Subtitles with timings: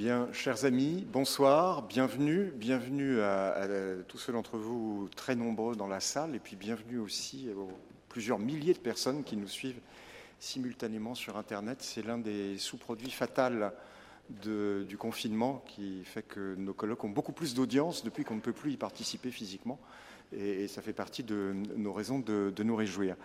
[0.00, 3.68] Bien, chers amis, bonsoir, bienvenue, bienvenue à,
[4.08, 7.68] tous ceux d'entre vous très nombreux dans la salle, et puis bienvenue aussi aux
[8.08, 9.82] plusieurs milliers de personnes qui nous suivent
[10.38, 11.82] simultanément sur Internet.
[11.82, 13.74] C'est l'un des sous-produits fatals
[14.30, 18.54] du confinement qui fait que nos colloques ont beaucoup plus d'audience depuis qu'on ne peut
[18.54, 19.78] plus y participer physiquement
[20.32, 23.16] et, ça fait partie de nos raisons de, nous réjouir.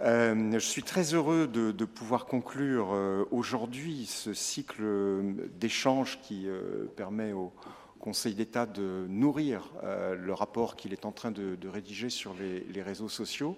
[0.00, 4.82] Euh, je suis très heureux de, pouvoir conclure euh, aujourd'hui ce cycle
[5.58, 7.52] d'échanges qui euh, permet au
[8.00, 13.08] Conseil d'État de nourrir le rapport qu'il est en train de, rédiger sur les, réseaux
[13.08, 13.56] sociaux.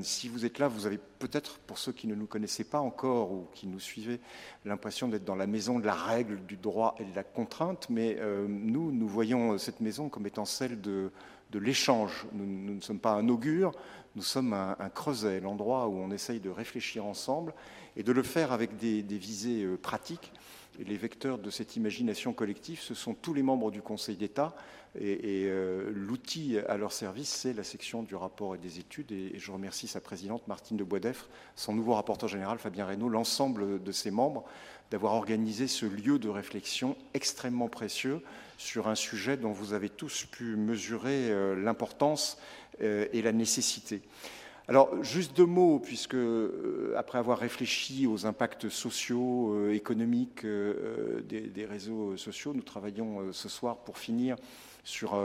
[0.00, 3.32] si vous êtes là, vous avez peut-être, pour ceux qui ne nous connaissaient pas encore
[3.32, 4.20] ou qui nous suivaient,
[4.64, 8.18] l'impression d'être dans la maison de la règle, du droit et de la contrainte, mais
[8.48, 11.10] nous, nous voyons cette maison comme étant celle de,
[11.50, 12.26] de l'échange.
[12.32, 13.72] Nous, ne sommes pas un augure,
[14.14, 17.54] nous sommes un, creuset, l'endroit où on essaye de réfléchir ensemble
[17.96, 20.32] et de le faire avec des, visées euh, pratiques.
[20.78, 24.54] Et les vecteurs de cette imagination collective, ce sont tous les membres du Conseil d'État.
[24.98, 29.12] Et, euh, l'outil à leur service, c'est la section du rapport et des études.
[29.12, 33.82] Et, je remercie sa présidente, Martine de Boisdeffre, son nouveau rapporteur général, Fabien Reynaud, l'ensemble
[33.82, 34.44] de ses membres,
[34.90, 38.22] d'avoir organisé ce lieu de réflexion extrêmement précieux
[38.56, 42.38] sur un sujet dont vous avez tous pu mesurer euh, l'importance
[42.82, 44.02] euh, et la nécessité.
[44.68, 52.16] Alors, juste deux mots, puisque euh, après avoir réfléchi aux impacts sociaux, économiques des, réseaux
[52.16, 54.36] sociaux, nous travaillons ce soir pour finir
[54.82, 55.20] sur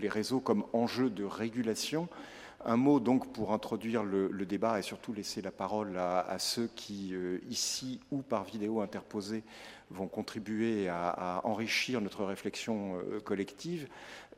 [0.00, 2.08] les réseaux comme enjeu de régulation.
[2.64, 7.14] Un mot donc pour introduire le, débat et surtout laisser la parole à, ceux qui,
[7.48, 9.42] ici ou par vidéo interposée,
[9.90, 13.88] vont contribuer à, enrichir notre réflexion euh, collective.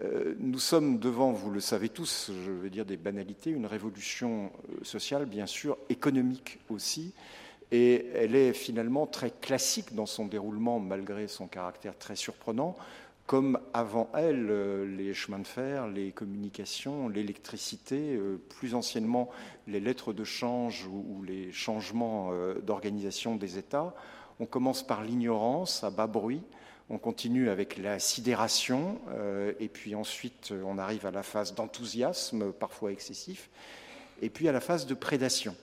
[0.02, 4.50] Euh, nous sommes devant, vous le savez tous, je veux dire des banalités, une révolution
[4.70, 7.12] euh, sociale, bien sûr, économique aussi,
[7.70, 12.76] et elle est finalement très classique dans son déroulement, malgré son caractère très surprenant,
[13.26, 18.18] comme avant elle, les chemins de fer, les communications, l'électricité,
[18.58, 19.30] plus anciennement
[19.68, 22.30] les lettres de change ou les changements
[22.62, 23.94] d'organisation des États.
[24.40, 26.42] On commence par l'ignorance à bas bruit,
[26.90, 32.52] on continue avec la sidération, euh, et puis ensuite on arrive à la phase d'enthousiasme,
[32.52, 33.50] parfois excessif,
[34.20, 35.56] et puis à la phase de prédation.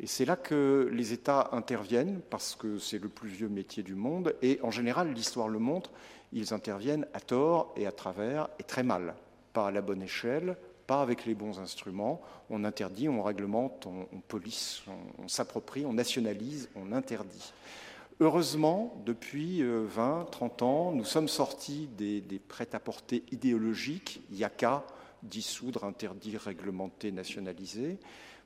[0.00, 3.94] Et c'est là que les États interviennent, parce que c'est le plus vieux métier du
[3.94, 5.90] monde, et en général, l'histoire le montre,
[6.32, 9.14] ils interviennent à tort et à travers, et très mal,
[9.52, 10.56] pas à la bonne échelle,
[10.86, 12.20] pas avec les bons instruments.
[12.50, 14.82] On interdit, on réglemente, on, police,
[15.18, 17.52] on s'approprie, on nationalise, on interdit.
[18.20, 24.48] Heureusement, depuis 20, euh, 30 ans, nous sommes sortis des, prêts-à-porter idéologiques, il
[25.22, 27.98] dissoudre, interdire, réglementer, nationaliser,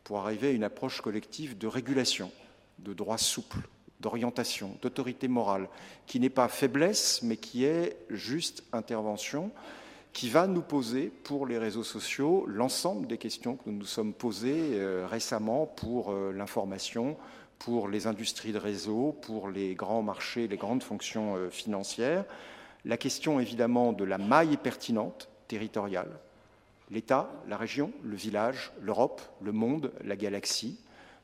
[0.05, 2.31] pour arriver à une approche collective de régulation,
[2.81, 3.67] de droit souple,
[4.01, 5.69] d'orientation, d'autorité morale,
[6.07, 9.53] qui n'est pas faiblesse, mais qui est juste intervention,
[10.13, 14.13] qui va nous poser pour les réseaux sociaux l'ensemble des questions que nous nous sommes
[14.13, 17.17] posées euh, récemment pour euh, l'information,
[17.65, 22.25] pour les industries de réseau, pour les grands marchés, les grandes fonctions euh, financières.
[22.85, 26.11] La question évidemment de la maille pertinente territoriale,
[26.91, 30.81] l'État, la région, le village, l'Europe, le monde, la galaxie.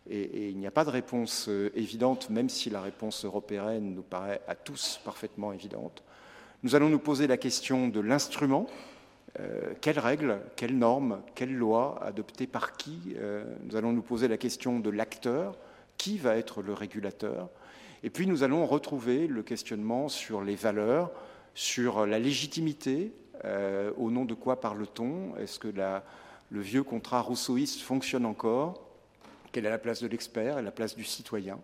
[0.08, 4.02] Et, il n'y a pas de réponse euh, évidente, même si la réponse européenne nous
[4.02, 6.04] paraît à tous parfaitement évidente.
[6.62, 8.68] Nous allons nous poser la question de l'instrument.
[9.40, 13.16] Euh, quelles règles, quelles normes, quelles lois adoptées par qui
[13.64, 15.56] Nous allons nous poser la question de l'acteur,
[15.98, 17.50] qui va être le régulateur.
[18.02, 21.10] Et puis nous allons retrouver le questionnement sur les valeurs,
[21.54, 23.12] sur la légitimité,
[23.44, 25.36] euh, au nom de quoi parle-t-on?
[25.36, 28.82] Est-ce que le vieux contrat rousseauiste fonctionne encore?
[29.52, 31.58] Quelle est la place de l'expert et la place du citoyen?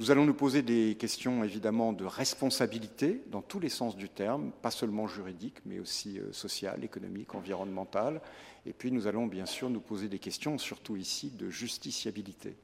[0.00, 4.50] Nous allons nous poser des questions évidemment de responsabilité dans tous les sens du terme,
[4.60, 8.20] pas seulement juridique, mais aussi euh, social, économique, environnemental.
[8.66, 12.56] Et puis nous allons bien sûr nous poser des questions, surtout ici, de justiciabilité.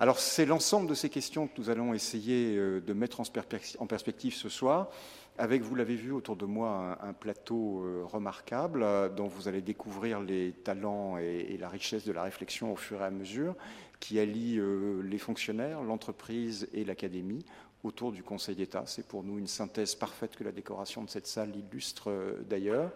[0.00, 4.32] Alors c'est l'ensemble de ces questions que nous allons essayer euh, de mettre en perspective
[4.32, 4.90] ce soir,
[5.38, 9.60] avec, vous l'avez vu autour de moi, un, plateau euh, remarquable euh, dont vous allez
[9.60, 13.56] découvrir les talents et, la richesse de la réflexion au fur et à mesure,
[13.98, 14.60] qui allie
[15.02, 17.44] les fonctionnaires, l'entreprise et l'académie
[17.82, 18.84] autour du Conseil d'État.
[18.86, 22.12] C'est pour nous une synthèse parfaite que la décoration de cette salle illustre
[22.48, 22.92] d'ailleurs.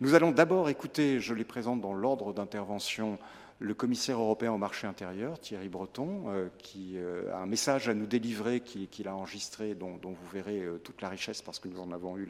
[0.00, 3.18] Nous allons d'abord écouter, je les présente dans l'ordre d'intervention,
[3.60, 7.94] le commissaire européen au marché intérieur, Thierry Breton, euh, qui euh, a un message à
[7.94, 11.80] nous délivrer qu'il a enregistré, dont, vous verrez euh, toute la richesse parce que nous
[11.80, 12.26] en avons eu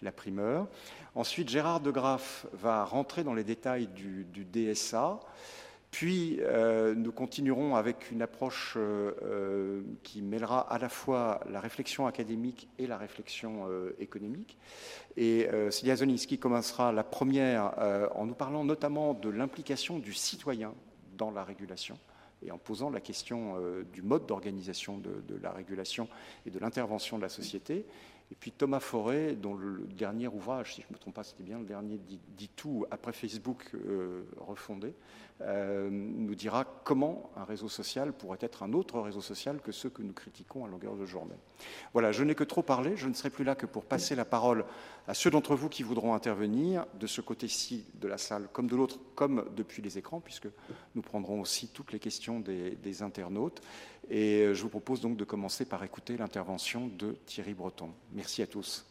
[0.00, 0.66] la, primeur.
[1.14, 5.20] Ensuite, Gérard de Graff va rentrer dans les détails du, DSA,
[5.92, 11.60] Puis, euh, nous continuerons avec une approche euh, euh, qui mêlera à la fois la
[11.60, 13.68] réflexion académique et la réflexion
[14.00, 14.58] économique.
[15.18, 17.74] Et Celia Zoniski commencera la première
[18.14, 20.72] en nous parlant notamment de l'implication du citoyen
[21.18, 21.98] dans la régulation
[22.44, 23.56] et en posant la question
[23.92, 26.08] du mode d'organisation de, la régulation
[26.46, 27.84] et de l'intervention de la société.
[28.32, 31.42] Et puis Thomas Forêt, dont le dernier ouvrage, si je ne me trompe pas, c'était
[31.42, 34.94] bien le dernier, dit, tout après Facebook euh, refondé,
[35.42, 39.90] euh, nous dira comment un réseau social pourrait être un autre réseau social que ceux
[39.90, 41.34] que nous critiquons à longueur de journée.
[41.92, 44.24] Voilà, je n'ai que trop parlé, je ne serai plus là que pour passer la
[44.24, 44.64] parole
[45.08, 48.76] à ceux d'entre vous qui voudront intervenir, de ce côté-ci de la salle comme de
[48.76, 50.48] l'autre, comme depuis les écrans, puisque
[50.94, 53.62] nous prendrons aussi toutes les questions des, internautes.
[54.10, 57.90] Et euh, je vous propose donc de commencer par écouter l'intervention de Thierry Breton.
[58.12, 58.86] Merci à tous.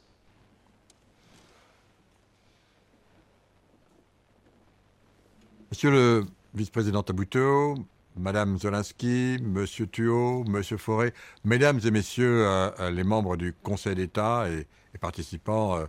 [5.70, 7.76] Monsieur le vice-président Tabuteau,
[8.18, 11.14] Madame Zolansky, Monsieur Thuot, Monsieur Forêt,
[11.46, 14.68] Mesdames et Messieurs euh, euh, les membres du Conseil d'État et,
[15.00, 15.80] participants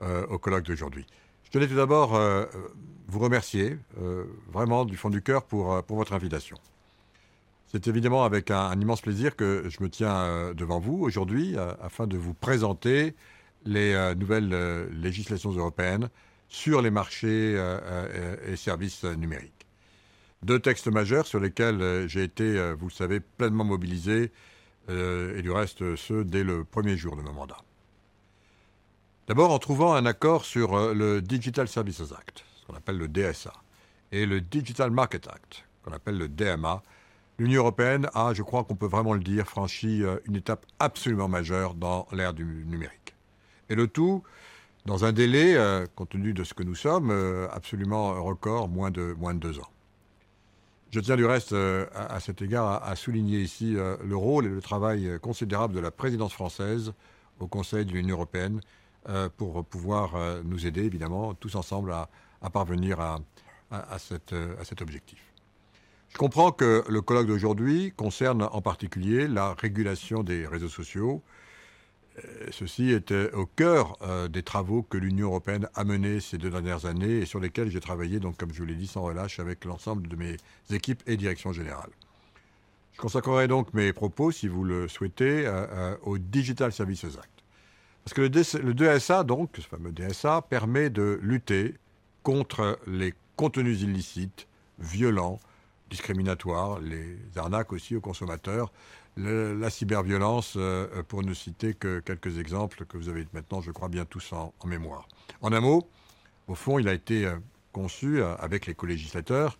[0.00, 1.06] au colloque d'aujourd'hui.
[1.44, 2.18] Je tenais tout d'abord
[3.08, 3.78] vous remercier
[4.50, 6.56] vraiment du fond du cœur pour, pour votre invitation.
[7.72, 11.72] C'est évidemment avec un, immense plaisir que je me tiens euh, devant vous aujourd'hui euh,
[11.80, 13.14] afin de vous présenter
[13.64, 16.08] les euh, nouvelles législations européennes
[16.48, 17.54] sur les marchés
[18.44, 19.68] et services numériques.
[20.42, 24.32] Deux textes majeurs sur lesquels j'ai été, vous le savez, pleinement mobilisé,
[24.88, 27.58] et du reste ceux dès le premier jour de mon mandat.
[29.30, 33.52] D'abord en trouvant un accord sur le Digital Services Act, ce qu'on appelle le DSA,
[34.10, 36.82] et le Digital Market Act, qu'on appelle le DMA,
[37.38, 41.28] l'Union européenne a, je crois qu'on peut vraiment le dire, franchi euh, une étape absolument
[41.28, 43.14] majeure dans l'ère du numérique.
[43.68, 44.24] Et le tout
[44.84, 48.90] dans un délai, euh, compte tenu de ce que nous sommes, euh, absolument record, moins
[48.90, 49.70] de, moins de deux ans.
[50.90, 55.20] Je tiens du reste, à, cet égard, à, souligner ici le rôle et le travail
[55.22, 56.92] considérable de la présidence française
[57.38, 58.60] au Conseil de l'Union européenne
[59.36, 62.08] pour pouvoir nous aider, évidemment, tous ensemble à,
[62.50, 64.32] parvenir à cet
[64.82, 65.30] objectif.
[66.12, 71.22] Je comprends que le colloque d'aujourd'hui concerne en particulier la régulation des réseaux sociaux.
[72.18, 76.50] Euh, ceci était au cœur euh, des travaux que l'Union européenne a menés ces deux
[76.50, 79.38] dernières années et sur lesquels j'ai travaillé, donc, comme je vous l'ai dit, sans relâche
[79.38, 80.36] avec l'ensemble de mes
[80.70, 81.90] équipes et directions générales.
[82.92, 87.29] Je consacrerai donc mes propos, si vous le souhaitez, euh, au Digital Services Act.
[88.10, 91.76] Parce que le, DSA, donc, ce fameux DSA, permet de lutter
[92.24, 94.48] contre les contenus illicites,
[94.80, 95.38] violents,
[95.90, 98.72] discriminatoires, les arnaques aussi aux consommateurs,
[99.16, 103.88] la cyberviolence, euh, pour ne citer que quelques exemples que vous avez maintenant, je crois
[103.88, 105.06] bien tous en, mémoire.
[105.40, 105.88] En un mot,
[106.48, 107.36] au fond, il a été euh,
[107.70, 109.56] conçu euh, avec les co-législateurs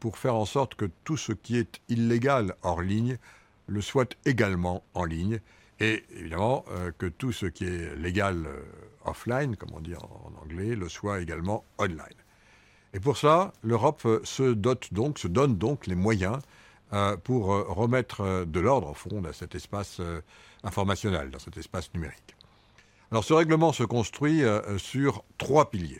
[0.00, 3.18] pour faire en sorte que tout ce qui est illégal hors ligne
[3.68, 5.38] le soit également en ligne,
[5.80, 6.64] et évidemment
[6.98, 8.46] que tout ce qui est légal
[9.04, 12.14] offline, comme on dit en anglais, le soit également online.
[12.92, 16.38] Et pour ça, l'Europe euh, se dote donc, se donne donc les moyens
[16.92, 20.00] euh, pour euh, remettre de l'ordre, au fond, dans cet espace
[20.64, 22.36] informationnel, dans cet espace numérique.
[23.12, 24.42] Alors ce règlement se construit
[24.78, 25.98] sur trois piliers.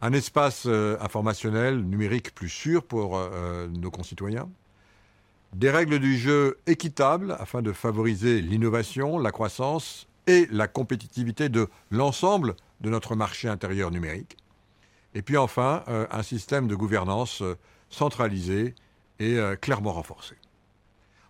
[0.00, 3.20] Un espace informationnel numérique plus sûr pour
[3.68, 4.48] nos concitoyens,
[5.54, 11.68] des règles du jeu équitables afin de favoriser l'innovation, la croissance et la compétitivité de
[11.90, 14.36] l'ensemble de notre marché intérieur numérique,
[15.14, 17.56] et puis enfin, euh, un système de gouvernance euh,
[17.90, 18.74] centralisé
[19.18, 20.36] et euh, clairement renforcé.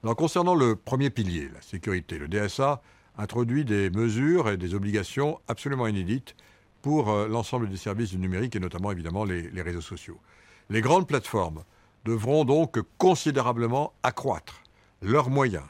[0.04, 2.80] Alors concernant le premier pilier, la sécurité, le DSA
[3.18, 6.34] introduit des mesures et des obligations absolument inédites
[6.80, 10.18] pour l'ensemble des services du numérique et notamment évidemment les, les, réseaux sociaux.
[10.70, 11.62] Les grandes plateformes
[12.04, 14.62] devront donc considérablement accroître
[15.00, 15.64] leurs moyens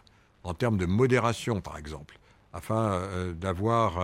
[0.45, 2.19] en termes de modération par exemple,
[2.53, 3.01] afin
[3.35, 3.99] d'avoir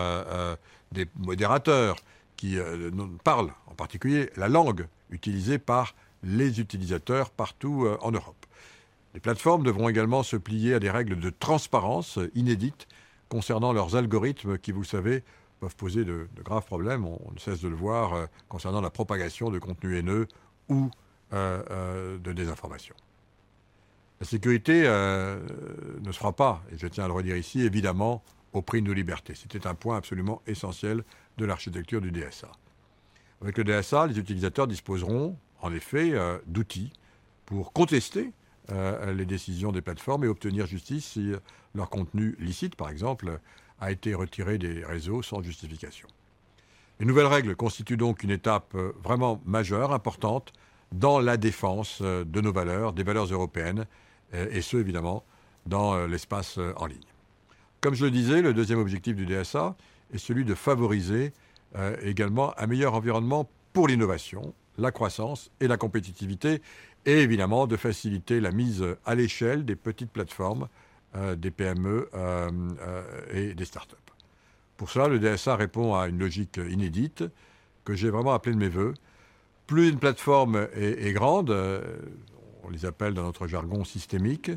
[0.92, 1.97] des modérateurs
[2.38, 2.90] qui euh,
[3.25, 8.47] parlent en particulier la langue utilisée par les utilisateurs partout euh, en Europe.
[9.14, 12.87] Les plateformes devront également se plier à des règles de transparence inédites
[13.28, 15.25] concernant leurs algorithmes qui, vous savez,
[15.61, 17.04] peuvent poser de, graves problèmes.
[17.04, 20.28] On, ne cesse de le voir euh, concernant la propagation de contenus haineux
[20.68, 20.90] ou
[21.32, 22.94] de désinformation.
[24.20, 28.62] La sécurité ne se fera pas, et je tiens à le redire ici, évidemment, au
[28.62, 29.35] prix de nos libertés.
[29.35, 31.04] C'était un point absolument essentiel
[31.37, 32.50] de l'architecture du DSA.
[33.42, 36.92] Avec le DSA, les utilisateurs disposeront en effet euh, d'outils
[37.47, 38.32] pour contester
[38.70, 41.32] euh, les décisions des plateformes et obtenir justice si
[41.75, 43.40] leur contenu licite, par exemple,
[43.80, 46.08] a été retiré des réseaux sans justification.
[46.99, 50.52] Les nouvelles règles constituent donc une étape euh, vraiment majeure, importante,
[50.92, 53.87] dans la défense de nos valeurs, des valeurs européennes,
[54.33, 55.25] et ce, évidemment,
[55.66, 56.99] dans l'espace en ligne.
[57.80, 59.76] Comme je le disais, le deuxième objectif du DSA
[60.12, 61.33] est celui de favoriser
[62.02, 66.62] également un meilleur environnement pour l'innovation, la croissance et la compétitivité,
[67.07, 70.68] et évidemment de faciliter la mise à l'échelle des petites plateformes,
[71.16, 73.02] euh, des PME euh, euh,
[73.33, 73.97] et des startups.
[74.76, 77.25] Pour cela, le DSA répond à une logique inédite
[77.85, 78.92] que j'ai vraiment appelée de mes voeux.
[79.68, 81.50] Plus une plateforme est, grande,
[82.64, 84.50] on les appelle dans notre jargon systémique,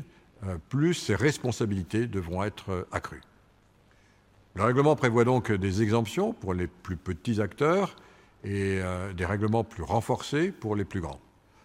[0.68, 3.20] plus ses responsabilités devront être accrues.
[4.54, 7.94] Le règlement prévoit donc des exemptions pour les plus petits acteurs
[8.42, 8.80] et
[9.14, 11.20] des règlements plus renforcés pour les plus grands.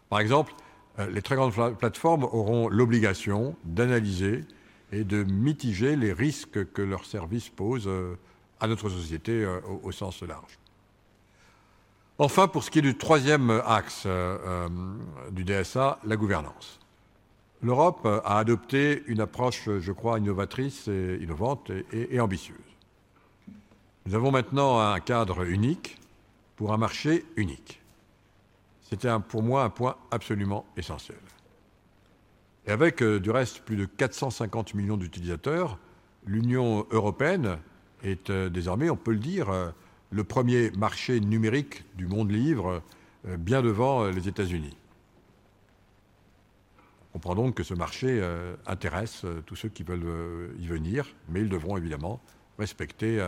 [0.09, 0.53] Par exemple,
[0.99, 4.45] euh, les très grandes plateformes auront l'obligation d'analyser
[4.91, 8.15] et de mitiger les risques que leurs services posent euh,
[8.59, 10.57] à notre société euh, au, sens large.
[12.19, 14.07] Enfin, pour ce qui est du troisième axe
[15.31, 16.79] du DSA, la gouvernance.
[17.61, 22.57] L'Europe a adopté une approche, je crois, innovatrice et innovante et ambitieuse.
[24.07, 25.97] Nous avons maintenant un cadre unique
[26.55, 27.81] pour un marché unique.
[28.81, 31.17] C'était pour moi un point absolument essentiel.
[32.65, 35.77] Et avec, euh, du reste, plus de 450 millions d'utilisateurs,
[36.25, 37.57] l'Union européenne
[38.03, 39.71] est euh, désormais, on peut le dire, euh,
[40.09, 42.81] le premier marché numérique du monde livre,
[43.25, 44.77] bien devant les États-Unis.
[47.13, 48.21] On comprend donc que ce marché
[48.65, 52.21] intéresse tous ceux qui veulent y venir, mais ils devront évidemment
[52.57, 53.25] respecter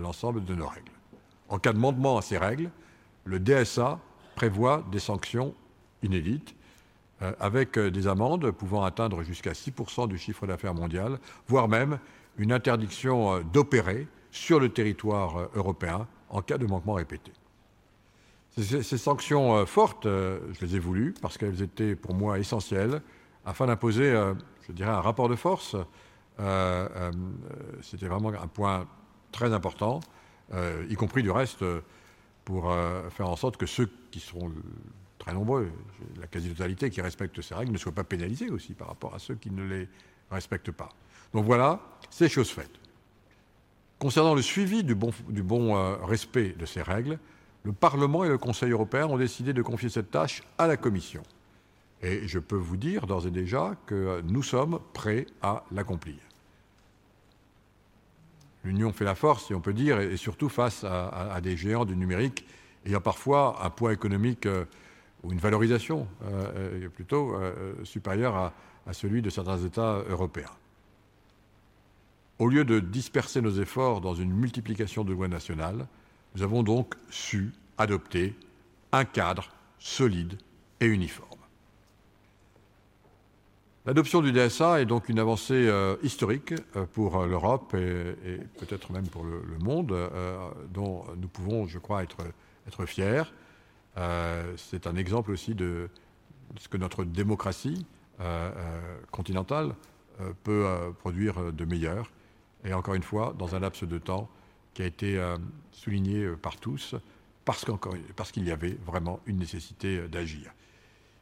[0.00, 0.92] l'ensemble de nos règles.
[1.48, 2.70] En cas de mandement à ces règles,
[3.24, 3.98] le DSA
[4.34, 5.54] prévoit des sanctions
[6.02, 6.54] inédites,
[7.22, 11.98] euh, avec euh, des amendes pouvant atteindre jusqu'à 6% du chiffre d'affaires mondial, voire même
[12.38, 17.32] une interdiction euh, d'opérer sur le territoire européen en cas de manquement répété.
[18.56, 23.00] Ces, sanctions fortes, je les ai voulues parce qu'elles étaient pour moi essentielles
[23.44, 24.12] afin d'imposer,
[24.66, 25.74] je dirais, un rapport de force.
[26.38, 28.86] C'était vraiment un point
[29.32, 30.00] très important,
[30.88, 31.64] y compris du reste
[32.44, 34.52] pour euh, faire en sorte que ceux qui seront
[35.18, 35.70] très nombreux,
[36.20, 39.34] la quasi-totalité qui respectent ces règles, ne soient pas pénalisés aussi par rapport à ceux
[39.34, 39.88] qui ne les
[40.30, 40.90] respectent pas.
[41.32, 42.70] Donc voilà, c'est chose faite.
[44.04, 45.14] Concernant le suivi du bon,
[45.78, 47.18] euh, respect de ces règles,
[47.62, 51.22] le Parlement et le Conseil européen ont décidé de confier cette tâche à la Commission.
[52.02, 56.18] Et je peux vous dire d'ores et déjà que nous sommes prêts à l'accomplir
[58.62, 61.96] l'union fait la force, si on peut dire, et, surtout face à, des géants du
[61.96, 62.46] numérique
[62.84, 64.66] ayant parfois un poids économique euh,
[65.22, 67.36] ou une valorisation euh, plutôt
[67.84, 68.52] supérieure
[68.86, 70.50] à, celui de certains États européens.
[72.38, 75.86] Au lieu de disperser nos efforts dans une multiplication de lois nationales,
[76.34, 78.34] nous avons donc su adopter
[78.92, 80.38] un cadre solide
[80.80, 81.34] et uniforme.
[83.86, 88.90] L'adoption du DSA est donc une avancée euh, historique euh, pour euh, l'Europe et, peut-être
[88.90, 89.94] même pour le, monde,
[90.72, 92.16] dont nous pouvons, je crois, être,
[92.66, 93.22] être fiers.
[94.56, 95.88] C'est un exemple aussi de,
[96.58, 97.86] ce que notre démocratie
[99.10, 99.74] continentale
[100.42, 100.66] peut
[100.98, 102.10] produire de meilleur.
[102.64, 104.28] Et encore une fois, dans un laps de temps
[104.72, 105.22] qui a été
[105.70, 106.96] souligné par tous,
[107.44, 107.64] parce
[108.32, 110.52] qu'il y avait vraiment une nécessité d'agir.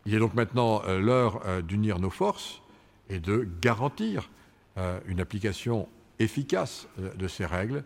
[0.04, 2.60] Il est donc maintenant euh, l'heure euh, d'unir nos forces
[3.08, 4.30] et de garantir
[4.78, 7.84] euh, une application efficace de ces règles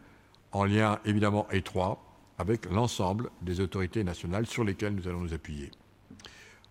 [0.52, 2.02] en lien évidemment étroit
[2.38, 5.70] avec l'ensemble des autorités nationales sur lesquelles nous allons nous appuyer.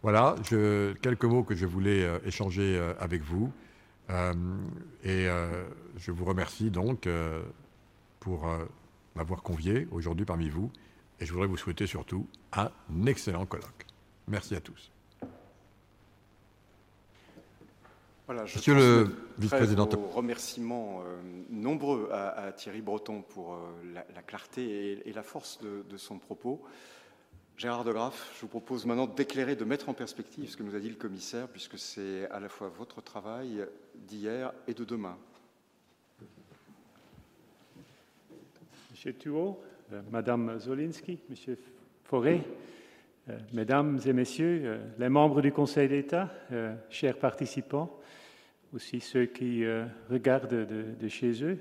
[0.03, 0.35] Voilà,
[1.01, 3.51] quelques mots que je voulais échanger avec vous.
[4.09, 5.27] Et
[5.97, 7.07] je vous remercie donc
[8.19, 8.47] pour
[9.15, 10.71] m'avoir convié aujourd'hui parmi vous.
[11.19, 12.69] Et je voudrais vous souhaiter surtout un
[13.05, 13.85] excellent colloque.
[14.27, 14.91] Merci à tous.
[18.25, 19.87] Voilà, je Monsieur le vice-président.
[20.13, 21.21] Remerciements euh,
[21.51, 23.57] nombreux à, Thierry Breton pour euh,
[23.93, 26.63] la, clarté et, la force de, son propos.
[27.57, 30.75] Gérard de Graff, je vous propose maintenant d'éclairer, de mettre en perspective ce que nous
[30.75, 35.17] a dit le commissaire, puisque c'est à la fois votre travail d'hier et de demain.
[38.91, 41.57] Monsieur Thuot, euh, Madame Zolinski, Monsieur
[42.03, 42.41] Forêt,
[43.53, 46.31] Mesdames et Messieurs, les membres du Conseil d'État,
[46.91, 47.99] chers participants,
[48.75, 51.57] aussi ceux qui euh, regardent de, chez eux.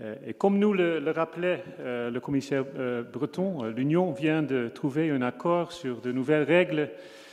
[0.00, 2.64] Euh, et comme nous le, rappelait euh, le commissaire
[3.12, 6.90] Breton, l'Union vient de trouver un accord sur de nouvelles règles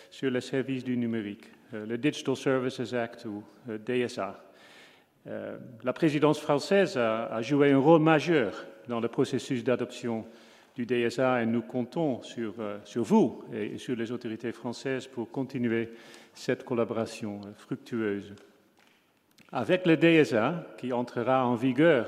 [0.09, 4.41] sur les services du numérique, le Digital Services Act ou DSA.
[5.25, 10.25] la présidence française a, joué un rôle majeur dans le processus d'adoption
[10.75, 15.89] du DSA et nous comptons sur, euh, vous et sur les autorités françaises pour continuer
[16.33, 18.35] cette collaboration euh, fructueuse.
[19.51, 22.07] Avec le DSA, qui entrera en vigueur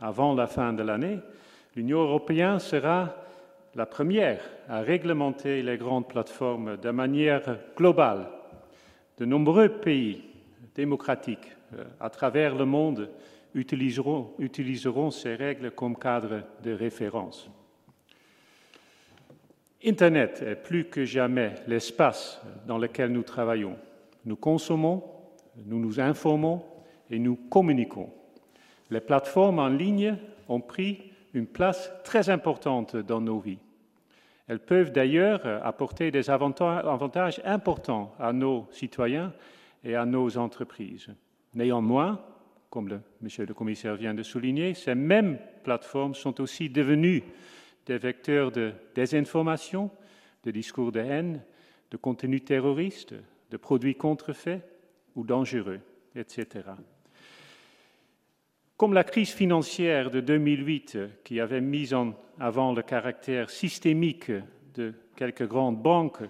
[0.00, 1.18] avant la fin de l'année,
[1.74, 3.14] l'Union européenne sera
[3.74, 8.28] la première à réglementer les grandes plateformes de manière globale.
[9.18, 10.24] De nombreux pays
[10.74, 13.10] démocratiques euh, à travers le monde
[13.54, 17.50] utiliseront, utiliseront ces règles comme cadre de référence.
[19.84, 23.76] Internet est plus que jamais l'espace dans lequel nous travaillons.
[24.24, 25.04] Nous consommons,
[25.64, 26.64] nous nous informons
[27.10, 28.10] et nous communiquons.
[28.90, 30.16] Les plateformes en ligne
[30.48, 31.02] ont pris
[31.34, 33.58] une place très importante dans nos vies.
[34.48, 39.32] Elles peuvent d'ailleurs apporter des avantages importants à nos citoyens
[39.82, 41.08] et à nos entreprises.
[41.54, 42.20] Néanmoins,
[42.70, 47.24] comme le le commissaire vient de souligner, ces mêmes plateformes sont aussi devenues
[47.86, 49.90] des vecteurs de désinformation,
[50.44, 51.42] de discours de haine,
[51.90, 53.14] de contenus terroristes,
[53.50, 54.62] de produits contrefaits
[55.14, 55.80] ou dangereux,
[56.14, 56.64] etc.
[58.76, 64.30] Comme la crise financière de 2008, qui avait mis en avant le caractère systémique
[64.74, 66.20] de quelques grandes banques,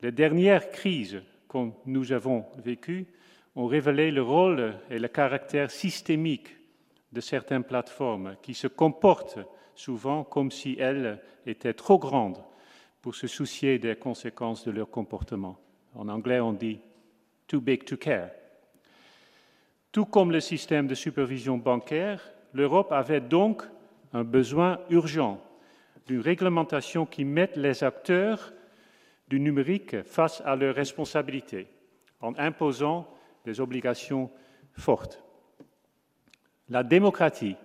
[0.00, 3.08] les dernières crises que nous avons vécues
[3.56, 6.56] ont révélé le rôle et le caractère systémique
[7.10, 9.40] de certaines plateformes qui se comportent
[9.74, 12.44] souvent comme si elles étaient trop grandes
[13.02, 15.58] pour se soucier des conséquences de leur comportement.
[15.96, 16.78] En anglais, on dit
[17.48, 18.30] too big to care.
[19.92, 23.62] Tout comme le système de supervision bancaire, l'Europe avait donc
[24.12, 25.40] un besoin urgent
[26.06, 28.52] d'une réglementation qui mette les acteurs
[29.28, 31.66] du numérique face à leurs responsabilités
[32.20, 33.08] en imposant
[33.44, 34.30] des obligations
[34.72, 35.22] fortes.
[36.68, 37.56] La démocratie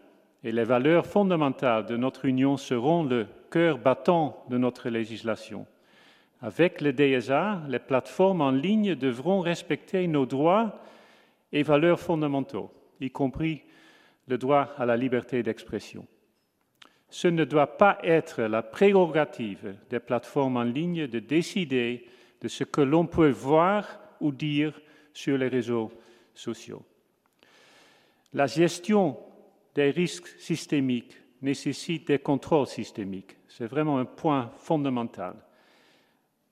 [0.43, 5.65] et les valeurs fondamentales de notre Union seront le cœur battant de notre législation.
[6.41, 10.79] Avec le DSA, les plateformes en ligne devront respecter nos droits
[11.53, 13.61] et valeurs fondamentaux, y compris
[14.27, 16.05] le droit à la liberté d'expression.
[17.09, 22.07] Ce ne doit pas être la prérogative des plateformes en ligne de décider
[22.41, 24.81] de ce que l'on peut voir ou dire
[25.13, 25.91] sur les réseaux
[26.33, 26.83] sociaux.
[28.33, 29.15] La gestion
[29.75, 33.37] des risques systémiques nécessite des contrôles systémiques.
[33.47, 35.35] C'est vraiment un point fondamental,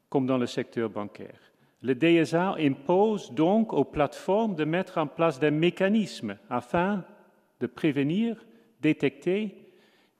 [0.10, 1.51] comme dans le secteur bancaire.
[1.82, 7.04] Le DSA impose donc aux plateformes de mettre en place des mécanismes afin
[7.60, 8.46] de prévenir,
[8.82, 9.56] détecter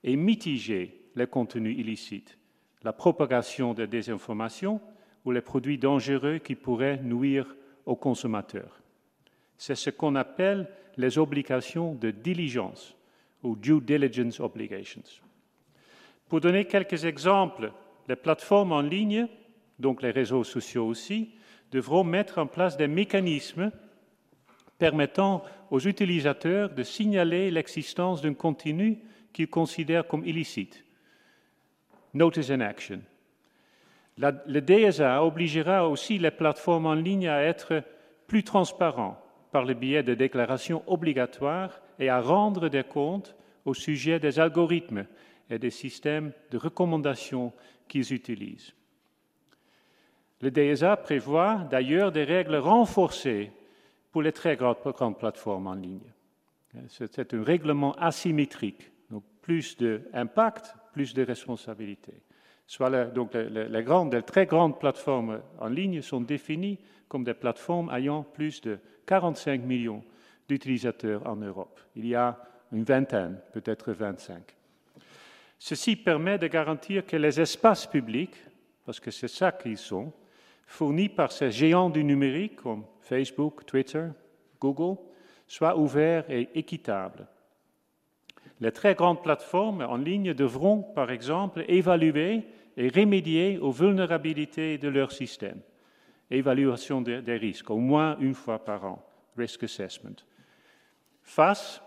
[0.02, 2.36] et mitiger les contenus illicites,
[2.82, 4.80] la propagation de désinformation
[5.24, 7.54] ou les produits dangereux qui pourraient nuire
[7.86, 8.80] aux consommateurs.
[9.56, 12.96] C'est ce qu'on appelle les obligations de diligence
[13.44, 15.02] ou due diligence obligations.
[16.28, 17.72] Pour donner quelques exemples,
[18.08, 19.28] les plateformes en ligne,
[19.78, 21.34] donc les réseaux sociaux aussi,
[21.72, 23.72] devront mettre en place des mécanismes
[24.78, 28.98] permettant aux utilisateurs de signaler l'existence d'un contenu
[29.32, 30.84] qu'ils considèrent comme illicite.
[32.14, 33.00] Notice and action
[34.18, 37.82] le DSA obligera aussi les plateformes en ligne à être
[38.26, 39.18] plus transparents
[39.50, 45.06] par le biais de déclarations obligatoires et à rendre des comptes au sujet des algorithmes
[45.50, 47.52] et des systèmes de recommandation
[47.88, 48.72] qu'ils utilisent.
[50.42, 53.50] Le DSA prévoit d'ailleurs des règles renforcées
[54.10, 56.12] pour les très grandes plateformes en ligne.
[56.88, 62.22] C'est un règlement asymétrique, donc plus d'impact, plus de responsabilité
[62.78, 66.78] donc les, grandes, les très grandes plateformes en ligne sont définies
[67.08, 70.02] comme des plateformes ayant plus de 45 millions
[70.48, 71.80] d'utilisateurs en Europe.
[71.96, 72.38] Il y a
[72.72, 74.42] une vingtaine, peut-être 25.
[75.58, 78.36] Ceci permet de garantir que les espaces publics,
[78.84, 80.12] parce que c'est ça qu'ils sont,
[80.72, 84.08] fournis par ces géants du numérique comme Facebook, Twitter,
[84.58, 84.98] Google,
[85.46, 87.28] soient ouverts et équitables.
[88.58, 92.44] Les très grandes plateformes en ligne devront, par exemple, évaluer
[92.78, 95.60] et remédier aux vulnérabilités de leur système.
[96.30, 99.04] Évaluation des risques, au moins une fois par an,
[99.36, 100.16] risk assessment.
[101.22, 101.82] Face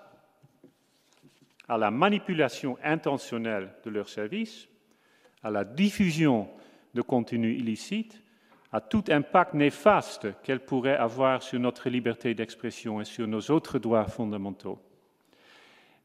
[1.68, 4.68] à la manipulation intentionnelle de leurs services,
[5.42, 6.48] à la diffusion
[6.94, 8.22] de contenus illicites,
[8.72, 13.80] à tout impact néfaste qu'elle pourrait avoir sur notre liberté d'expression et sur nos autres
[13.80, 14.80] droits fondamentaux.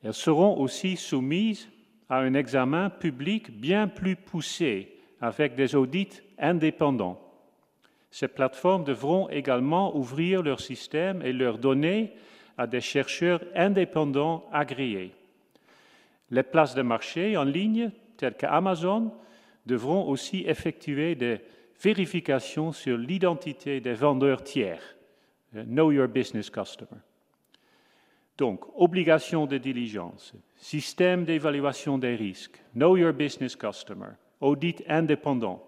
[0.03, 1.69] Elles seront aussi soumises
[2.09, 7.21] à un examen public bien plus poussé, avec des audits indépendants.
[8.11, 12.13] Ces plateformes devront également ouvrir leur système et leurs données
[12.59, 15.13] à des chercheurs indépendants agréés.
[16.31, 19.13] Les places de marché en ligne, tels qu'Amazon,
[19.67, 21.41] devront aussi effectuer des
[21.81, 24.97] vérifications sur l'identité des vendeurs tiers.
[25.57, 27.01] Euh, know your business customer.
[28.39, 35.63] Donc, obligation de diligence, système d'évaluation des risques, know your business customer, audit indépendant,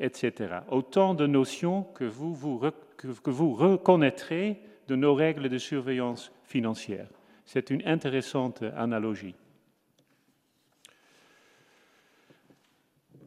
[0.00, 0.32] etc.
[0.70, 7.06] Autant de notions que vous reconnaîtrez de nos règles de surveillance financière.
[7.44, 9.36] C'est une intéressante analogie.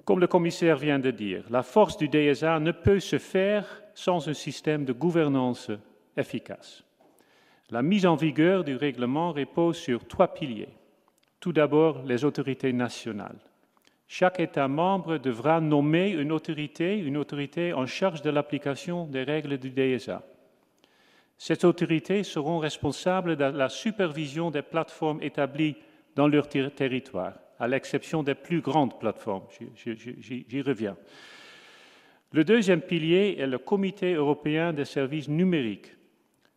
[0.05, 4.27] Comme le commissaire vient de dire, la force du DSA ne peut se faire sans
[4.27, 5.71] un système de gouvernance
[6.17, 6.83] efficace.
[7.69, 10.75] La mise en vigueur du règlement repose sur trois piliers.
[11.39, 13.39] Tout d'abord, les autorités nationales.
[14.07, 19.57] Chaque État membre devra nommer une autorité, une autorité en charge de l'application des règles
[19.57, 20.21] du DSA.
[21.37, 25.77] Ces autorités seront responsables de la supervision des plateformes établies
[26.15, 29.45] dans leur territoire à l'exception des plus grandes plateformes.
[29.75, 30.97] J'y reviens.
[32.31, 35.95] Le deuxième pilier est le Comité européen des services numériques.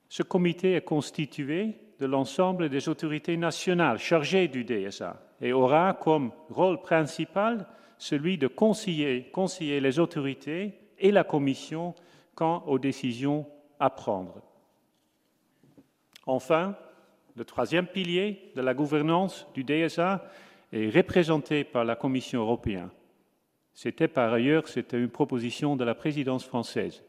[0.08, 6.32] Ce comité est constitué de l'ensemble des autorités nationales chargées du DSA et aura comme
[6.48, 7.66] rôle principal
[7.98, 11.94] celui de conseiller, conseiller les autorités et la Commission
[12.34, 13.46] quant aux décisions
[13.80, 14.40] à prendre.
[16.26, 16.76] Enfin,
[17.36, 20.24] le troisième pilier de la gouvernance du DSA
[20.72, 22.90] est représenté par la Commission européenne.
[23.72, 27.02] C'était par ailleurs c'était une proposition de la présidence française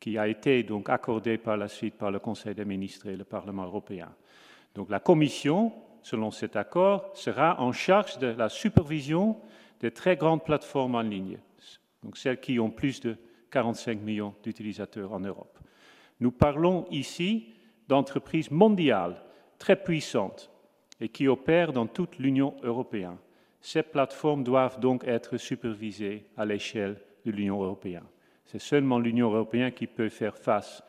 [0.00, 3.24] qui a été donc accordée par la suite par le Conseil des ministres et le
[3.24, 4.12] Parlement européen.
[4.74, 9.36] Donc la Commission, selon cet accord, sera en charge de la supervision
[9.80, 11.38] des très grandes plateformes en ligne,
[12.02, 13.16] donc celles qui ont plus de
[13.50, 15.58] 45 millions d'utilisateurs en Europe.
[16.20, 17.52] Nous parlons ici
[17.88, 19.22] d'entreprises mondiales
[19.58, 20.51] très puissantes
[21.02, 23.16] et qui opèrent dans toute l'Union européenne.
[23.60, 28.04] Ces plateformes doivent donc être supervisées à l'échelle de l'Union européenne.
[28.46, 30.80] C'est seulement l'Union européenne qui peut faire face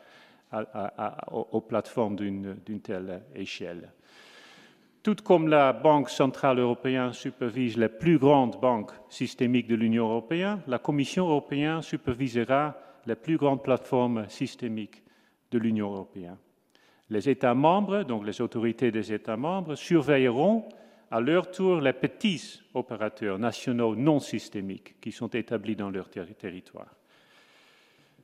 [1.32, 3.90] aux plateformes d'une telle échelle.
[5.02, 10.60] Tout comme la Banque centrale européenne supervise les plus grandes banques systémiques de l'Union européenne,
[10.68, 15.02] la Commission européenne supervisera les plus grandes plateformes systémiques
[15.50, 16.38] de l'Union européenne.
[17.10, 20.68] Les États membres, donc les autorités des États membres, surveilleront
[21.10, 26.94] à leur tour les petits opérateurs nationaux non systémiques qui sont établis dans leur territoire.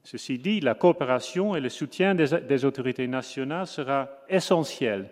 [0.03, 5.11] Ceci dit, la coopération et le soutien des, autorités nationales sera essentiel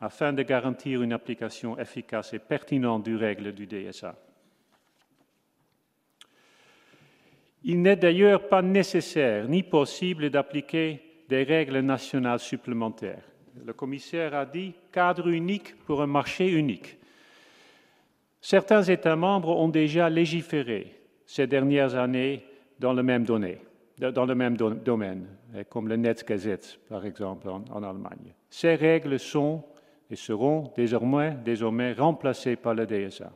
[0.00, 4.16] afin de garantir une application efficace et pertinente du règle du DSA.
[7.64, 13.22] Il n'est d'ailleurs pas nécessaire ni possible d'appliquer des règles nationales supplémentaires.
[13.64, 16.98] Le commissaire a dit cadre unique pour un marché unique.
[18.40, 20.92] Certains États membres ont déjà légiféré
[21.24, 22.44] ces dernières années
[22.80, 23.24] dans le même,
[24.56, 25.26] domaine,
[25.68, 28.34] comme le Netzgesetz, par exemple, en, Allemagne.
[28.48, 29.62] Ces règles sont
[30.10, 33.30] et seront désormais, désormais remplacées par le DSA.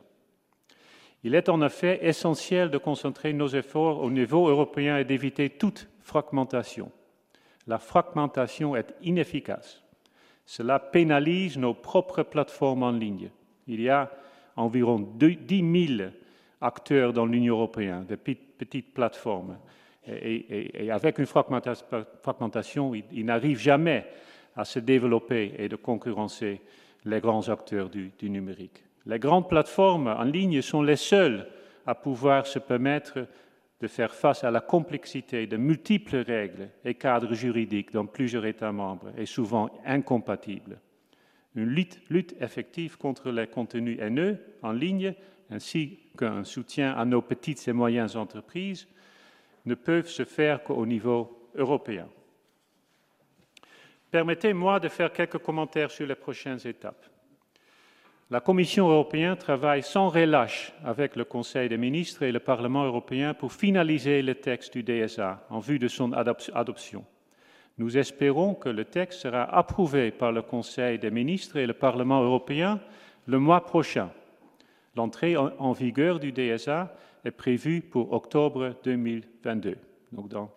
[1.23, 5.87] Il est en effet essentiel de concentrer nos efforts au niveau européen et d'éviter toute
[6.01, 6.91] fragmentation
[7.67, 9.81] la fragmentation est inefficace.
[10.45, 13.29] Cela pénalise nos propres plateformes en ligne.
[13.67, 14.11] Il y a
[14.55, 16.09] environ 10 000
[16.61, 19.57] acteurs dans l'Union européenne, de petites plateformes.
[20.07, 24.05] Et, avec une fragmentation, ils, n'arrivent jamais
[24.55, 26.61] à se développer et de concurrencer
[27.05, 28.83] les grands acteurs du, du numérique.
[29.07, 31.47] Les grandes plateformes en ligne sont les seules
[31.87, 33.27] à pouvoir se permettre
[33.85, 38.71] de faire face à la complexité de multiples règles et cadres juridiques dans plusieurs États
[38.71, 40.79] membres et souvent incompatibles.
[41.53, 45.13] Une lutte, effective contre les contenus haineux en ligne
[45.51, 48.87] ainsi qu'un soutien à nos petites et moyennes entreprises
[49.67, 52.07] ne peuvent se faire qu'au niveau européen.
[54.09, 57.05] Permettez-moi de faire quelques commentaires sur les prochaines étapes.
[58.31, 63.35] La Commission européenne travaille sans relâche avec le Conseil des ministres et le Parlement européen
[63.35, 67.05] pour finaliser le texte du DSA en vue de son adoption.
[67.77, 72.23] Nous espérons que le texte sera approuvé par le Conseil des ministres et le Parlement
[72.23, 72.79] européen
[73.27, 74.09] le mois prochain.
[74.95, 79.77] L'entrée en vigueur du DSA est prévue pour octobre 2022,
[80.13, 80.49] donc dans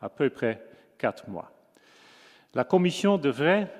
[0.00, 0.60] à peu près
[0.98, 1.52] quatre mois.
[2.54, 3.72] La Commission devrait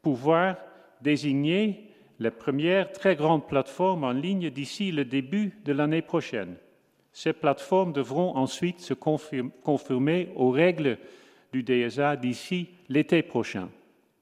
[0.00, 0.56] pouvoir
[1.02, 1.91] désigner
[2.22, 6.54] les premières très grandes plateformes en ligne d'ici le début de l'année prochaine.
[7.12, 10.98] Ces plateformes devront ensuite se conformer aux règles
[11.52, 13.68] du DSA d'ici l'été prochain.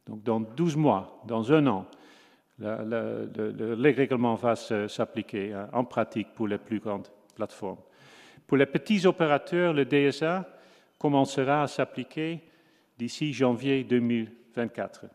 [0.07, 1.87] Donc dans 12 mois, dans un an,
[2.59, 7.79] le, règlement va s'appliquer hein, en pratique pour les plus grandes plateformes.
[8.47, 10.49] Pour les petits opérateurs, le DSA
[10.99, 12.41] commencera à s'appliquer
[12.99, 15.07] d'ici janvier 2024.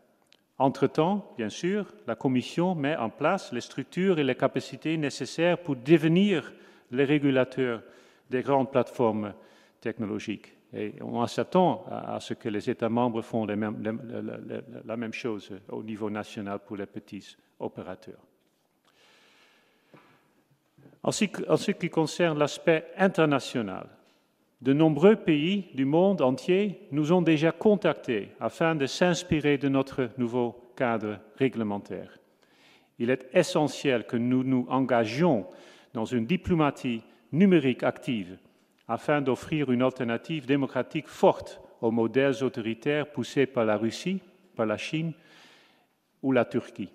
[0.58, 5.76] Entre-temps, bien sûr, la Commission met en place les structures et les capacités nécessaires pour
[5.76, 6.52] devenir
[6.90, 7.82] les régulateurs
[8.30, 9.34] des grandes plateformes
[9.80, 10.56] technologiques.
[10.72, 16.10] Et on s'attend à ce que les États membres font la même chose au niveau
[16.10, 18.20] national pour les petits opérateurs.
[21.02, 23.88] En ce qui concerne l'aspect international,
[24.66, 30.10] de nombreux pays du monde entier nous ont déjà contactés afin de s'inspirer de notre
[30.18, 32.18] nouveau cadre réglementaire.
[32.98, 35.46] Il est essentiel que nous nous engagions
[35.94, 38.38] dans une diplomatie numérique active
[38.88, 44.20] afin d'offrir une alternative démocratique forte aux modèles autoritaires poussés par la Russie,
[44.56, 45.12] par la Chine
[46.22, 46.90] ou la Turquie.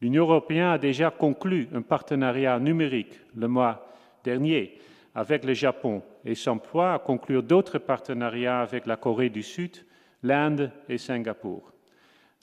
[0.00, 3.84] L'Union européenne a déjà conclu un partenariat numérique le mois
[4.22, 4.78] dernier
[5.18, 9.84] avec le Japon et s'emploie à conclure d'autres partenariats avec la Corée du Sud,
[10.22, 11.72] l'Inde et Singapour.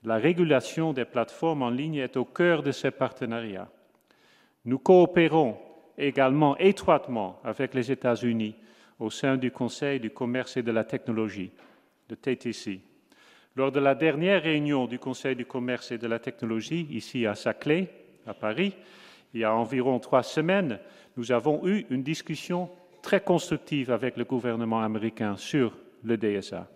[0.03, 3.69] La régulation des plateformes en ligne est au cœur de ces partenariats.
[4.65, 5.57] Nous coopérons
[5.97, 8.55] également étroitement avec les États-Unis
[8.99, 11.51] au sein du Conseil du commerce et de la technologie,
[12.09, 12.81] le TTC.
[13.55, 17.35] Lors de la dernière réunion du Conseil du commerce et de la technologie, ici à
[17.35, 17.87] Saclay,
[18.27, 18.73] à Paris,
[19.35, 20.79] il y a environ trois semaines,
[21.17, 22.69] nous avons eu une discussion
[23.01, 26.67] très constructive avec le gouvernement américain sur le DSA.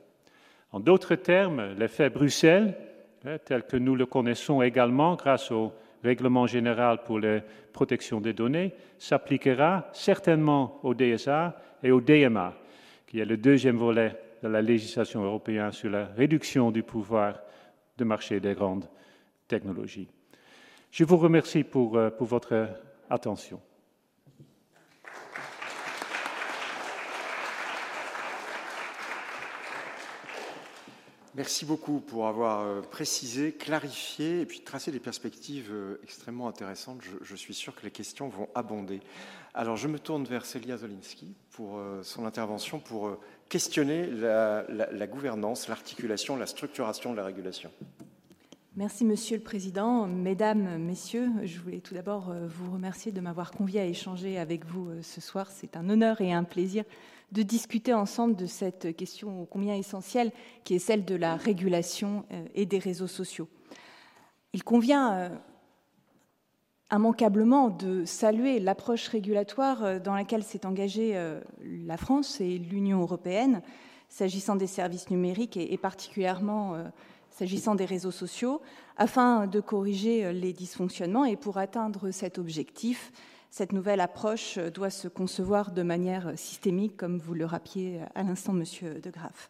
[0.73, 2.75] En d'autres termes, l'effet Bruxelles,
[3.25, 5.71] hein, tel que nous le connaissons également grâce au
[6.03, 7.39] règlement général pour la
[7.71, 12.53] protection des données, s'appliquera certainement au DSA et au DMA,
[13.07, 17.39] qui est le deuxième volet de la législation européenne sur la réduction du pouvoir
[17.97, 18.85] de marché des grandes
[19.47, 20.09] technologies.
[20.91, 22.69] Je vous remercie pour, euh, votre
[23.09, 23.61] attention.
[31.39, 37.01] Merci beaucoup pour avoir euh, précisé, clarifié et puis tracé des perspectives euh, extrêmement intéressantes.
[37.21, 38.99] Je, suis sûr que les questions vont abonder.
[39.53, 45.07] Alors je me tourne vers Celia Zolinski pour euh, son intervention pour questionner la, la
[45.07, 47.71] gouvernance, l'articulation, la structuration de la régulation.
[48.79, 50.07] Merci Monsieur le Président.
[50.07, 54.87] Mesdames, Messieurs, je voulais tout d'abord vous remercier de m'avoir convié à échanger avec vous
[55.01, 55.51] ce soir.
[55.51, 56.85] C'est un honneur et un plaisir
[57.33, 60.31] de discuter ensemble de cette question combien essentielle
[60.63, 63.49] qui est celle de la régulation euh, et des réseaux sociaux.
[64.53, 65.29] Il convient euh,
[66.89, 71.21] immanquablement de saluer l'approche régulatoire euh, dans laquelle s'est engagée
[71.61, 73.61] la France et l'Union européenne
[74.07, 76.77] s'agissant des services numériques et particulièrement
[77.39, 78.61] s'agissant des réseaux sociaux,
[78.97, 83.13] afin de corriger les dysfonctionnements et pour atteindre cet objectif,
[83.49, 88.51] cette nouvelle approche doit se concevoir de manière systémique, comme vous le rappeliez à l'instant,
[88.51, 89.49] Monsieur De Graaf.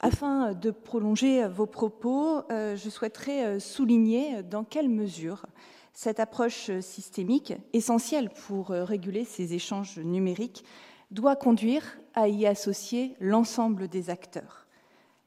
[0.00, 5.46] Afin de prolonger vos propos, euh, je souhaiterais euh, souligner dans quelle mesure
[5.92, 10.64] cette approche systémique, essentielle pour euh, réguler ces échanges numériques,
[11.10, 14.63] doit conduire à y associer l'ensemble des acteurs.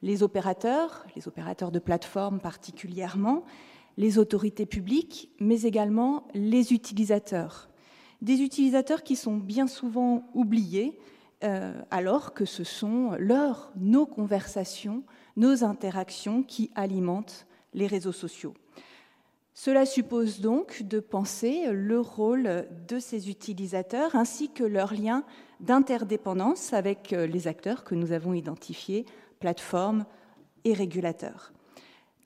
[0.02, 3.44] Les opérateurs, les opérateurs de plateformes particulièrement,
[3.96, 7.68] les autorités publiques, mais également les utilisateurs,
[8.22, 10.98] des utilisateurs qui sont bien souvent oubliés,
[11.44, 15.02] euh, alors que ce sont leurs, nos conversations,
[15.36, 18.54] nos interactions qui alimentent les réseaux sociaux.
[19.54, 25.24] Cela suppose donc de penser le rôle de ces utilisateurs ainsi que leur lien
[25.58, 29.04] d'interdépendance avec les acteurs que nous avons identifiés,
[29.38, 30.04] plateformes
[30.64, 31.52] et régulateurs.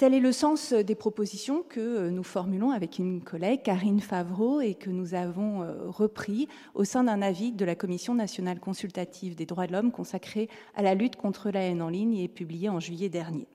[0.02, 4.74] Tel est le sens des propositions que nous formulons avec une collègue, Karine Favreau, et
[4.74, 9.46] que nous avons euh, repris au sein d'un avis de la Commission nationale consultative des
[9.46, 12.80] droits de l'homme consacré à la lutte contre la haine en ligne et publié en
[12.80, 13.46] juillet dernier.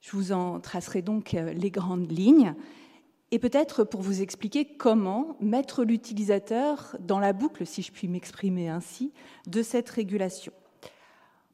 [0.00, 2.54] Je vous en tracerai donc euh, les grandes lignes
[3.30, 8.68] et peut-être pour vous expliquer comment mettre l'utilisateur dans la boucle, si je puis m'exprimer
[8.68, 9.12] ainsi,
[9.46, 10.52] de cette régulation.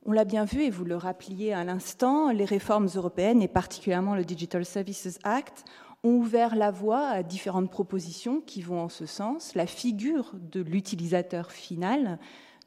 [0.06, 4.14] On l'a bien vu, et vous le rappeliez à l'instant, les réformes européennes, et particulièrement
[4.14, 5.64] le Digital Services Act,
[6.04, 9.54] ont ouvert la voie à différentes propositions qui vont en ce sens.
[9.54, 12.18] La figure de l'utilisateur final,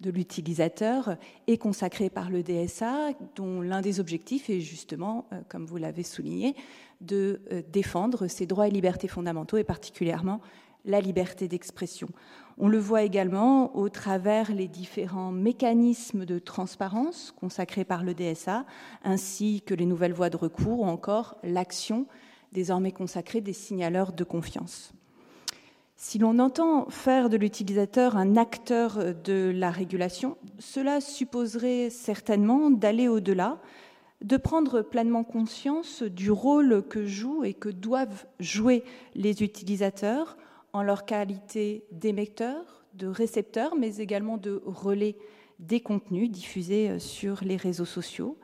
[0.02, 1.15] de l'utilisateur,
[1.48, 6.04] est consacrée par le DSA, dont l'un des objectifs est justement, euh, comme vous l'avez
[6.04, 6.56] souligné,
[7.00, 10.41] de euh, défendre ses droits et libertés fondamentaux, et particulièrement
[10.86, 12.10] la liberté d'expression.
[12.58, 18.65] On le voit également au travers les différents mécanismes de transparence consacrés par le DSA,
[19.04, 22.06] ainsi que les nouvelles voies de recours ou encore l'action
[22.52, 24.94] désormais consacrés des signaleurs de confiance.
[25.96, 33.08] Si l'on entend faire de l'utilisateur un acteur de la régulation, cela supposerait certainement d'aller
[33.08, 33.60] au-delà,
[34.22, 38.84] de prendre pleinement conscience du rôle que jouent et que doivent jouer
[39.15, 40.38] les utilisateurs
[40.74, 45.18] en leur qualité d'émetteurs, de récepteurs, mais également de relais
[45.60, 48.38] des contenus diffusés sur les réseaux sociaux,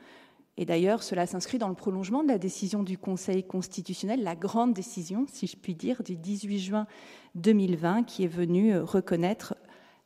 [0.57, 4.73] et d'ailleurs, cela s'inscrit dans le prolongement de la décision du Conseil constitutionnel, la grande
[4.73, 6.87] décision, si je puis dire, du 18 juin
[7.35, 9.55] 2020, qui est venue euh, reconnaître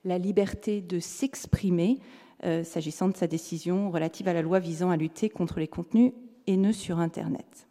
[0.03, 1.99] la liberté de s'exprimer
[2.43, 6.11] euh, s'agissant de sa décision relative à la loi visant à lutter contre les contenus
[6.47, 7.67] haineux sur Internet.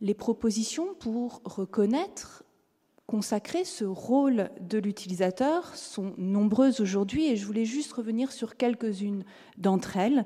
[0.00, 2.42] Les propositions pour reconnaître,
[3.10, 9.24] consacrer ce rôle de l'utilisateur sont nombreuses aujourd'hui et je voulais juste revenir sur quelques-unes
[9.58, 10.24] d'entre elles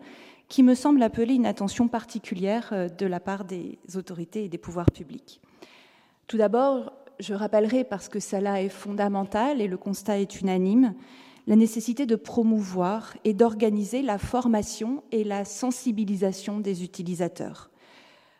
[0.48, 4.58] qui me semble appeler une attention particulière euh, de la part des autorités et des
[4.58, 5.40] pouvoirs publics.
[6.26, 10.94] Tout d'abord, je rappellerai, parce que cela est fondamental et le constat est unanime,
[11.46, 17.70] la nécessité de promouvoir et d'organiser la formation et la sensibilisation des utilisateurs.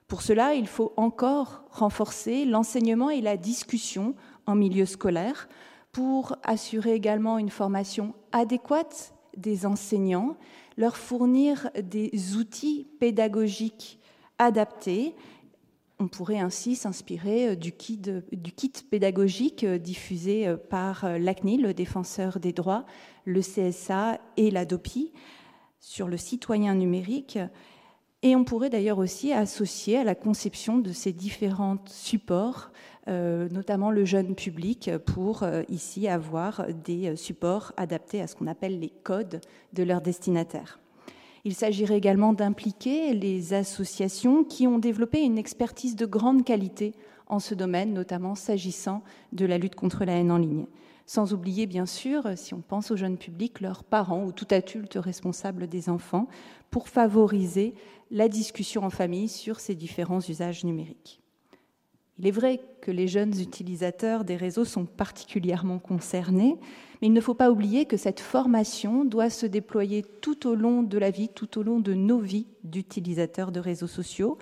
[0.06, 4.14] Pour cela, il faut encore renforcer l'enseignement et la discussion
[4.46, 5.48] en milieu scolaire
[5.92, 10.36] pour assurer également une formation adéquate des enseignants,
[10.76, 14.00] leur fournir des outils pédagogiques
[14.38, 15.14] adaptés.
[16.00, 18.00] On pourrait ainsi s'inspirer euh, du kit,
[18.32, 22.84] du kit pédagogique euh, diffusé euh, par l'ACNI, le défenseur des droits,
[23.24, 25.12] le CSA et l'ADOPI
[25.78, 27.38] sur le citoyen numérique.
[28.24, 32.70] Et on pourrait d'ailleurs aussi associer à la conception de ces différents supports
[33.06, 38.34] euh, notamment le jeune public, pour euh, ici avoir des euh, supports adaptés à ce
[38.34, 39.42] qu'on appelle les codes
[39.74, 40.80] de leurs destinataires.
[41.44, 46.94] Il s'agirait également d'impliquer les associations qui ont développé une expertise de grande qualité
[47.26, 50.64] en ce domaine, notamment s'agissant de la lutte contre la haine en ligne.
[51.06, 54.94] Sans oublier, bien sûr, si on pense aux jeunes publics, leurs parents ou tout adulte
[54.94, 56.28] responsable des enfants,
[56.70, 57.74] pour favoriser
[58.10, 61.20] la discussion en famille sur ces différents usages numériques.
[62.18, 66.56] Il est vrai que les jeunes utilisateurs des réseaux sont particulièrement concernés,
[67.02, 70.82] mais il ne faut pas oublier que cette formation doit se déployer tout au long
[70.82, 74.38] de la vie, tout au long de nos vies d'utilisateurs de réseaux sociaux,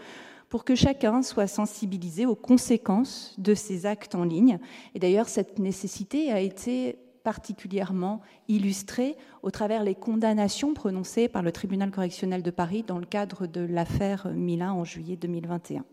[0.53, 4.59] pour que chacun soit sensibilisé aux conséquences de ces actes en ligne.
[4.95, 11.53] Et d'ailleurs, cette nécessité a été particulièrement illustrée au travers les condamnations prononcées par le
[11.53, 15.87] tribunal correctionnel de Paris dans le cadre de l'affaire Mila en juillet 2021.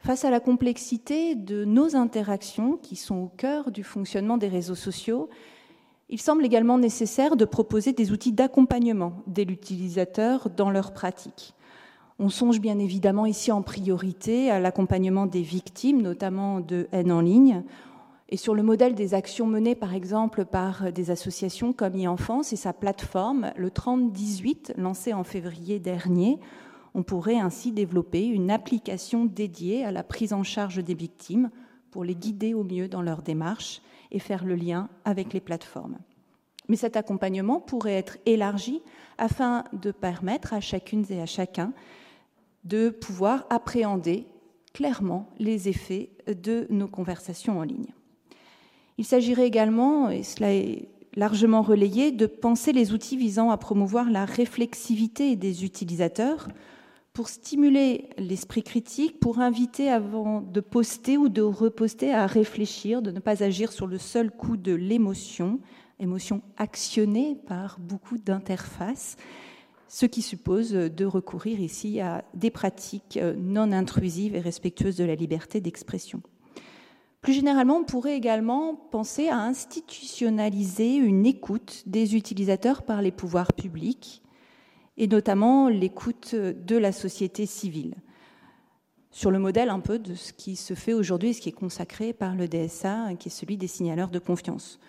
[0.00, 4.74] Face à la complexité de nos interactions qui sont au cœur du fonctionnement des réseaux
[4.74, 5.30] sociaux,
[6.08, 11.54] il semble également nécessaire de proposer des outils d'accompagnement de l'utilisateur dans leur pratique.
[12.18, 17.20] On songe bien évidemment ici en priorité à l'accompagnement des victimes, notamment de haine en
[17.20, 17.62] ligne,
[18.28, 22.56] et sur le modèle des actions menées par exemple par des associations comme e-enfance et
[22.56, 26.38] sa plateforme, le 3018, lancée en février dernier,
[26.94, 31.50] on pourrait ainsi développer une application dédiée à la prise en charge des victimes
[31.90, 35.98] pour les guider au mieux dans leur démarche et faire le lien avec les plateformes.
[36.68, 38.80] Mais cet accompagnement pourrait être élargi
[39.18, 41.72] afin de permettre à chacune et à chacun
[42.64, 44.26] de pouvoir appréhender
[44.72, 47.92] clairement les effets de nos conversations en ligne.
[48.98, 54.10] Il s'agirait également, et cela est largement relayé, de penser les outils visant à promouvoir
[54.10, 56.48] la réflexivité des utilisateurs
[57.12, 63.10] pour stimuler l'esprit critique, pour inviter avant de poster ou de reposter à réfléchir, de
[63.10, 65.60] ne pas agir sur le seul coup de l'émotion,
[65.98, 69.16] émotion actionnée par beaucoup d'interfaces,
[69.92, 75.14] ce qui suppose de recourir ici à des pratiques non intrusives et respectueuses de la
[75.14, 76.22] liberté d'expression.
[77.20, 83.52] Plus généralement, on pourrait également penser à institutionnaliser une écoute des utilisateurs par les pouvoirs
[83.52, 84.22] publics
[84.96, 87.96] et notamment l'écoute de la société civile,
[89.10, 91.52] sur le modèle un peu de ce qui se fait aujourd'hui et ce qui est
[91.52, 94.80] consacré par le DSA, qui est celui des signaleurs de confiance.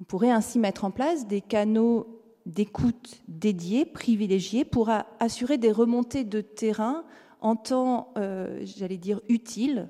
[0.00, 6.24] On pourrait ainsi mettre en place des canaux d'écoute dédiés, privilégiés, pour assurer des remontées
[6.24, 7.04] de terrain
[7.40, 9.88] en temps, euh, j'allais dire, utile,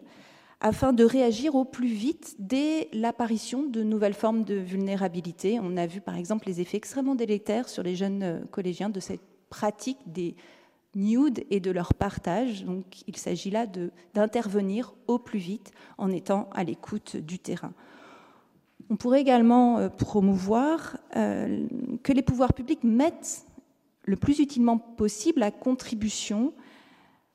[0.60, 5.58] afin de réagir au plus vite dès l'apparition de nouvelles formes de vulnérabilité.
[5.62, 9.00] On a vu par exemple les effets extrêmement délétères sur les jeunes euh, collégiens de
[9.00, 10.36] cette pratique des
[10.94, 12.64] nudes et de leur partage.
[12.64, 13.66] Donc il s'agit là
[14.14, 17.72] d'intervenir au plus vite en étant à l'écoute du terrain.
[18.88, 21.66] On pourrait également euh, promouvoir euh,
[22.02, 23.44] que les pouvoirs publics mettent
[24.04, 26.52] le plus utilement possible à contribution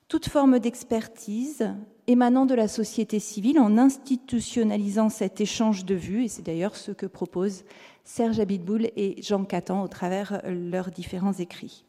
[0.08, 1.70] toute forme d'expertise
[2.08, 6.92] émanant de la société civile en institutionnalisant cet échange de vues, et c'est d'ailleurs ce
[6.92, 7.64] que proposent
[8.04, 11.86] Serge Abitboul et Jean Catan au travers leurs différents écrits.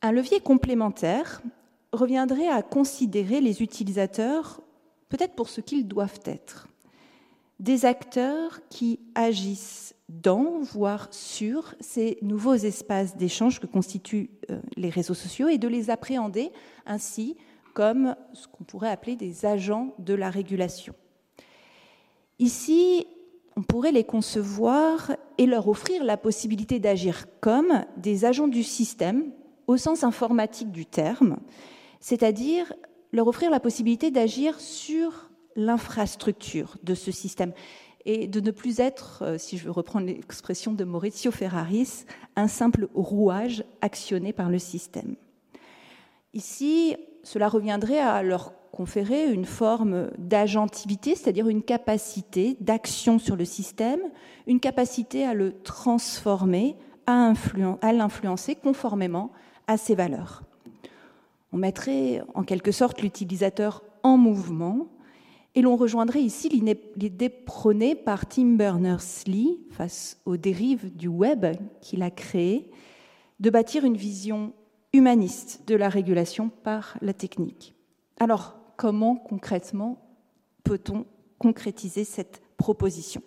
[0.00, 1.42] Un levier complémentaire
[1.92, 4.62] reviendrait à considérer les utilisateurs
[5.08, 6.68] peut-être pour ce qu'ils doivent être,
[7.60, 14.90] des acteurs qui agissent dans, voire sur ces nouveaux espaces d'échange que constituent euh, les
[14.90, 16.50] réseaux sociaux et de les appréhender
[16.86, 17.36] ainsi
[17.72, 20.94] comme ce qu'on pourrait appeler des agents de la régulation.
[22.38, 23.06] Ici,
[23.56, 29.32] on pourrait les concevoir et leur offrir la possibilité d'agir comme des agents du système
[29.66, 31.38] au sens informatique du terme,
[32.00, 32.72] c'est-à-dire
[33.12, 37.52] leur offrir la possibilité d'agir sur l'infrastructure de ce système
[38.06, 42.04] et de ne plus être, euh, si je veux reprendre l'expression de Maurizio Ferraris,
[42.36, 45.16] un simple rouage actionné par le système.
[46.34, 53.44] Ici, cela reviendrait à leur conférer une forme d'agentivité, c'est-à-dire une capacité d'action sur le
[53.44, 54.00] système,
[54.46, 56.76] une capacité à le transformer,
[57.06, 57.32] à,
[57.92, 59.30] l'influencer conformément
[59.68, 60.42] à ses valeurs.
[61.52, 64.88] On mettrait en quelque sorte l'utilisateur en mouvement
[65.54, 71.46] et l'on rejoindrait ici l'idée prônée par Tim Berners-Lee face aux dérives du web
[71.80, 72.70] qu'il a créé,
[73.40, 74.52] de bâtir une vision
[74.92, 77.74] humaniste de la régulation par la technique.
[78.18, 80.00] Alors, comment concrètement
[80.62, 81.04] peut-on
[81.38, 83.22] concrétiser cette proposition?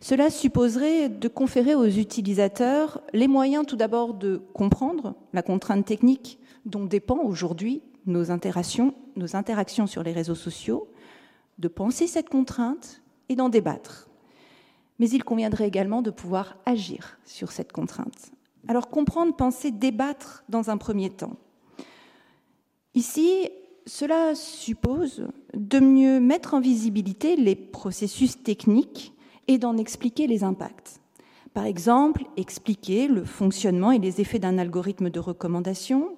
[0.00, 6.38] Cela supposerait de conférer aux utilisateurs les moyens tout d'abord de comprendre la contrainte technique
[6.66, 10.88] dont dépend aujourd'hui nos interactions, nos interactions sur les réseaux sociaux,
[11.58, 14.08] de penser cette contrainte et d'en débattre.
[14.98, 18.32] Mais il conviendrait également de pouvoir agir sur cette contrainte.
[18.68, 21.36] Alors comprendre, penser, débattre dans un premier temps.
[22.94, 23.48] Ici,
[23.86, 29.12] cela suppose de mieux mettre en visibilité les processus techniques
[29.48, 31.00] et d'en expliquer les impacts.
[31.52, 36.16] Par exemple, expliquer le fonctionnement et les effets d'un algorithme de recommandation,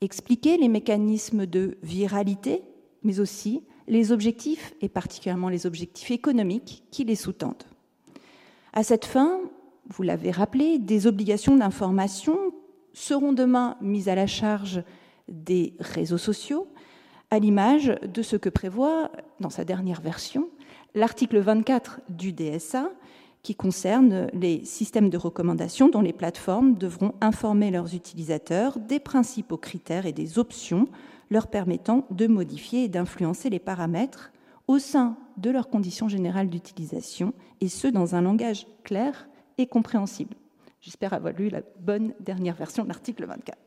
[0.00, 2.62] expliquer les mécanismes de viralité,
[3.02, 7.64] mais aussi les objectifs, et particulièrement les objectifs économiques, qui les sous-tendent.
[8.72, 9.40] À cette fin,
[9.88, 12.38] vous l'avez rappelé, des obligations d'information
[12.92, 14.82] seront demain mises à la charge
[15.28, 16.66] des réseaux sociaux,
[17.30, 19.10] à l'image de ce que prévoit,
[19.40, 20.48] dans sa dernière version,
[20.94, 22.90] l'article 24 du DSA,
[23.42, 29.58] qui concerne les systèmes de recommandation dont les plateformes devront informer leurs utilisateurs des principaux
[29.58, 30.88] critères et des options
[31.30, 34.32] leur permettant de modifier et d'influencer les paramètres
[34.66, 40.36] au sein de leurs conditions générales d'utilisation, et ce, dans un langage clair et compréhensible.
[40.80, 43.58] J'espère avoir lu la bonne dernière version de l'article 24.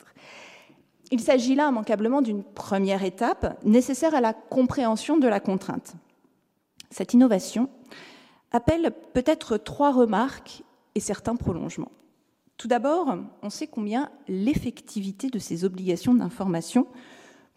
[1.12, 5.95] Il s'agit là immanquablement d'une première étape nécessaire à la compréhension de la contrainte.
[6.89, 7.70] Cette innovation
[8.51, 10.64] appelle peut-être trois remarques
[10.95, 11.91] et certains prolongements.
[12.58, 16.88] Tout d'abord, on sait combien l'effectivité de ces obligations d'information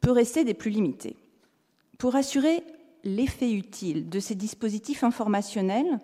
[0.00, 1.16] peut rester des plus limitées.
[1.98, 2.62] Pour assurer
[3.04, 5.98] l'effet utile de ces dispositifs informationnels,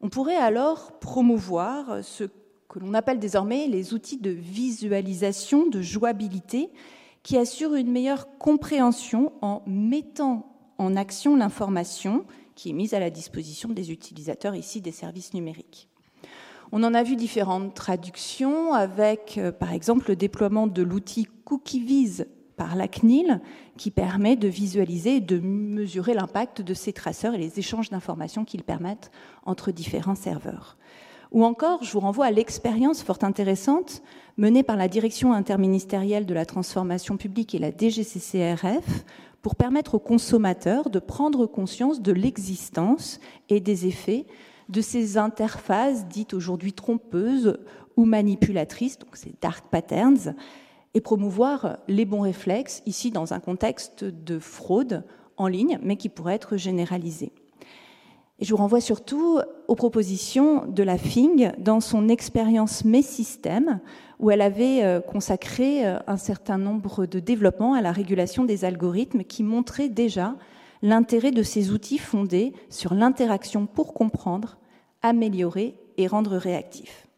[0.00, 2.24] on pourrait alors promouvoir ce
[2.68, 6.70] que l'on appelle désormais les outils de visualisation, de jouabilité,
[7.22, 10.46] qui assurent une meilleure compréhension en mettant
[10.78, 12.24] en action l'information
[12.54, 15.88] qui est mise à la disposition des utilisateurs ici des services numériques.
[16.72, 22.24] On en a vu différentes traductions avec, euh, par exemple, le déploiement de l'outil CookieVis
[22.60, 23.40] par la CNIL,
[23.78, 28.44] qui permet de visualiser et de mesurer l'impact de ces traceurs et les échanges d'informations
[28.44, 29.10] qu'ils permettent
[29.46, 30.76] entre différents serveurs.
[31.32, 34.02] Ou encore, je vous renvoie à l'expérience fort intéressante
[34.36, 39.06] menée par la Direction interministérielle de la transformation publique et la DGCCRF
[39.40, 44.26] pour permettre aux consommateurs de prendre conscience de l'existence et des effets
[44.68, 47.58] de ces interfaces dites aujourd'hui trompeuses
[47.96, 50.34] ou manipulatrices, donc ces dark patterns,
[50.94, 55.04] et promouvoir les bons réflexes, ici dans un contexte de fraude
[55.36, 57.32] en ligne, mais qui pourrait être généralisé.
[58.40, 59.38] Et je vous renvoie surtout
[59.68, 63.80] aux propositions de la FING dans son expérience Mes Systèmes,
[64.18, 68.64] où elle avait euh, consacré euh, un certain nombre de développements à la régulation des
[68.64, 70.36] algorithmes qui montraient déjà
[70.80, 74.56] l'intérêt de ces outils fondés sur l'interaction pour comprendre,
[75.02, 77.08] améliorer et rendre réactif.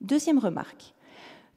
[0.00, 0.95] Deuxième remarque.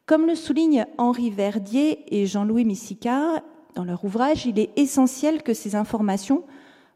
[0.09, 3.43] Comme le soulignent Henri Verdier et Jean-Louis Missica
[3.75, 6.45] dans leur ouvrage, il est essentiel que ces informations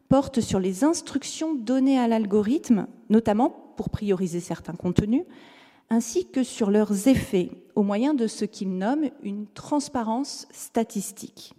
[0.08, 5.22] portent sur les instructions données à l'algorithme, notamment pour prioriser certains contenus,
[5.90, 11.54] ainsi que sur leurs effets au moyen de ce qu'ils nomment une transparence statistique.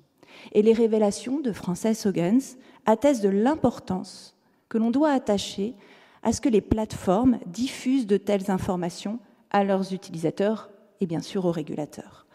[0.52, 4.36] Et les révélations de Frances Huggins attestent de l'importance
[4.68, 5.74] que l'on doit attacher
[6.22, 9.20] à ce que les plateformes diffusent de telles informations
[9.52, 10.70] à leurs utilisateurs
[11.02, 12.26] et bien sûr aux régulateurs.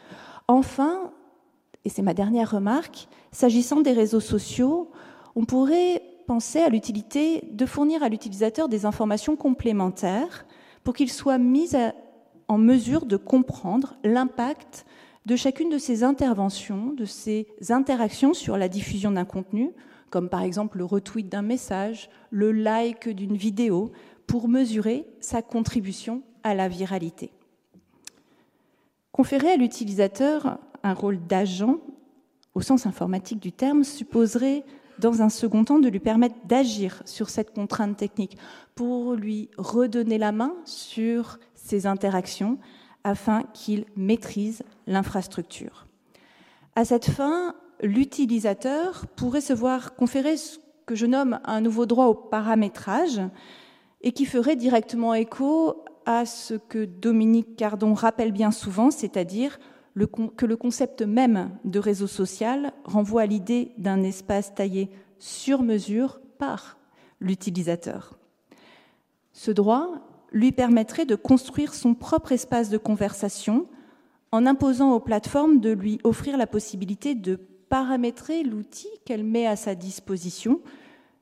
[0.48, 1.12] Enfin,
[1.84, 4.90] et c'est ma dernière remarque, s'agissant des réseaux sociaux,
[5.36, 10.46] on pourrait penser à l'utilité de fournir à l'utilisateur des informations complémentaires
[10.84, 11.70] pour qu'il soit mis
[12.48, 14.84] en mesure de comprendre l'impact
[15.26, 19.70] de chacune de ces interventions, de ces interactions sur la diffusion d'un contenu,
[20.11, 23.92] comme par exemple le retweet d'un message, le like d'une vidéo,
[24.26, 27.32] pour mesurer sa contribution à la viralité.
[29.20, 31.76] Conférer à l'utilisateur un rôle d'agent,
[32.54, 34.64] au sens informatique du terme, supposerait
[34.98, 38.38] dans un second temps de lui permettre d'agir sur cette contrainte technique
[38.74, 42.56] pour lui redonner la main sur ses interactions
[43.04, 45.86] afin qu'il maîtrise l'infrastructure.
[46.74, 52.06] À cette fin, l'utilisateur pourrait se voir conférer ce que je nomme un nouveau droit
[52.06, 53.20] au paramétrage
[54.00, 59.59] et qui ferait directement écho à ce que Dominique Cardon rappelle bien souvent, c'est-à-dire
[60.36, 66.20] que le concept même de réseau social renvoie à l'idée d'un espace taillé sur mesure
[66.38, 66.78] par
[67.20, 68.18] l'utilisateur.
[69.32, 69.88] Ce droit
[70.32, 73.66] lui permettrait de construire son propre espace de conversation
[74.32, 77.36] en imposant aux plateformes de lui offrir la possibilité de
[77.68, 80.61] paramétrer l'outil qu'elle met à sa disposition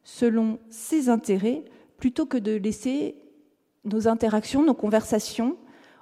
[0.05, 1.65] selon ses intérêts
[1.99, 3.17] plutôt que de laisser
[3.85, 5.57] nos interactions, nos conversations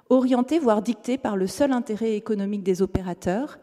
[0.09, 3.59] orientées, voire dictées par le seul intérêt économique des opérateurs,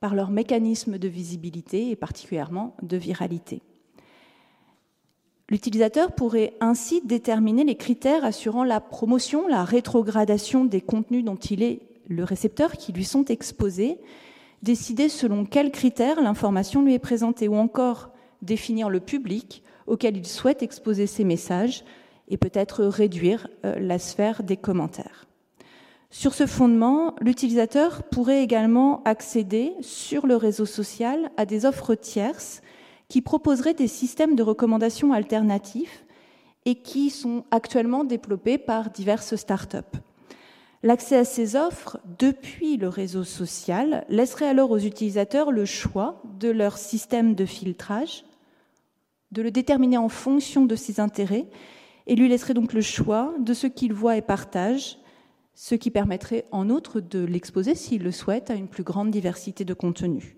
[0.00, 3.62] par leur mécanisme de visibilité et particulièrement de viralité.
[5.48, 11.62] L'utilisateur pourrait ainsi déterminer les critères assurant la promotion, la rétrogradation des contenus dont il
[11.62, 13.98] est le récepteur qui lui sont exposés,
[14.62, 18.10] décider selon quels critères l'information lui est présentée ou encore
[18.42, 21.84] définir le public auquel il souhaite exposer ses messages
[22.28, 25.26] et peut-être réduire euh, la sphère des commentaires.
[26.10, 32.62] Sur ce fondement, l'utilisateur pourrait également accéder sur le réseau social à des offres tierces
[33.08, 36.04] qui proposeraient des systèmes de recommandation alternatifs
[36.64, 39.98] et qui sont actuellement développés par diverses startups.
[40.82, 46.48] L'accès à ces offres depuis le réseau social laisserait alors aux utilisateurs le choix de
[46.48, 48.24] leur système de filtrage,
[49.32, 51.46] de le déterminer en fonction de ses intérêts,
[52.06, 54.98] et lui laisserait donc le choix de ce qu'il voit et partage,
[55.54, 59.64] ce qui permettrait en outre de l'exposer, s'il le souhaite, à une plus grande diversité
[59.64, 60.36] de contenus.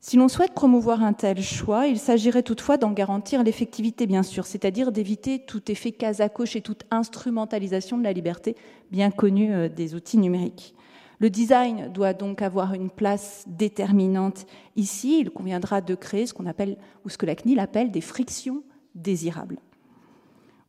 [0.00, 4.46] Si l'on souhaite promouvoir un tel choix, il s'agirait toutefois d'en garantir l'effectivité, bien sûr,
[4.46, 8.54] c'est-à-dire d'éviter tout effet cas à coche et toute instrumentalisation de la liberté
[8.92, 10.76] bien connue euh, des outils numériques.
[11.18, 15.18] Le design doit donc avoir une place déterminante ici.
[15.18, 18.62] Il conviendra de créer ce qu'on appelle, ou ce que la CNIL appelle des frictions
[18.94, 19.58] désirables.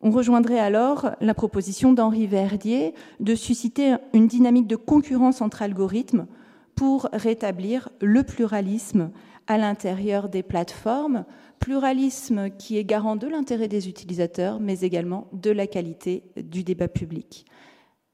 [0.01, 6.25] On rejoindrait alors la proposition d'Henri Verdier de susciter une dynamique de concurrence entre algorithmes
[6.73, 9.11] pour rétablir le pluralisme
[9.47, 11.25] à l'intérieur des plateformes,
[11.59, 16.87] pluralisme qui est garant de l'intérêt des utilisateurs, mais également de la qualité du débat
[16.87, 17.45] public.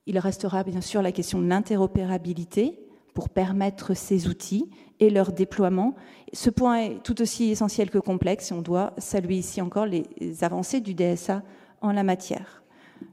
[0.08, 2.80] Il restera bien sûr la question de l'interopérabilité
[3.14, 5.94] pour permettre ces outils et leur déploiement.
[6.34, 10.04] Ce point est tout aussi essentiel que complexe et on doit saluer ici encore les
[10.42, 11.44] avancées du DSA
[11.82, 12.64] en la matière.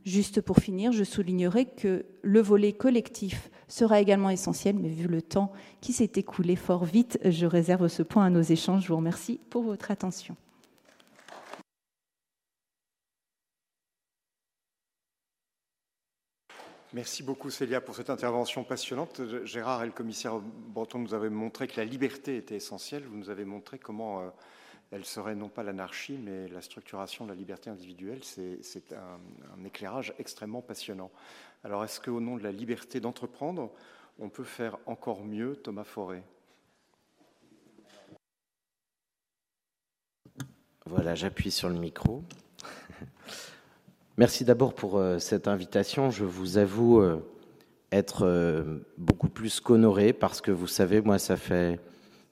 [0.05, 5.23] Juste pour finir, je soulignerai que le volet collectif sera également essentiel, mais vu le
[5.23, 8.85] temps qui s'est écoulé fort vite, je réserve ce point à nos échanges.
[8.85, 10.37] Je vous remercie pour votre attention.
[16.95, 19.23] Merci beaucoup Célia pour cette intervention passionnante.
[19.45, 23.05] Gérard et le commissaire Breton nous avaient montré que la liberté était essentielle.
[23.05, 24.29] Vous nous avez montré comment euh,
[24.93, 28.21] elle serait non pas l'anarchie, mais la structuration de la liberté individuelle.
[28.23, 31.11] C'est un, éclairage extrêmement passionnant.
[31.65, 33.73] Alors, est-ce qu'au nom de la liberté d'entreprendre,
[34.19, 36.23] on peut faire encore mieux, Thomas Forêt?
[40.85, 42.23] Voilà, j'appuie sur le micro.
[44.19, 46.11] Merci d'abord pour euh, cette invitation.
[46.11, 47.17] Je vous avoue euh,
[47.93, 51.81] être euh, beaucoup plus qu'honoré parce que vous savez, moi, ça fait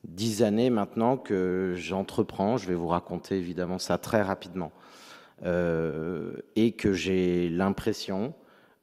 [0.04, 2.56] dix années maintenant que j'entreprends.
[2.56, 4.72] Je vais vous raconter évidemment ça très rapidement.
[5.44, 8.34] Euh, et que j'ai l'impression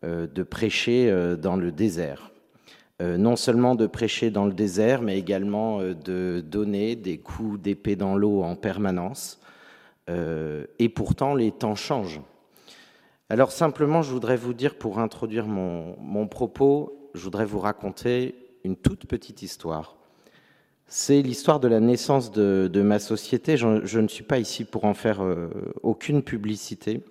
[0.04, 2.32] euh, de prêcher euh, dans le désert.
[3.00, 8.16] non seulement de prêcher dans le désert, mais également de donner des coups d'épée dans
[8.16, 9.40] l'eau en permanence.
[10.08, 12.22] et pourtant, les temps changent.
[13.30, 18.76] Alors simplement, je voudrais vous dire, pour introduire mon propos, je voudrais vous raconter une
[18.76, 19.97] toute petite histoire.
[20.90, 23.58] C'est l'histoire de la naissance de, ma société.
[23.58, 25.50] Je, ne suis pas ici pour en faire euh,
[25.84, 27.04] aucune publicité,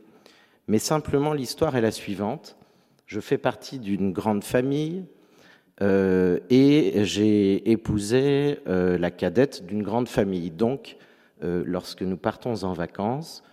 [0.67, 2.57] mais simplement l'histoire est la suivante.
[3.05, 5.05] Je fais partie d'une grande famille
[5.83, 10.51] euh, et j'ai épousé euh, la cadette d'une grande famille.
[10.51, 10.97] Donc,
[11.43, 13.45] lorsque nous partons en vacances,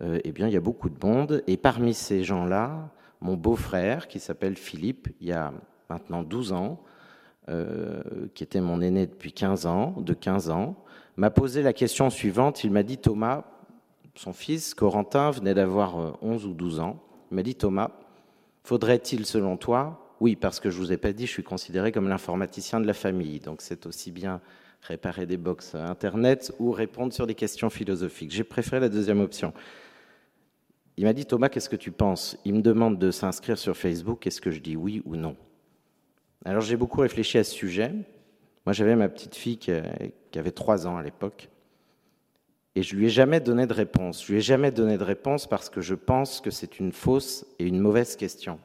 [0.00, 1.42] eh bien, il y a beaucoup de monde.
[1.48, 2.88] Et parmi ces gens-là,
[3.20, 5.52] mon beau-frère, qui s'appelle Philippe, il y a
[5.90, 6.80] maintenant 12 ans,
[7.46, 10.76] qui était mon aîné depuis 15 ans, de 15 ans,
[11.16, 12.64] m'a posé la question suivante.
[12.64, 13.44] Il m'a dit Thomas,
[14.14, 17.02] son fils Corentin venait d'avoir 11 euh, ou 12 ans.
[17.30, 17.90] Il m'a dit Thomas,
[18.64, 22.08] faudrait-il selon toi Oui, parce que je vous ai pas dit, je suis considéré comme
[22.08, 24.40] l'informaticien de la famille, donc c'est aussi bien
[24.82, 28.32] réparer des box internet ou répondre sur des questions philosophiques.
[28.32, 29.52] J'ai préféré la deuxième option.
[30.96, 32.36] Il m'a dit Thomas, qu'est-ce que tu penses?
[32.44, 34.26] Il me demande de s'inscrire sur Facebook.
[34.26, 35.36] Est-ce que je dis oui ou non?
[36.44, 37.92] Alors j'ai beaucoup réfléchi à ce sujet.
[38.66, 41.48] Moi j'avais ma petite fille qui, avait trois ans à l'époque.
[42.74, 44.24] Et je lui ai jamais donné de réponse.
[44.24, 47.44] Je lui ai jamais donné de réponse parce que je pense que c'est une fausse
[47.58, 48.58] et une mauvaise question.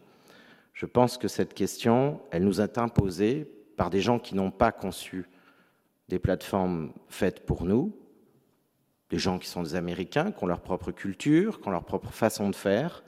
[0.73, 4.71] Je pense que cette question, elle nous est imposée par des gens qui n'ont pas
[4.71, 5.29] conçu
[6.07, 7.95] des plateformes faites pour nous,
[9.09, 12.11] des gens qui sont des Américains, qui ont leur propre culture, qui ont leur propre
[12.11, 13.03] façon de faire,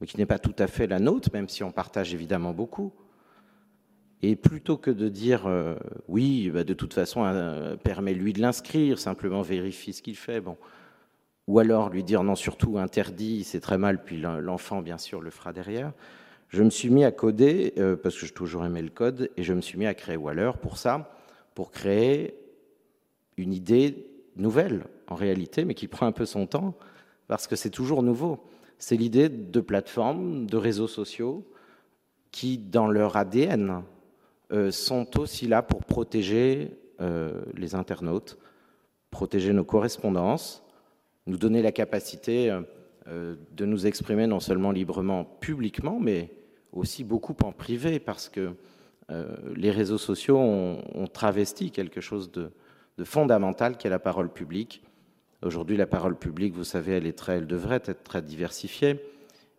[0.00, 2.92] mais qui n'est pas tout à fait la nôtre, même si on partage évidemment beaucoup.
[4.22, 5.74] Et plutôt que de dire euh,
[6.06, 10.56] oui, bah, de toute façon, euh, permets-lui de l'inscrire, simplement vérifie ce qu'il fait, bon.
[11.48, 15.30] Ou alors lui dire non, surtout interdit, c'est très mal, puis l'enfant, bien sûr, le
[15.30, 15.92] fera derrière.
[16.48, 19.42] Je me suis mis à coder, euh, parce que j'ai toujours aimé le code, et
[19.42, 21.18] je me suis mis à créer Waller pour ça,
[21.54, 22.36] pour créer
[23.36, 24.06] une idée
[24.36, 26.74] nouvelle, en réalité, mais qui prend un peu son temps,
[27.26, 28.38] parce que c'est toujours nouveau.
[28.78, 31.44] C'est l'idée de plateformes, de réseaux sociaux,
[32.30, 33.82] qui, dans leur ADN,
[34.70, 38.38] sont aussi là pour protéger euh, les internautes,
[39.10, 40.62] protéger nos correspondances,
[41.26, 42.50] nous donner la capacité
[43.08, 46.30] euh, de nous exprimer non seulement librement publiquement, mais
[46.72, 48.54] aussi beaucoup en privé, parce que
[49.54, 52.50] les réseaux sociaux ont, travesti quelque chose de,
[52.96, 54.82] de fondamental qu'est la parole publique.
[55.42, 59.04] Aujourd'hui, la parole publique, vous savez, elle, est très, elle devrait être très diversifiée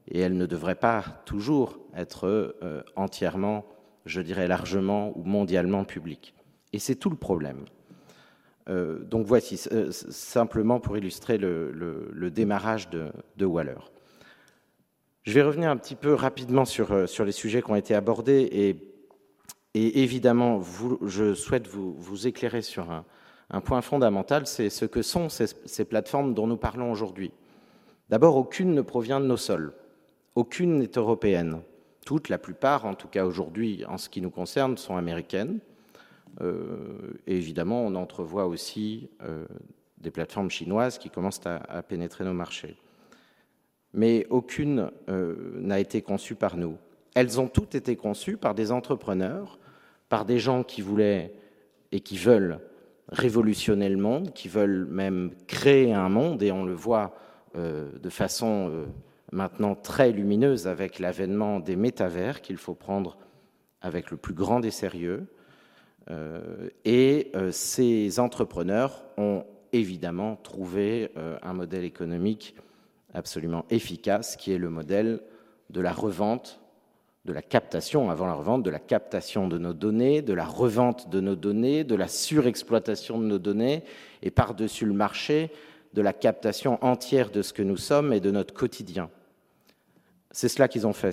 [0.07, 2.55] et elle ne devrait pas toujours être
[2.95, 3.63] entièrement
[4.05, 6.33] je dirais largement ou mondialement public.
[6.73, 7.65] Et c'est tout le problème.
[8.69, 13.79] Euh, donc voici, euh, simplement pour illustrer le, démarrage de, Waller.
[15.23, 18.49] Je vais revenir un petit peu rapidement sur, euh, les sujets qui ont été abordés
[18.51, 20.61] et, évidemment,
[21.05, 26.47] je souhaite vous, éclairer sur un, point fondamental, c'est ce que sont ces plateformes dont
[26.47, 27.31] nous parlons aujourd'hui.
[28.09, 29.73] D'abord, aucune ne provient de nos sols,
[30.35, 31.61] aucune n'est européenne
[32.03, 35.59] toutes, la plupart, en tout cas aujourd'hui, en ce qui nous concerne, sont américaines.
[36.41, 39.45] Euh, et évidemment, on entrevoit aussi euh,
[39.97, 42.75] des plateformes chinoises qui commencent à, pénétrer nos marchés.
[43.93, 46.77] Mais aucune euh, n'a été conçue par nous.
[47.15, 49.59] Elles ont toutes été conçues par des entrepreneurs,
[50.09, 51.33] par des gens qui voulaient
[51.91, 52.59] et qui veulent
[53.09, 57.15] révolutionner le monde, qui veulent même créer un monde, et on le voit
[57.55, 58.87] de façon
[59.33, 63.17] maintenant très lumineuse avec l'avènement des métavers qu'il faut prendre
[63.81, 65.27] avec le plus grand des sérieux.
[66.09, 72.55] Euh, et euh, ces entrepreneurs ont évidemment trouvé euh, un modèle économique
[73.13, 75.21] absolument efficace qui est le modèle
[75.69, 76.59] de la revente,
[77.25, 81.09] de la captation, avant la revente, de la captation de nos données, de la revente
[81.09, 83.83] de nos données, de la surexploitation de nos données,
[84.21, 85.51] et par-dessus le marché,
[85.93, 89.09] de la captation entière de ce que nous sommes et de notre quotidien.
[90.33, 91.11] C'est cela qu'ils ont fait.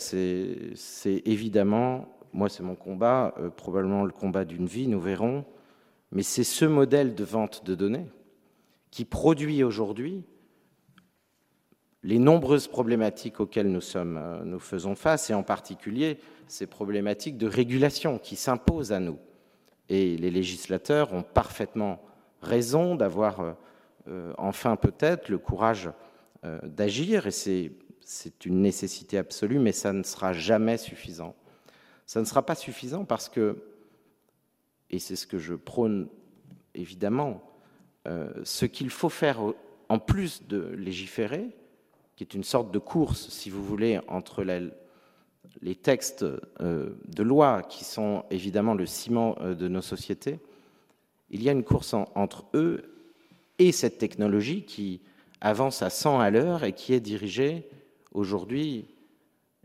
[0.75, 5.45] C'est évidemment, moi c'est mon combat, euh, probablement le combat d'une vie, nous verrons,
[6.11, 8.07] mais c'est ce modèle de vente de données
[8.91, 10.25] qui produit aujourd'hui
[12.03, 17.37] les nombreuses problématiques auxquelles nous, sommes, euh, nous faisons face, et en particulier ces problématiques
[17.37, 19.19] de régulation qui s'imposent à nous.
[19.91, 22.01] Et les législateurs ont parfaitement
[22.41, 23.55] raison d'avoir
[24.09, 25.91] euh, enfin peut-être le courage
[26.63, 27.71] d'agir, et c'est
[28.11, 31.37] c'est une nécessité absolue, mais ça ne sera jamais suffisant.
[32.07, 33.63] Ça ne sera pas suffisant parce que,
[34.91, 36.09] et c'est ce que je prône
[36.75, 37.41] évidemment,
[38.09, 39.41] euh, ce qu'il faut faire
[39.89, 41.51] en plus de légiférer,
[42.17, 44.45] qui est une sorte de course, si vous voulez, entre
[45.63, 46.25] les textes
[46.61, 50.41] euh, de loi qui sont évidemment le ciment euh, de nos sociétés,
[51.31, 52.93] il y a une course entre eux
[53.61, 55.01] et cette technologie qui
[55.41, 57.69] avance à 100 à l'heure et qui est dirigée
[58.13, 58.87] aujourd'hui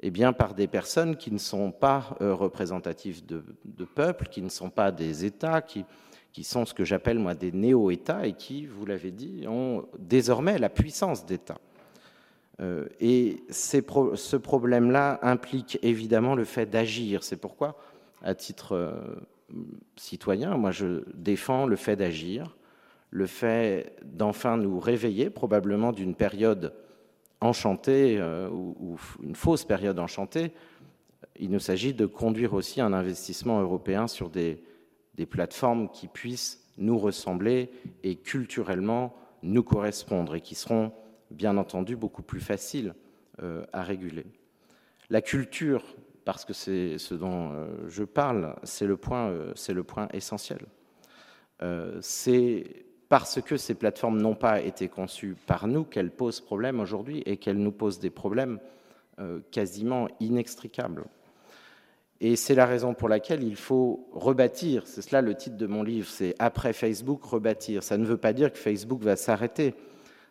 [0.02, 3.42] eh bien, par des personnes qui ne sont pas euh, représentatives de,
[3.86, 5.86] peuples, qui ne sont pas des États, qui,
[6.34, 10.60] qui sont ce que j'appelle moi des néo-États et qui, vous l'avez dit, ont désormais
[10.60, 11.58] la puissance d'État.
[12.62, 17.24] Euh, et ce problème-là implique évidemment le fait d'agir.
[17.24, 17.78] C'est pourquoi,
[18.22, 19.16] à titre euh,
[19.96, 22.58] citoyen, moi je défends le fait d'agir,
[23.12, 26.74] le fait d'enfin nous réveiller, probablement d'une période
[27.42, 30.52] enchantée euh, ou, une fausse période enchantée.
[31.38, 34.62] Il nous s'agit de conduire aussi un investissement européen sur des
[35.30, 37.70] plateformes qui puissent nous ressembler
[38.04, 40.92] et culturellement nous correspondre et qui seront
[41.32, 42.94] bien entendu beaucoup plus faciles
[43.42, 44.26] euh, à réguler.
[45.10, 45.84] La culture,
[46.24, 50.66] parce que c'est ce dont euh, je parle, c'est le, le point essentiel.
[52.02, 57.22] c'est parce que ces plateformes n'ont pas été conçues par nous qu'elles posent problème aujourd'hui
[57.26, 58.60] et qu'elles nous posent des problèmes
[59.52, 61.06] quasiment inextricables.
[62.22, 64.88] Et c'est la raison pour laquelle il faut rebâtir.
[64.88, 67.84] C'est cela le titre de mon livre, c'est Après Facebook, rebâtir.
[67.84, 69.76] Ça ne veut pas dire que Facebook va s'arrêter.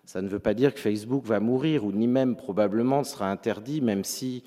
[0.06, 3.80] Ça ne veut pas dire que Facebook va mourir, ou ni même probablement sera interdit,
[3.80, 4.44] même si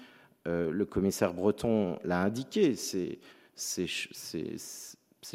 [0.47, 2.75] euh, le commissaire Breton l'a indiqué.
[2.75, 3.19] Ces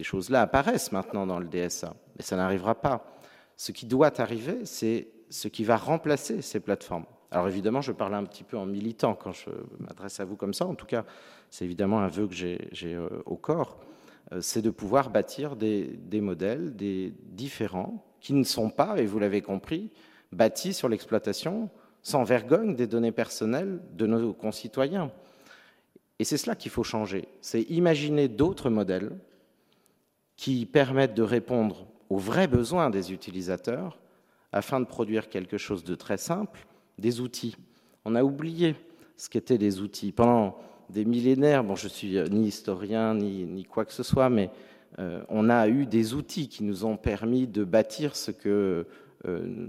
[0.03, 3.17] choses-là apparaissent maintenant dans le DSA, mais ça n'arrivera pas.
[3.57, 7.07] Ce qui doit arriver, c'est ce qui va remplacer ces plateformes.
[7.31, 9.49] Alors évidemment, je parle un petit peu en militant quand je
[9.79, 10.67] m'adresse à vous comme ça.
[10.67, 11.05] En tout cas,
[11.51, 13.81] c'est évidemment un vœu que j'ai euh, au corps.
[14.33, 19.43] Euh, c'est de pouvoir bâtir des, modèles différents qui ne sont pas, et vous l'avez
[19.43, 19.91] compris,
[20.31, 21.71] bâtis sur l'exploitation
[22.03, 25.11] sans vergogne des données personnelles de nos concitoyens.
[26.19, 27.29] Et c'est cela qu'il faut changer.
[27.41, 29.19] C'est imaginer d'autres modèles
[30.37, 33.99] qui permettent de répondre aux vrais besoins des utilisateurs
[34.53, 36.67] afin de produire quelque chose de très simple
[36.99, 37.57] des outils.
[38.05, 38.77] On a oublié
[39.17, 40.13] ce qu'étaient les outils.
[40.13, 40.59] Pendant
[40.91, 44.51] des millénaires, bon, je suis euh, ni historien ni, quoi que ce soit, mais
[44.99, 48.87] euh, on a eu des outils qui nous ont permis de bâtir ce que,
[49.25, 49.67] euh,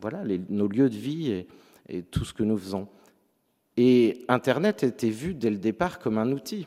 [0.00, 1.44] voilà, nos lieux de vie
[1.88, 2.88] et, tout ce que nous faisons.
[3.76, 6.66] Et Internet était vu dès le départ comme un outil.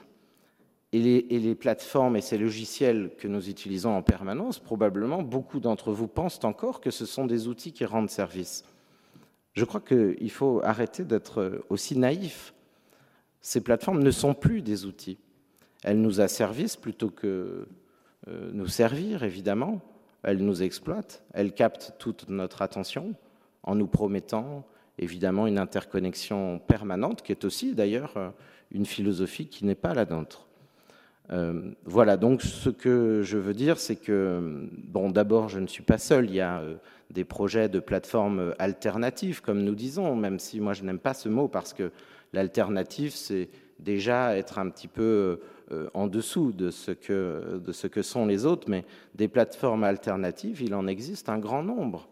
[0.96, 6.08] Et les, plateformes et ces logiciels que nous utilisons en permanence, probablement, beaucoup d'entre vous
[6.08, 8.64] pensent encore que ce sont des outils qui rendent service.
[9.52, 12.54] Je crois qu'il faut arrêter d'être aussi naïf.
[13.42, 15.18] Ces plateformes ne sont plus des outils.
[15.84, 17.68] Elles nous asservissent plutôt que
[18.30, 19.82] euh, nous servir, évidemment.
[20.24, 23.16] Elles nous exploitent, elles captent toute notre attention
[23.64, 24.66] en nous promettant
[24.98, 28.34] évidemment une interconnexion permanente, qui est aussi d'ailleurs
[28.72, 30.48] une philosophie qui n'est pas la nôtre.
[31.32, 35.84] Euh, voilà, donc ce que je veux dire, c'est que, bon, d'abord, je ne suis
[35.84, 36.76] pas seul, il y a euh,
[37.10, 41.30] des projets de plateformes alternatives, comme nous disons, même si moi je n'aime pas ce
[41.30, 41.92] mot, parce que
[42.34, 43.50] l'alternative, c'est
[43.80, 45.40] déjà être un petit peu
[45.72, 49.84] euh, en dessous de ce, que, de ce que sont les autres, mais des plateformes
[49.84, 52.08] alternatives, il en existe un grand nombre.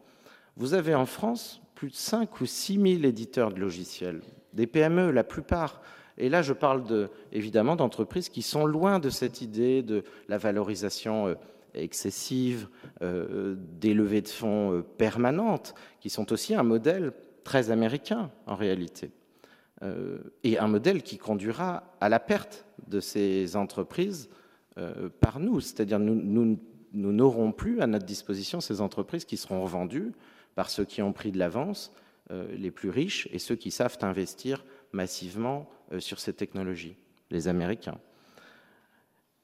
[0.57, 4.21] Vous avez en France plus de 5 ou 6 000 éditeurs de logiciels,
[4.53, 5.81] des PME, la plupart
[6.17, 10.37] et là, je parle de, évidemment d'entreprises qui sont loin de cette idée de la
[10.37, 11.35] valorisation euh,
[11.73, 12.67] excessive,
[13.01, 18.55] euh, des levées de fonds euh, permanentes, qui sont aussi un modèle très américain en
[18.55, 19.11] réalité,
[20.45, 24.29] et un modèle qui conduira à la perte de ces entreprises
[25.19, 26.57] par nous, c'est-à-dire nous
[26.93, 30.13] n'aurons plus à notre disposition ces entreprises qui seront revendues
[30.55, 31.91] par ceux qui ont pris de l'avance,
[32.29, 36.95] les plus riches, et ceux qui savent investir massivement euh, sur ces technologies,
[37.29, 37.99] les Américains.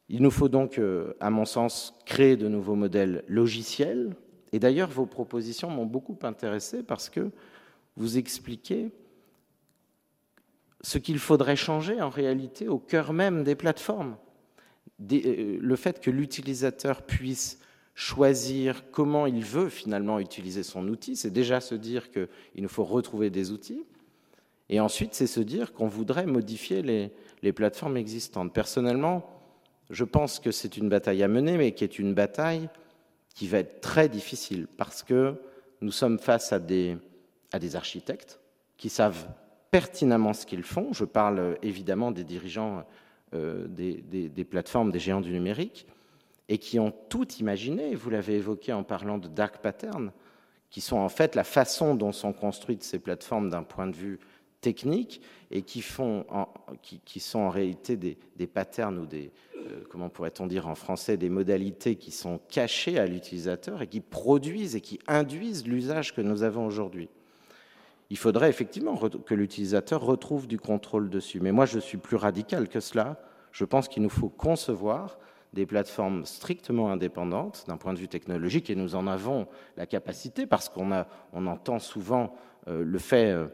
[0.10, 4.16] Il nous faut donc, euh, à mon sens, créer de nouveaux modèles logiciels.
[4.52, 7.30] Et d'ailleurs, vos propositions m'ont beaucoup intéressé parce que
[7.96, 8.92] vous expliquez
[10.82, 14.18] ce qu'il faudrait changer en réalité au cœur même des plateformes.
[15.12, 17.60] Euh, le fait que l'utilisateur puisse
[17.94, 22.28] choisir comment il veut finalement utiliser son outil, c'est déjà se dire qu'il
[22.58, 23.84] nous faut retrouver des outils,
[24.70, 28.54] et ensuite, c'est se dire qu'on voudrait modifier les, plateformes existantes.
[28.54, 29.28] Personnellement,
[29.90, 32.70] je pense que c'est une bataille à mener, mais qui est une bataille
[33.34, 35.36] qui va être très difficile parce que
[35.82, 36.98] nous sommes face à des,
[37.74, 38.40] architectes
[38.78, 39.28] qui savent
[39.72, 40.94] pertinemment ce qu'ils font.
[40.94, 42.86] Je parle évidemment des dirigeants
[43.34, 45.88] euh, des, des, plateformes, des géants du numérique,
[46.48, 50.12] et qui ont tout imaginé, vous l'avez évoqué en parlant de dark patterns,
[50.70, 54.20] qui sont en fait la façon dont sont construites ces plateformes d'un point de vue
[54.62, 60.76] techniques et qui, sont en réalité des, patterns ou des, euh, comment pourrait-on dire en
[60.76, 66.14] français, des modalités qui sont cachées à l'utilisateur et qui produisent et qui induisent l'usage
[66.14, 67.10] que nous avons aujourd'hui.
[68.10, 71.40] Il faudrait effectivement que l'utilisateur retrouve du contrôle dessus.
[71.42, 73.22] Mais moi, je suis plus radical que cela.
[73.52, 75.20] Je pense qu'il nous faut concevoir
[75.54, 79.48] des plateformes strictement indépendantes d'un point de vue technologique, et nous en avons
[79.78, 80.92] la capacité, parce qu'on
[81.34, 82.36] on entend souvent
[82.68, 83.48] euh, le fait euh,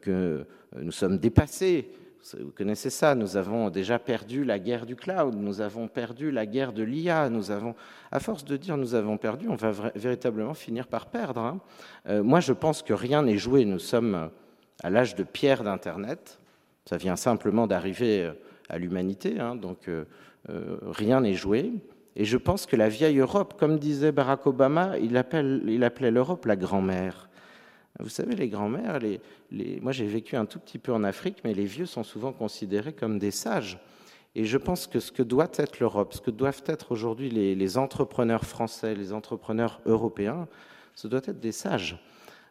[0.00, 0.46] que
[0.76, 1.90] nous sommes dépassés.
[2.32, 6.46] Vous connaissez ça, nous avons déjà perdu la guerre du cloud, nous avons perdu la
[6.46, 7.74] guerre de l'IA, nous avons,
[8.10, 11.42] à force de dire nous avons perdu, on va véritablement finir par perdre.
[11.42, 11.60] Hein.
[12.08, 14.30] Euh, moi, je pense que rien n'est joué, nous sommes
[14.82, 16.38] à l'âge de pierre d'Internet,
[16.86, 18.32] ça vient simplement d'arriver
[18.70, 20.04] à l'humanité, hein, donc euh,
[20.82, 21.72] rien n'est joué.
[22.16, 26.56] Et je pense que la vieille Europe, comme disait Barack Obama, il appelait l'Europe la
[26.56, 27.28] grand-mère.
[28.00, 28.98] Vous savez, les grands-mères,
[29.80, 32.92] moi j'ai vécu un tout petit peu en Afrique, mais les vieux sont souvent considérés
[32.92, 33.78] comme des sages.
[34.34, 37.54] Et je pense que ce que doit être l'Europe, ce que doivent être aujourd'hui les,
[37.54, 40.48] les, entrepreneurs français, les entrepreneurs européens,
[40.96, 41.96] ce doit être des sages,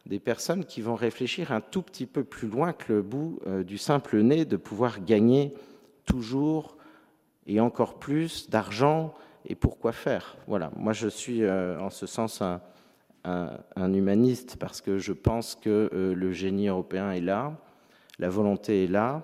[0.05, 3.63] des personnes qui vont réfléchir un tout petit peu plus loin que le bout euh,
[3.63, 5.53] du simple nez de pouvoir gagner
[6.05, 6.77] toujours
[7.47, 9.13] et encore plus d'argent
[9.45, 10.37] et pourquoi faire.
[10.47, 12.61] Voilà, moi je suis euh, en ce sens un,
[13.25, 17.57] humaniste parce que je pense que euh, le génie européen est là,
[18.19, 19.23] la volonté est là.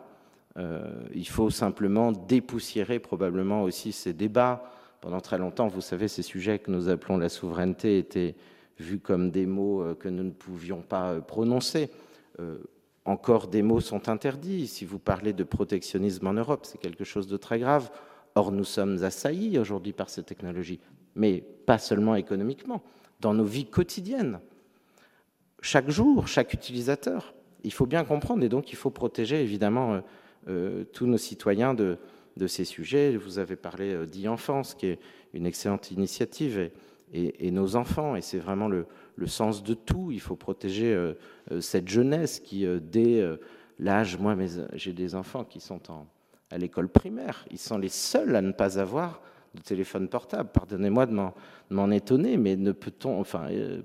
[0.58, 0.82] Euh,
[1.14, 4.64] il faut simplement dépoussiérer probablement aussi ces débats.
[5.02, 8.36] Pendant très longtemps, vous savez, ces sujets que nous appelons la souveraineté étaient
[8.80, 11.90] vus comme des mots que nous ne pouvions pas prononcer.
[13.06, 14.68] encore des mots sont interdits.
[14.68, 17.90] Si vous parlez de protectionnisme en Europe, c'est quelque chose de très grave.
[18.36, 20.80] Or, nous sommes assaillis aujourd'hui par ces technologies,
[21.16, 22.82] mais pas seulement économiquement,
[23.20, 24.40] dans nos vies quotidiennes.
[25.62, 27.34] Chaque jour, chaque utilisateur.
[27.64, 30.02] Il faut bien comprendre, et donc il faut protéger évidemment euh,
[30.48, 31.98] euh, tous nos citoyens de,
[32.48, 33.18] ces sujets.
[33.18, 35.00] Vous avez parlé euh, d'e-enfance, qui est
[35.34, 36.72] une excellente initiative,
[37.12, 38.86] et, nos enfants, et c'est vraiment le,
[39.26, 40.12] sens de tout.
[40.12, 40.96] Il faut protéger
[41.60, 43.28] cette jeunesse qui, dès
[43.80, 44.38] l'âge, moi
[44.74, 45.82] j'ai des enfants qui sont
[46.52, 47.46] à l'école primaire.
[47.50, 49.24] Ils sont les seuls à ne pas avoir
[49.56, 50.50] de téléphone portable.
[50.52, 51.18] Pardonnez-moi de
[51.70, 53.20] m'en étonner, mais ne peut-on.
[53.20, 53.82] Enfin, euh,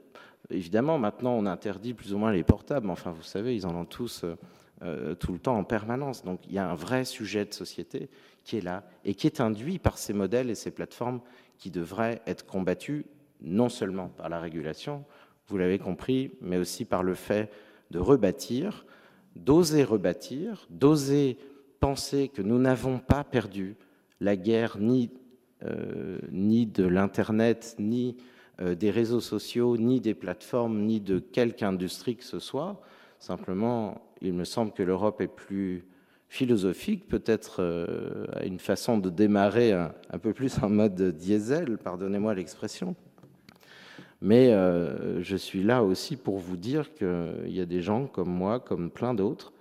[0.50, 3.74] évidemment, maintenant, on interdit plus ou moins les portables, mais enfin, vous savez, ils en
[3.74, 4.36] ont tous euh,
[4.82, 6.24] euh, tout le temps en permanence.
[6.24, 8.10] Donc, il y a un vrai sujet de société
[8.44, 11.20] qui est là et qui est induit par ces modèles et ces plateformes
[11.58, 13.04] qui devraient être combattus
[13.40, 15.04] non seulement par la régulation,
[15.48, 17.50] vous l'avez compris, mais aussi par le fait
[17.90, 18.86] de rebâtir,
[19.36, 21.38] d'oser rebâtir, d'oser
[21.80, 23.76] penser que nous n'avons pas perdu
[24.20, 25.10] la guerre ni,
[26.30, 28.16] ni de l'Internet, ni
[28.60, 32.80] euh, des réseaux sociaux, ni des plateformes, ni de quelque industrie que ce soit.
[33.18, 35.84] Simplement, il me semble que l'Europe est plus
[36.28, 42.34] philosophique, peut-être euh, une façon de démarrer un, un, peu plus en mode diesel, pardonnez-moi
[42.34, 42.94] l'expression.
[44.22, 44.52] Mais
[45.20, 48.90] je suis là aussi pour vous dire qu'il y a des gens comme moi, comme
[48.90, 49.52] plein d'autres,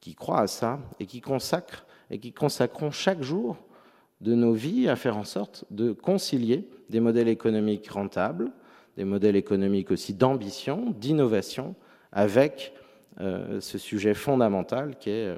[0.00, 3.58] qui croient à ça et qui consacrent et qui consacreront chaque jour
[4.20, 8.50] de nos vies à faire en sorte de concilier des modèles économiques rentables,
[8.96, 11.74] des modèles économiques aussi d'ambition, d'innovation,
[12.12, 12.72] avec
[13.20, 15.36] euh, ce sujet fondamental qui est euh,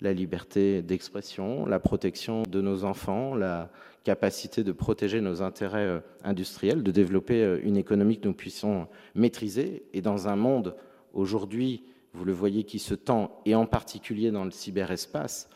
[0.00, 3.70] la liberté d'expression, la protection de nos enfants, la
[4.04, 9.82] capacité de protéger nos intérêts euh, industriels, de développer une économie que nous puissions maîtriser.
[9.92, 10.76] Et dans un monde
[11.12, 15.48] aujourd'hui vous le voyez, qui se tend, et en particulier dans le cyberespace,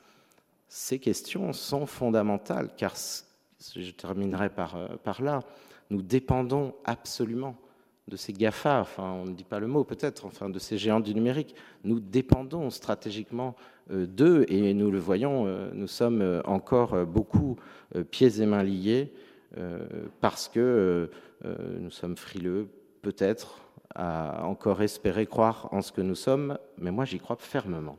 [0.68, 2.94] ces questions sont fondamentales, car
[3.76, 5.40] je terminerai par, euh, par là,
[5.90, 7.56] nous dépendons absolument
[8.08, 11.00] de ces GAFA, enfin on ne dit pas le mot peut-être, enfin de ces géants
[11.00, 11.54] du numérique,
[11.84, 13.54] nous dépendons stratégiquement
[13.90, 17.56] euh, d'eux et nous le voyons, euh, nous sommes encore beaucoup
[18.10, 19.12] pieds et mains liés
[20.20, 21.08] parce que
[21.78, 22.68] nous sommes frileux,
[23.02, 23.60] peut-être,
[23.94, 27.96] à encore espérer croire en ce que nous sommes, mais moi j'y crois fermement.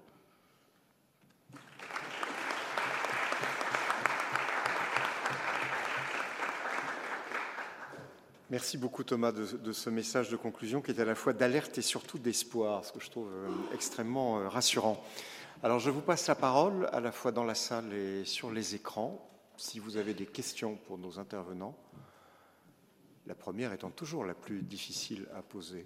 [8.55, 11.81] Merci beaucoup Thomas de, ce message de conclusion qui est à la fois d'alerte et
[11.81, 15.03] surtout d'espoir, ce que je trouve euh, extrêmement euh, rassurant.
[15.61, 18.73] Alors je vous passe la parole à la fois dans la salle et sur les
[18.73, 19.29] écrans.
[19.57, 21.75] Si vous avez des questions pour nos intervenants,
[23.27, 25.85] la première étant toujours la plus difficile à poser.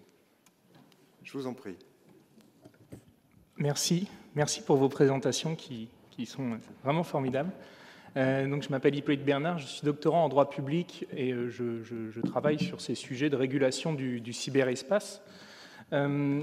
[1.23, 1.79] Je vous en prie.
[3.57, 4.07] Merci.
[4.35, 5.89] Merci pour vos présentations qui,
[6.27, 7.51] sont vraiment formidables.
[8.19, 12.21] Euh, donc, je m'appelle Hippolyte Bernard, je suis doctorant en droit public et euh, je,
[12.21, 15.23] travaille sur ces sujets de régulation du, cyberespace.
[15.93, 16.41] Euh,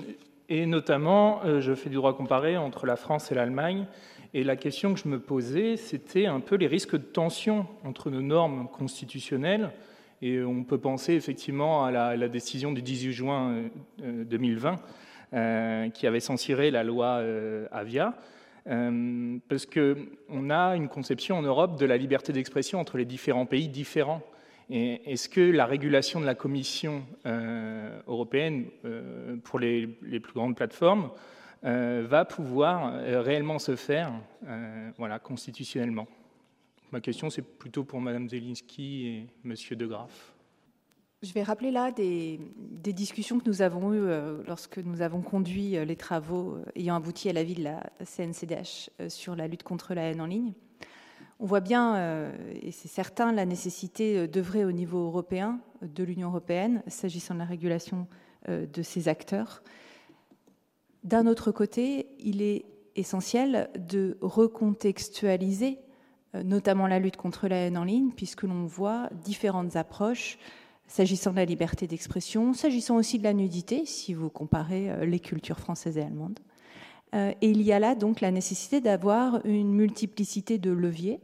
[0.49, 3.87] et notamment, je fais du droit comparé entre la France et l'Allemagne.
[4.33, 8.11] Et la question que je me posais, c'était un peu les risques de tension entre
[8.11, 9.70] nos normes constitutionnelles
[10.22, 13.62] et on peut penser effectivement à la, décision du 18 juin
[13.99, 14.77] 2020 euh,
[15.35, 17.22] euh, qui avait censuré la loi
[18.69, 23.47] euh, parce qu'on a une conception en Europe de la liberté d'expression entre les différents
[23.47, 24.23] pays différents.
[24.69, 27.05] Est-ce que la régulation de la Commission
[28.09, 28.64] européenne
[29.45, 31.11] pour les, plus grandes plateformes
[31.62, 34.12] va pouvoir réellement se faire
[34.99, 36.09] voilà, constitutionnellement?
[36.91, 39.55] Ma question, c'est plutôt pour Mme Zelinski et M.
[39.79, 40.36] De Graaf.
[41.27, 42.39] Je vais rappeler là des,
[42.85, 46.95] discussions que nous avons eues euh, lorsque nous avons conduit euh, les travaux euh, ayant
[46.95, 50.53] abouti à l'avis de la CNCDH sur la lutte contre la haine en ligne.
[51.41, 52.31] On voit bien,
[52.62, 57.45] et c'est certain, la nécessité d'œuvrer au niveau européen, de l'Union européenne, s'agissant de la
[57.45, 58.07] régulation
[58.49, 59.62] de ces acteurs.
[61.05, 62.64] D'un autre côté, il est
[62.95, 65.79] essentiel de recontextualiser
[66.33, 70.39] notamment la lutte contre la haine en ligne, puisque l'on voit différentes approches
[70.87, 75.20] s'agissant de la liberté d'expression, s'agissant aussi de la nudité, si vous comparez euh, les
[75.20, 76.39] cultures françaises et allemandes.
[77.14, 81.20] Euh, et il y a là donc la nécessité d'avoir une multiplicité de leviers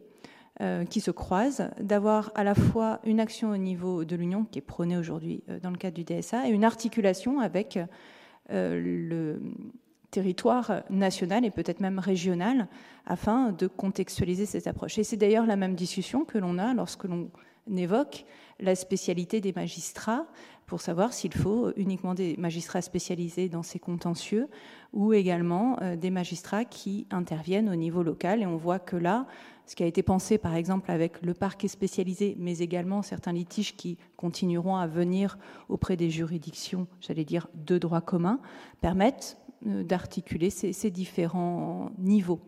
[0.61, 4.59] euh, qui se croisent, d'avoir à la fois une action au niveau de l'Union qui
[4.59, 7.79] est prônée aujourd'hui dans le cadre du DSA et une articulation avec
[8.51, 9.41] le
[10.11, 12.69] territoire national et peut-être même régional
[13.07, 14.99] afin de contextualiser cette approche.
[14.99, 17.31] Et c'est d'ailleurs la même discussion que l'on a lorsque l'on
[17.75, 18.25] évoque
[18.63, 20.27] la spécialité des magistrats
[20.67, 24.49] pour savoir s'il faut uniquement des magistrats spécialisés dans ces contentieux
[24.93, 28.41] ou également euh, des magistrats qui interviennent au niveau local.
[28.41, 29.27] Et on voit que là,
[29.67, 33.77] ce qui a été pensé par exemple avec le parquet spécialisé, mais également certains litiges
[33.77, 35.37] qui continueront à venir
[35.69, 38.41] auprès des juridictions, j'allais dire, de droit commun,
[38.81, 39.37] permettent
[39.67, 42.41] euh, d'articuler ces différents niveaux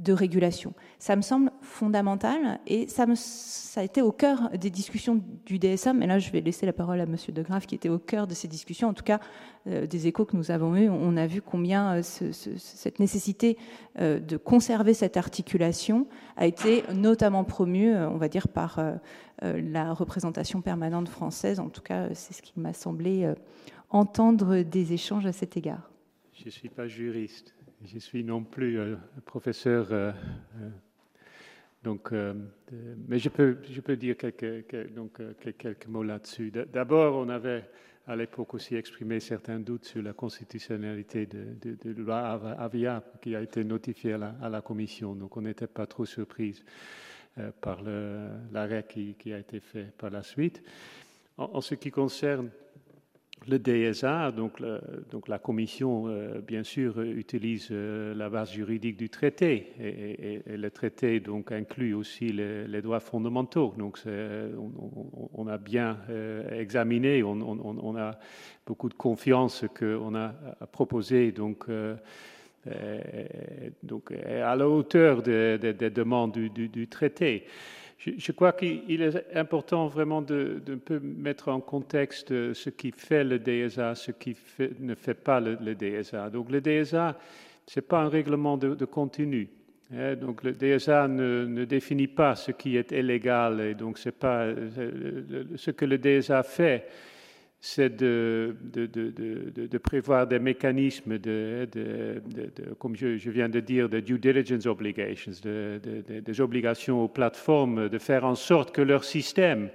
[0.00, 0.72] de régulation.
[0.98, 5.58] Ça me semble fondamental et ça, me, ça a été au cœur des discussions du
[5.58, 7.16] DSA, mais là je vais laisser la parole à M.
[7.28, 9.20] De Graaf qui était au cœur de ces discussions, en tout cas
[9.66, 13.58] euh, des échos que nous avons eus, on a vu combien euh, cette nécessité
[13.98, 18.80] euh, de conserver cette articulation a été notamment promue, on va dire, par
[19.42, 23.30] la représentation permanente française, en tout cas c'est ce qui m'a semblé
[23.90, 25.90] entendre des échanges à cet égard.
[26.32, 27.54] Je ne suis pas juriste.
[27.86, 30.12] Je suis non plus euh, professeur, euh,
[30.60, 30.68] euh,
[31.82, 32.12] donc,
[33.08, 36.52] mais je peux, je peux dire quelques, donc, quelques mots là-dessus.
[36.70, 37.70] D'abord, on avait
[38.06, 43.40] à l'époque aussi exprimé certains doutes sur la constitutionnalité de, de, loi Avia qui a
[43.40, 45.14] été notifiée à la, Commission.
[45.14, 46.62] Donc, on n'était pas trop surprise
[47.62, 47.80] par
[48.52, 50.62] l'arrêt qui, a été fait par la suite.
[51.38, 52.50] en ce qui concerne
[53.48, 54.60] le DSA, donc,
[55.28, 61.20] la Commission, euh, bien sûr, utilise euh, la base juridique du traité et, le traité
[61.20, 63.74] donc inclut aussi les, droits fondamentaux.
[63.78, 63.98] Donc
[65.34, 68.18] on, a bien euh, examiné, on, a
[68.66, 70.28] beaucoup de confiance qu'on a
[70.72, 71.66] proposé donc,
[73.82, 77.46] donc à la hauteur des, demandes du traité.
[78.00, 83.24] Je, crois qu'il est important vraiment de, de, peu mettre en contexte ce qui fait
[83.24, 84.34] le DSA, ce qui
[84.78, 86.30] ne fait pas le, DSA.
[86.30, 87.18] Donc le DSA,
[87.66, 89.50] ce n'est pas un règlement de, contenu.
[89.92, 90.16] Hein.
[90.16, 94.46] donc le DSA ne, ne, définit pas ce qui est illégal et donc c'est pas
[95.56, 96.86] ce que le DSA fait
[97.60, 98.56] c'est de,
[99.82, 101.18] prévoir des mécanismes
[102.78, 108.24] comme je, viens de dire, de due diligence obligations, des obligations aux plateformes de faire
[108.24, 109.68] en sorte que leur système,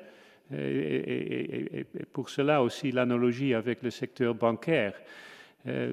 [0.51, 4.93] et, pour cela aussi l'analogie avec le secteur bancaire,
[5.67, 5.91] euh,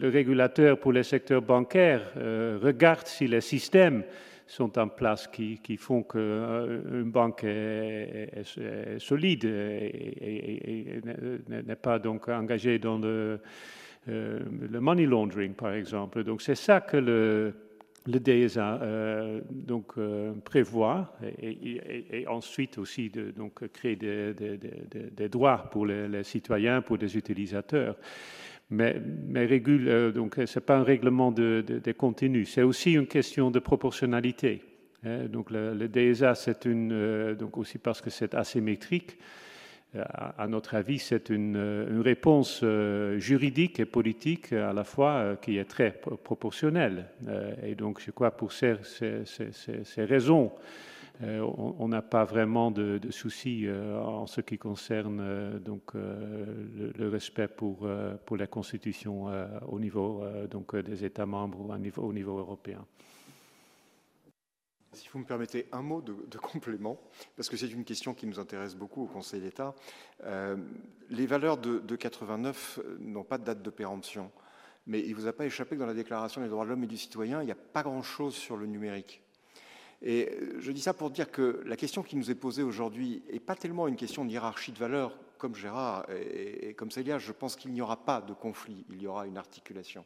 [0.00, 4.04] le régulateur pour le secteur bancaire euh, regarde si les systèmes
[4.50, 8.42] sont en place qui, qui font qu'une euh, banque est,
[8.98, 11.00] solide et,
[11.48, 13.40] n'est pas donc engagée dans le,
[14.08, 14.40] euh,
[14.70, 16.24] le, money laundering, par exemple.
[16.24, 17.54] Donc c'est ça que le,
[18.06, 19.94] le DSA euh, donc,
[20.44, 26.82] prévoit et, ensuite aussi de, donc, créer des, des, des, droits pour les, les, citoyens,
[26.82, 27.94] pour les utilisateurs
[28.70, 28.94] mais,
[29.46, 33.50] régule, euh, donc ce n'est pas un règlement de, de, contenus, c'est aussi une question
[33.50, 34.62] de proportionnalité.
[35.04, 35.26] Hein.
[35.26, 39.18] donc le, DSA, c'est une, euh, donc aussi parce que c'est asymétrique,
[39.96, 42.64] euh, à, notre avis, c'est une, une, réponse
[43.16, 47.06] juridique et politique à la fois qui est très proportionnelle.
[47.64, 49.24] et donc, je crois pour ces, ces,
[49.82, 50.89] ces, raisons, euh,
[51.22, 57.48] on n'a pas vraiment de, soucis euh, en ce qui concerne euh, donc, le, respect
[57.48, 59.26] pour, la Constitution
[59.68, 62.84] au niveau donc, des États membres ou au niveau, au niveau européen.
[64.92, 66.98] Si vous me permettez un mot de, complément,
[67.36, 69.74] parce que c'est une question qui nous intéresse beaucoup au Conseil d'État.
[71.10, 74.30] les valeurs de, de 89 n'ont pas de date de péremption.
[74.86, 76.84] Mais il ne vous a pas échappé que dans la Déclaration des droits de l'homme
[76.84, 79.22] et du citoyen, il n'y a pas grand-chose sur le numérique.
[80.02, 83.40] Et je dis ça pour dire que la question qui nous est posée aujourd'hui n'est
[83.40, 87.56] pas tellement une question de hiérarchie de valeurs, comme Gérard et, comme Célia, je pense
[87.56, 90.04] qu'il n'y aura pas de conflit, il y aura une articulation.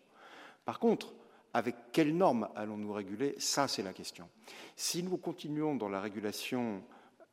[0.65, 1.13] Par contre,
[1.53, 3.35] avec quelles normes allons-nous réguler?
[3.39, 4.29] Ça, c'est la question.
[4.77, 6.83] Si nous continuons dans la régulation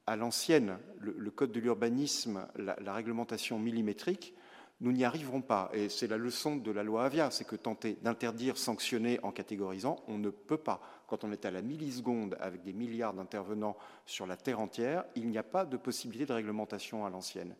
[0.05, 4.35] à l'ancienne, le, code de l'urbanisme, la, réglementation millimétrique,
[4.81, 5.69] nous n'y arriverons pas.
[5.73, 10.03] Et c'est la leçon de la loi Avia, c'est que tenter d'interdire, sanctionner en catégorisant,
[10.07, 10.81] on ne peut pas.
[11.11, 15.27] Quand on est à la milliseconde avec des milliards d'intervenants sur la Terre entière, il
[15.27, 17.53] n'y a pas de possibilité de réglementation à l'ancienne.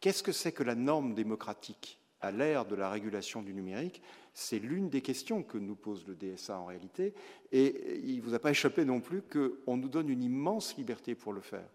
[0.00, 4.02] Qu'est-ce que c'est que la norme démocratique à l'ère de la régulation du numérique?
[4.34, 7.12] C'est l'une des questions que nous pose le DSA en réalité.
[7.50, 11.16] Et il ne vous a pas échappé non plus qu'on nous donne une immense liberté
[11.16, 11.66] pour le faire.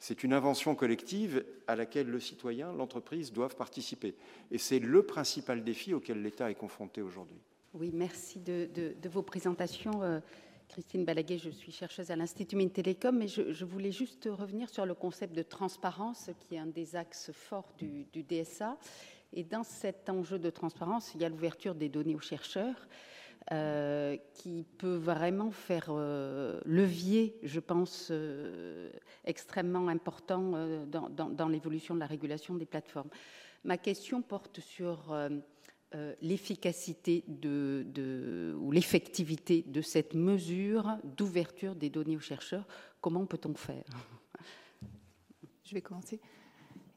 [0.00, 4.16] C'est une invention collective à laquelle le citoyen, l'entreprise doivent participer.
[4.50, 7.38] Et c'est le principal défi auquel l'État est confronté aujourd'hui.
[7.72, 8.68] Oui, merci de,
[9.08, 10.20] vos présentations.
[10.72, 14.86] Christine Balaguet, je suis chercheuse à l'Institut Mines Télécom, mais je, voulais juste revenir sur
[14.86, 18.78] le concept de transparence, qui est un des axes forts du, du DSA.
[19.34, 22.88] Et dans cet enjeu de transparence, il y a l'ouverture des données aux chercheurs.
[23.50, 28.88] Euh, qui peut vraiment faire euh, levier, je pense, euh,
[29.24, 30.52] extrêmement important
[30.86, 33.10] dans, l'évolution de la régulation des plateformes.
[33.64, 35.12] Ma question porte sur
[36.20, 42.66] l'efficacité de, ou l'effectivité de cette mesure d'ouverture des données aux chercheurs.
[43.00, 43.84] Comment peut-on faire?
[45.64, 46.20] Je vais commencer.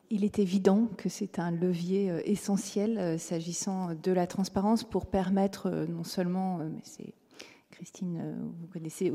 [0.09, 5.07] Il est évident que c'est un levier euh, essentiel euh, s'agissant de la transparence pour
[5.07, 6.59] permettre euh, non seulement,
[7.75, 9.11] Christine, vous connaissez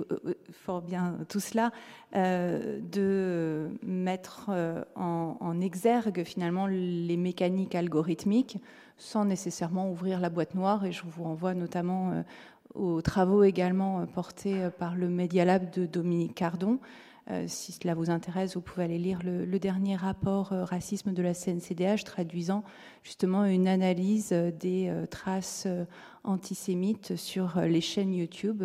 [0.52, 1.72] fort bien tout cela,
[2.12, 4.50] de mettre
[4.96, 8.58] en, exergue finalement les mécaniques algorithmiques
[8.98, 10.84] sans nécessairement ouvrir la boîte noire.
[10.84, 12.22] Et je vous renvoie notamment
[12.74, 16.80] aux travaux également portés par le Media Lab de Dominique Cardon,
[17.30, 21.22] euh, si cela vous intéresse, vous pouvez aller lire le, dernier rapport euh, racisme de
[21.22, 22.64] la CNCDH traduisant
[23.02, 25.68] justement une analyse euh, des traces
[26.24, 28.62] antisémites sur les chaînes YouTube,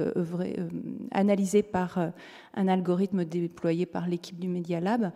[1.11, 2.11] analysées par
[2.53, 5.11] un algorithme déployé par l'équipe du Media Lab.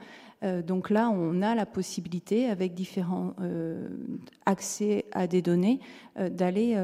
[0.66, 3.36] donc là, on a la possibilité, avec différents
[4.46, 5.80] accès à des données,
[6.18, 6.76] d'aller,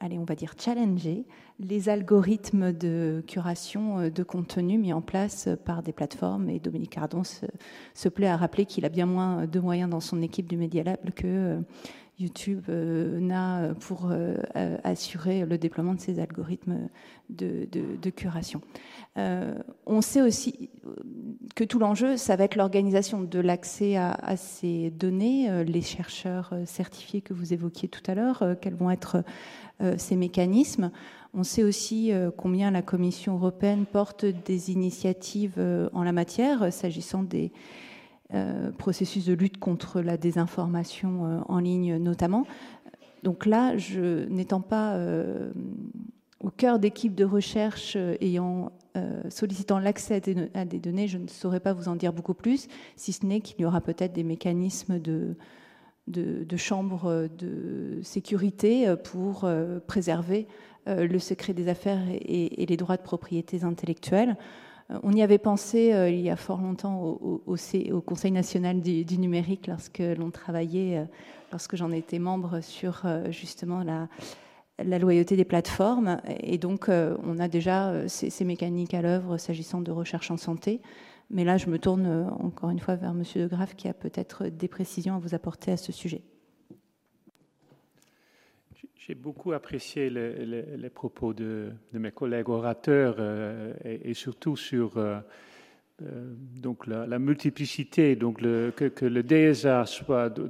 [0.00, 1.24] allez, on va dire, challenger
[1.60, 6.48] les algorithmes de curation euh, de contenu mis en place par des plateformes.
[6.48, 10.22] Et Dominique Cardon se, plaît à rappeler qu'il a bien moins de moyens dans son
[10.22, 11.60] équipe du Media Lab que euh,
[12.18, 14.10] YouTube euh, n'a pour
[14.84, 16.88] assurer le déploiement de ces algorithmes
[17.30, 18.60] de, curation.
[19.16, 20.70] on sait aussi
[21.54, 27.20] que tout l'enjeu, ça va être l'organisation de l'accès à, ces données, les chercheurs certifiés
[27.20, 29.22] que vous évoquiez tout à l'heure, quels vont être
[29.96, 30.90] ces mécanismes.
[31.34, 36.62] On sait aussi euh, combien la Commission européenne porte des initiatives euh, en la matière,
[36.62, 37.52] euh, s'agissant des
[38.76, 42.46] processus de lutte contre la désinformation en ligne notamment.
[43.22, 43.74] Donc là,
[44.28, 44.98] n'étant pas
[46.40, 48.70] au cœur d'équipes de recherche ayant
[49.30, 50.20] sollicitant l'accès
[50.54, 53.40] à, des données, je ne saurais pas vous en dire beaucoup plus, si ce n'est
[53.40, 55.36] qu'il y aura peut-être des mécanismes de,
[56.06, 59.48] de, de chambres de sécurité pour
[59.86, 60.46] préserver
[60.88, 64.36] euh, le secret des affaires et, les droits de propriété intellectuelle.
[64.90, 67.56] Euh, on y avait pensé euh, il y a fort longtemps au,
[68.04, 71.06] Conseil national du, numérique lorsque l'on travaillait,
[71.52, 76.20] lorsque j'en étais membre sur justement la, loyauté des plateformes.
[76.40, 80.80] Et donc, on a déjà ces, ces mécaniques à l'œuvre s'agissant de recherche en santé.
[81.30, 83.22] Mais là, je me tourne encore une fois vers M.
[83.34, 86.22] De Graaf qui a peut-être des précisions à vous apporter à ce sujet.
[89.08, 95.18] J'ai beaucoup apprécié les, propos de, mes collègues orateurs euh, et, surtout sur euh,
[96.02, 99.84] euh, donc la, multiplicité, donc que, le DSA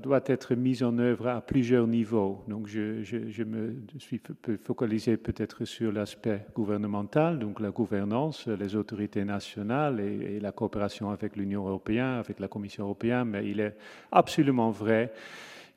[0.03, 2.43] doit être mis en œuvre à plusieurs niveaux.
[2.49, 4.21] Donc je, me suis
[4.65, 11.37] focalisé peut-être sur l'aspect gouvernemental, donc la gouvernance, les autorités nationales et la coopération avec
[11.37, 13.77] l'Union européenne, avec la Commission européenne, mais il est
[14.11, 15.13] absolument vrai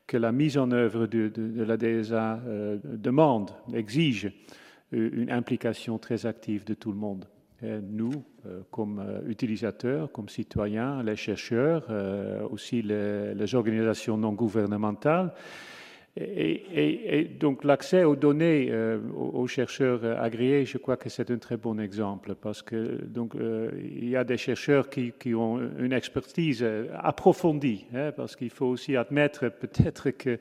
[0.06, 1.30] que la mise en œuvre de,
[1.62, 4.26] la DSA euh, demande, exige
[4.92, 7.26] euh, une implication très active de tout le monde.
[7.62, 11.84] nous, euh, comme utilisateurs, comme citoyens, les chercheurs,
[12.50, 15.32] aussi les, organisations non gouvernementales,
[16.14, 21.56] Et, donc l'accès aux données euh, aux, chercheurs agréés, je crois que c'est un très
[21.56, 25.94] bon exemple parce que donc euh, il y a des chercheurs qui, qui ont une
[25.94, 26.62] expertise
[26.98, 30.38] approfondie, hein, parce qu'il faut aussi admettre peut-être que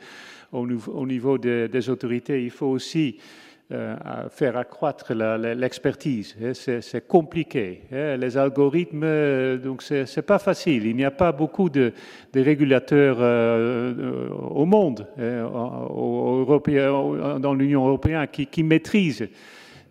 [0.52, 6.35] au, au niveau des autorités, il faut aussi euh, à faire accroître l'expertise.
[6.41, 7.81] Hein, c'est compliqué.
[7.91, 8.18] Hein.
[8.18, 10.85] Les algorithmes, euh, donc c'est pas facile.
[10.85, 11.93] Il n'y a pas beaucoup de,
[12.34, 15.49] régulateurs euh, au monde, hein,
[17.39, 19.30] dans l'Union européenne, qui maîtrisent.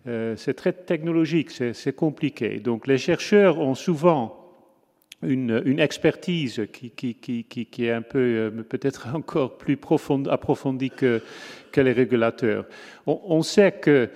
[0.05, 2.59] c'est très technologique, c'est compliqué.
[2.59, 4.40] Donc les chercheurs ont souvent
[5.23, 9.77] une, expertise qui, qui, qui, qui, est un peu euh, peut-être encore plus
[10.29, 11.21] approfondie que,
[11.71, 12.65] que les régulateurs.
[13.05, 14.09] On, sait que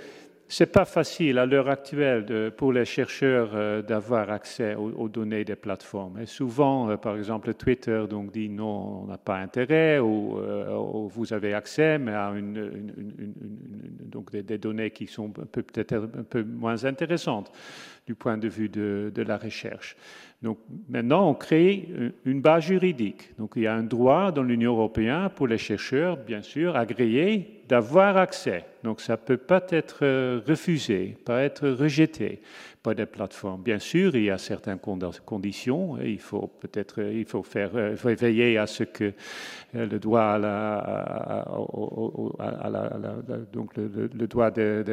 [0.47, 5.55] c'est pas facile à l'heure actuelle pour les chercheurs euh, d'avoir accès aux, données des
[5.55, 6.19] plateformes.
[6.19, 10.39] Et souvent, euh, par exemple, Twitter donc dit non, on n'a pas intérêt, ou,
[11.09, 12.91] vous avez accès, mais à une,
[14.05, 17.51] donc des, données qui sont peut-être un peu moins intéressantes
[18.05, 19.95] du point de vue de, la recherche.
[20.41, 20.59] Donc
[20.89, 21.89] maintenant, on crée
[22.25, 23.35] une base juridique.
[23.39, 27.63] Donc il y a un droit dans l'Union européenne pour les chercheurs, bien sûr, agréés,
[27.67, 28.63] d'avoir accès.
[28.83, 32.41] Donc ça ne peut pas être euh, refusé, pas être rejeté
[32.85, 33.61] par des plateformes.
[33.63, 34.79] Bien sûr, il y a certaines
[35.25, 35.97] conditions.
[36.01, 39.13] Il faut peut-être, il faut faire euh, veiller à ce que
[39.75, 41.45] euh, le droit à la,
[43.51, 44.83] donc le, droit de,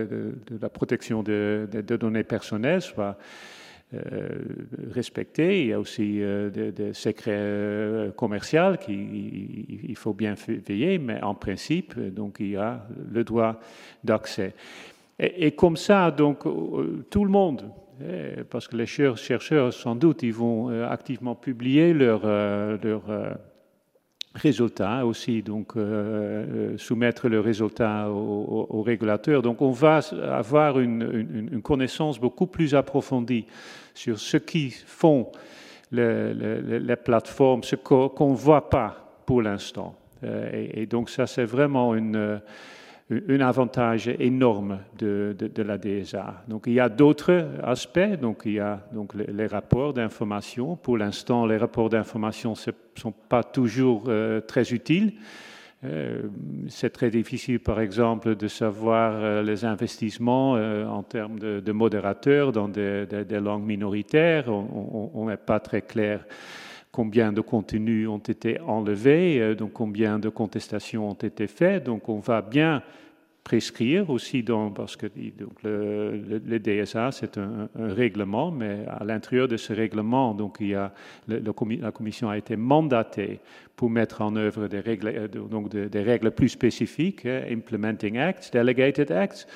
[0.61, 3.17] la protection de, données personnelles soit
[3.95, 4.29] euh,
[4.95, 5.61] respecter.
[5.61, 10.35] Il y a aussi euh, des, secrets euh, commerciaux qu'il il faut bien
[10.67, 13.61] veiller, mais en principe, donc il y a le droit
[14.03, 14.55] d'accès.
[15.19, 16.45] Et, comme ça, donc
[17.11, 17.71] tout le monde,
[18.51, 23.03] parce que les chercheurs, sans doute, ils vont activement publier leurs leur,
[24.35, 25.75] résultats aussi, donc
[26.79, 29.43] soumettre le résultat aux, régulateurs.
[29.43, 30.01] Donc on va
[30.31, 33.47] avoir une, connaissance beaucoup plus approfondie
[33.95, 35.31] sur ce qui font
[35.93, 39.95] les, plateformes, ce qu'on ne voit pas pour l'instant.
[40.25, 42.41] Euh, et, donc ça, c'est vraiment une,
[43.29, 46.45] un avantage énorme de, de, la DSA.
[46.49, 50.77] Donc il y a d'autres aspects, donc il y a donc les, rapports d'information.
[50.77, 55.15] Pour l'instant, les rapports d'information ne sont pas toujours euh, très utiles.
[55.85, 56.23] Euh,
[56.69, 62.69] c'est très difficile, par exemple, de savoir euh, les investissements en termes de, modérateurs dans
[62.69, 63.07] des,
[63.41, 64.49] langues minoritaires.
[64.49, 66.25] On n'est pas très clair
[66.93, 71.85] combien de contenus ont été enlevés, donc combien de contestations ont été faites.
[71.85, 72.83] Donc on va bien
[73.45, 79.57] prescrire aussi, dans, parce que donc le, DSA, c'est un, règlement, mais à l'intérieur de
[79.57, 80.93] ce règlement, donc il y a,
[81.29, 83.41] la Commission a été mandatée
[83.75, 88.53] pour mettre en œuvre des règles, euh, donc des règles plus spécifiques, hein, Implementing Acts,
[88.53, 89.47] Delegated Acts,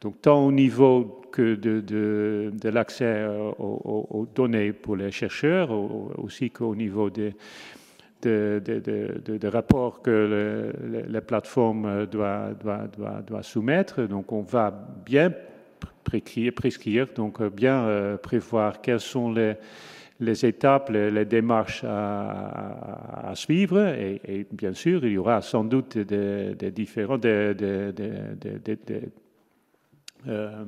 [0.00, 5.70] donc tant au niveau que de, de, l'accès euh, aux, données pour les chercheurs,
[6.18, 7.34] aussi qu'au niveau des
[8.22, 10.72] de, rapports que
[11.08, 12.50] la plateforme doit,
[13.26, 14.02] doit, soumettre.
[14.02, 14.70] Donc on va
[15.04, 15.32] bien
[16.54, 23.78] prescrire, donc bien euh, prévoir quelles sont les, étapes, les, démarches à, suivre.
[23.78, 27.18] Et, bien sûr, il y aura sans doute des, différents...
[30.26, 30.64] Euh,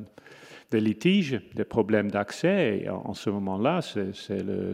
[0.70, 2.82] des litiges, des problèmes d'accès.
[2.84, 4.12] Et en ce moment-là, c'est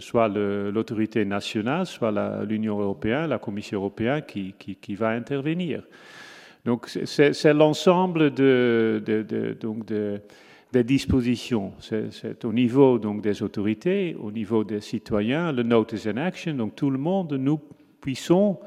[0.00, 5.82] soit l'autorité nationale, soit l'Union européenne, la Commission européenne qui, va intervenir.
[6.64, 10.20] Donc c'est l'ensemble de, donc de,
[10.72, 11.72] des dispositions.
[11.80, 16.54] C'est au niveau donc, des autorités, au niveau des citoyens, le notice and action.
[16.54, 17.60] Donc tout le monde, nous
[18.00, 18.58] puissions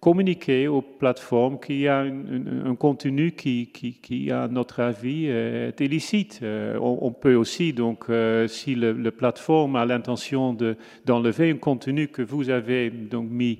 [0.00, 6.40] communiquer aux plateformes qu'il y a un, contenu qui, qui, à notre avis, est illicite.
[6.42, 10.56] Euh, on, peut aussi, donc, euh, si le, plateforme a l'intention
[11.04, 13.58] d'enlever un contenu que vous avez donc mis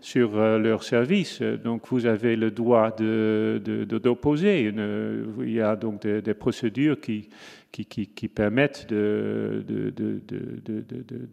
[0.00, 4.72] sur euh, leur service, donc vous avez le droit d'opposer.
[4.72, 7.28] De, il y a donc des procédures qui
[7.72, 8.86] qui, permettent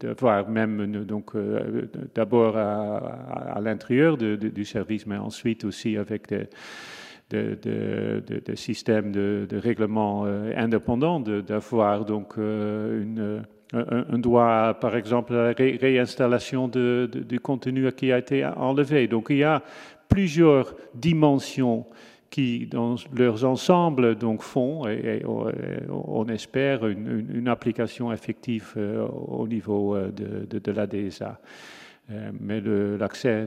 [0.00, 1.82] d'avoir même donc euh,
[2.14, 6.32] d'abord à, l'intérieur du service, mais ensuite aussi avec
[7.28, 13.42] des, systèmes de, règlement euh, indépendants, d'avoir donc euh, une,
[13.72, 19.06] un, droit, par exemple, à la réinstallation du contenu qui a été enlevé.
[19.08, 19.62] Donc il y a
[20.08, 21.86] plusieurs dimensions
[22.30, 29.96] qui, dans leurs ensembles, donc, font, et, on espère, une, application effective euh, au niveau
[29.96, 31.40] euh, de, de, la DSA.
[32.12, 32.60] Euh, mais
[32.98, 33.46] l'accès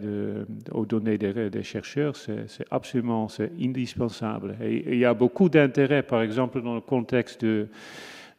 [0.72, 3.28] aux données des, chercheurs, c'est absolument
[3.62, 4.56] indispensable.
[4.62, 7.68] Il y a beaucoup d'intérêt, par exemple, dans le contexte de,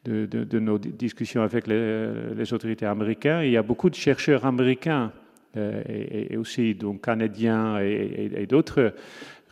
[0.05, 3.43] de, nos discussions avec les, autorités américaines.
[3.45, 5.13] Il y a beaucoup de chercheurs américains
[5.57, 8.95] et, aussi donc, canadiens et, d'autres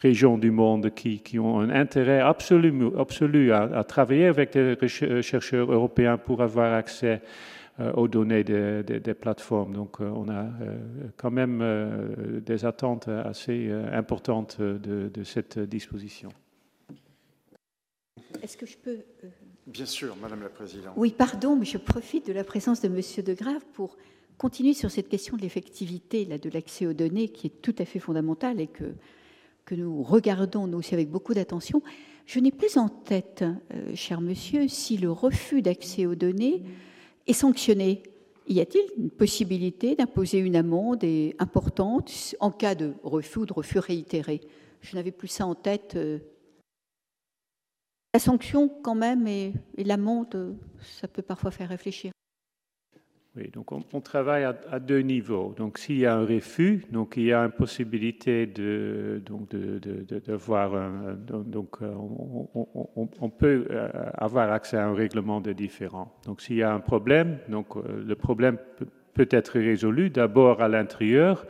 [0.03, 4.89] régions du monde qui, qui, ont un intérêt absolu, absolu à, à, travailler avec des
[4.89, 7.23] chercheurs européens pour avoir accès
[7.81, 9.73] euh, aux données des, plateformes.
[9.73, 10.79] Donc euh, on a euh,
[11.17, 16.29] quand même des attentes assez importantes de, cette disposition.
[18.43, 18.99] Est-ce que je peux...
[19.67, 20.93] Bien sûr, Madame la Présidente.
[20.97, 23.97] Oui, pardon, mais je profite de la présence de Monsieur De Grave pour
[24.37, 28.01] continuer sur cette question de l'effectivité de l'accès aux données qui est tout à fait
[28.01, 28.93] fondamentale et que,
[29.73, 31.83] que nous regardons nous aussi avec beaucoup d'attention.
[32.27, 33.43] Je n'ai plus en tête,
[33.95, 36.63] cher monsieur, si le refus d'accès aux données
[37.27, 38.03] et sanctionné.
[38.47, 41.07] Y a-t-il une possibilité d'imposer une amende
[41.39, 44.43] importante en cas de refus ou de refus réitéré?
[44.83, 45.95] Je n'avais plus ça en tête.
[45.97, 46.19] Euh.
[48.13, 52.13] La sanction, quand même, et l'amende, ça peut parfois faire réfléchir.
[53.35, 55.55] Oui, donc on, travaille à, deux niveaux.
[55.57, 60.35] Donc s'il y a un refus, donc il y a une possibilité de donc de,
[60.35, 66.15] voir un, donc euh, on, peut euh, avoir accès à un règlement de différent.
[66.27, 68.59] Donc s'il y a un problème, donc euh, le problème
[69.15, 71.47] peut être résolu d'abord à l'intérieur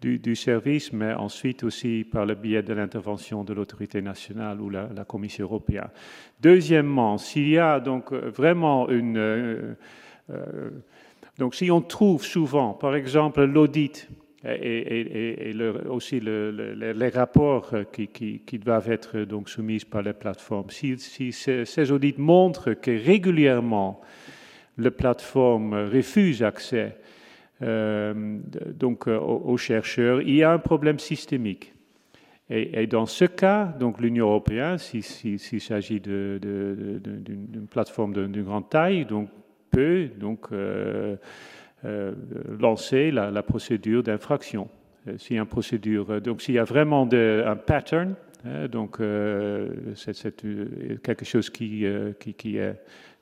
[0.00, 4.88] du, service, mais ensuite aussi par le biais de l'intervention de l'autorité nationale ou la,
[4.94, 5.88] la, Commission européenne.
[6.42, 9.76] Deuxièmement, s'il y a donc vraiment une
[11.38, 14.08] donc si on trouve souvent, par exemple, l'audit
[14.44, 15.54] et,
[15.88, 20.96] aussi les rapports qui, doivent être donc soumis par les plateformes, si,
[21.32, 24.00] ces, audits montrent que régulièrement
[24.76, 26.96] les plateformes refusent accès
[27.62, 28.38] euh,
[28.74, 31.72] donc, aux, chercheurs, il y a un problème systémique.
[32.50, 39.30] Et, dans ce cas, l'Union européenne, s'il s'agit d'une plateforme de, grande taille, donc
[39.74, 41.16] peut donc euh,
[41.84, 42.12] euh,
[42.60, 44.68] lancer la, procédure d'infraction.
[45.08, 48.14] Euh, a une procédure, donc s'il y a vraiment un pattern,
[48.44, 48.98] hein, donc
[49.94, 50.36] c'est
[51.02, 51.84] quelque chose qui,
[52.18, 52.74] qui, est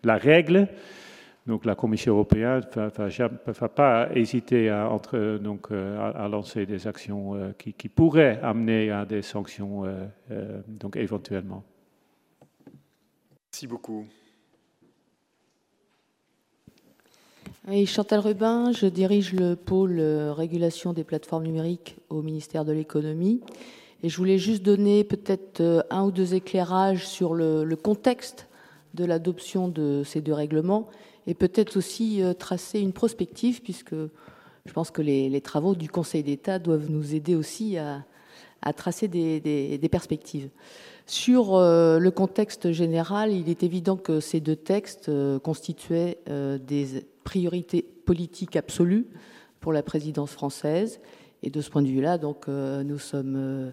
[0.05, 0.69] la règle.
[1.45, 7.53] Donc la Commission européenne ne va, pas hésiter à, entre, donc, à, lancer des actions
[7.59, 9.85] qui, qui, pourraient amener à des sanctions
[10.69, 11.65] donc éventuellement.
[13.53, 14.07] Merci beaucoup.
[17.87, 23.41] Chantal Rubin, je dirige le pôle euh, régulation des plateformes numériques au ministère de l'économie.
[24.03, 28.49] Et je voulais juste donner peut-être euh, un ou deux éclairages sur le, contexte
[28.95, 30.89] de l'adoption de ces deux règlements
[31.29, 36.25] et peut-être aussi euh, tracer une prospective, puisque je pense que les, travaux du Conseil
[36.25, 38.05] d'État doivent nous aider aussi à,
[38.73, 40.51] tracer des, perspectives.
[41.07, 45.11] Sur le contexte général, il est évident que ces deux textes
[45.43, 49.07] constituaient des priorité politique absolue
[49.61, 51.01] pour la présidence française.
[51.45, 53.71] Et de ce point de vue-là, donc, euh, nous sommes euh,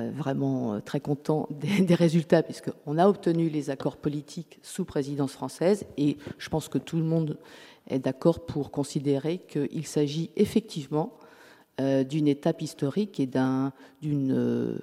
[0.00, 5.32] euh, vraiment très contents des, des résultats, puisqu'on a obtenu les accords politiques sous présidence
[5.32, 5.84] française.
[5.96, 7.38] Et je pense que tout le monde
[7.88, 11.12] est d'accord pour considérer qu'il s'agit effectivement
[11.78, 13.28] d'une étape historique et
[14.00, 14.80] d'une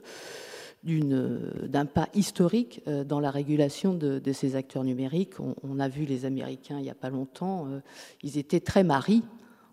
[0.83, 5.35] d'un pas historique euh, dans la régulation de, ces acteurs numériques.
[5.39, 7.79] On, a vu les Américains il n'y a pas longtemps, euh,
[8.21, 9.23] ils étaient très maris,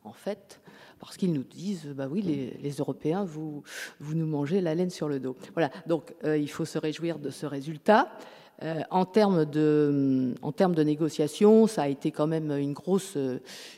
[0.05, 0.61] en fait,
[1.01, 3.63] parce qu'ils nous disent, bah oui, les, Européens, vous,
[4.01, 5.37] nous mangez la laine sur le dos.
[5.55, 8.09] Voilà, donc euh, il faut se réjouir de ce résultat.
[8.63, 13.17] Euh, en termes de, en termes de négociation, ça a été quand même une grosse,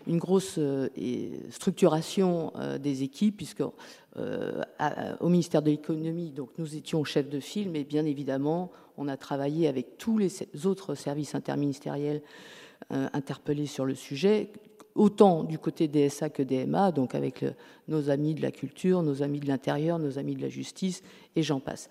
[0.08, 0.88] une grosse euh,
[1.50, 3.62] structuration euh, des équipes, puisque
[4.16, 9.16] au ministère de l'économie, donc nous étions chefs de file, mais bien évidemment, on a
[9.16, 10.30] travaillé avec tous les
[10.66, 12.20] autres services interministériels
[12.90, 14.50] interpellés sur le sujet,
[14.94, 17.42] autant du côté DSA que DMA, donc avec
[17.88, 21.02] nos amis de la culture, nos amis de l'intérieur, nos amis de la justice,
[21.34, 21.88] et j'en passe.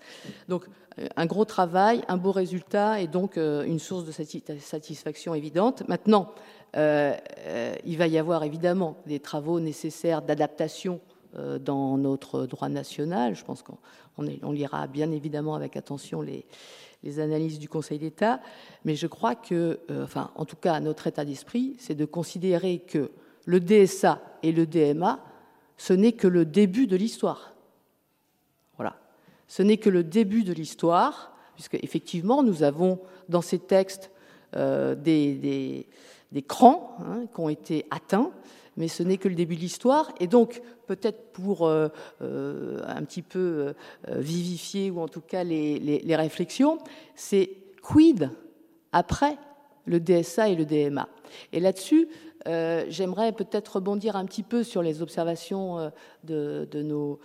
[0.48, 0.68] Donc
[0.98, 5.82] euh, un gros travail, un beau résultat, et donc euh, une source de satisfaction évidente.
[5.88, 6.32] Maintenant,
[6.76, 7.14] euh,
[7.84, 11.00] il va y avoir évidemment des travaux nécessaires d'adaptation
[11.60, 13.34] dans notre droit national.
[13.34, 13.78] Je pense qu'on
[14.18, 16.44] on lira bien évidemment avec attention les,
[17.18, 18.40] analyses du Conseil d'État,
[18.84, 22.78] mais je crois que, euh, enfin, en tout cas, notre état d'esprit, c'est de considérer
[22.78, 23.10] que
[23.44, 25.18] le DSA et le DMA,
[25.76, 27.54] ce n'est que le début de l'histoire.
[28.76, 28.96] Voilà.
[29.48, 34.12] Ce n'est que le début de l'histoire, puisque effectivement, nous avons dans ces textes
[34.54, 35.88] euh, des,
[36.30, 38.30] des, crans hein, qui ont été atteints,
[38.76, 40.12] mais ce n'est que le début de l'histoire.
[40.20, 40.62] Et donc,
[40.94, 43.74] peut-être pour un petit peu
[44.08, 46.78] vivifier, ou en tout cas les, réflexions,
[47.14, 47.50] c'est
[47.82, 48.30] quid
[48.92, 49.36] après
[49.86, 51.08] le DSA et le DMA.
[51.52, 52.08] Et là-dessus,
[52.48, 55.90] euh, j'aimerais peut-être rebondir un petit peu sur les observations euh,
[56.24, 57.18] de, nos,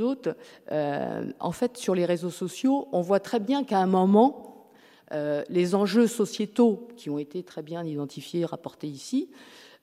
[0.00, 0.28] hôtes.
[0.72, 4.44] Euh, en fait, sur les réseaux sociaux, on voit très bien qu'à un moment,
[5.48, 9.30] les enjeux sociétaux qui ont été très bien identifiés, rapportés ici,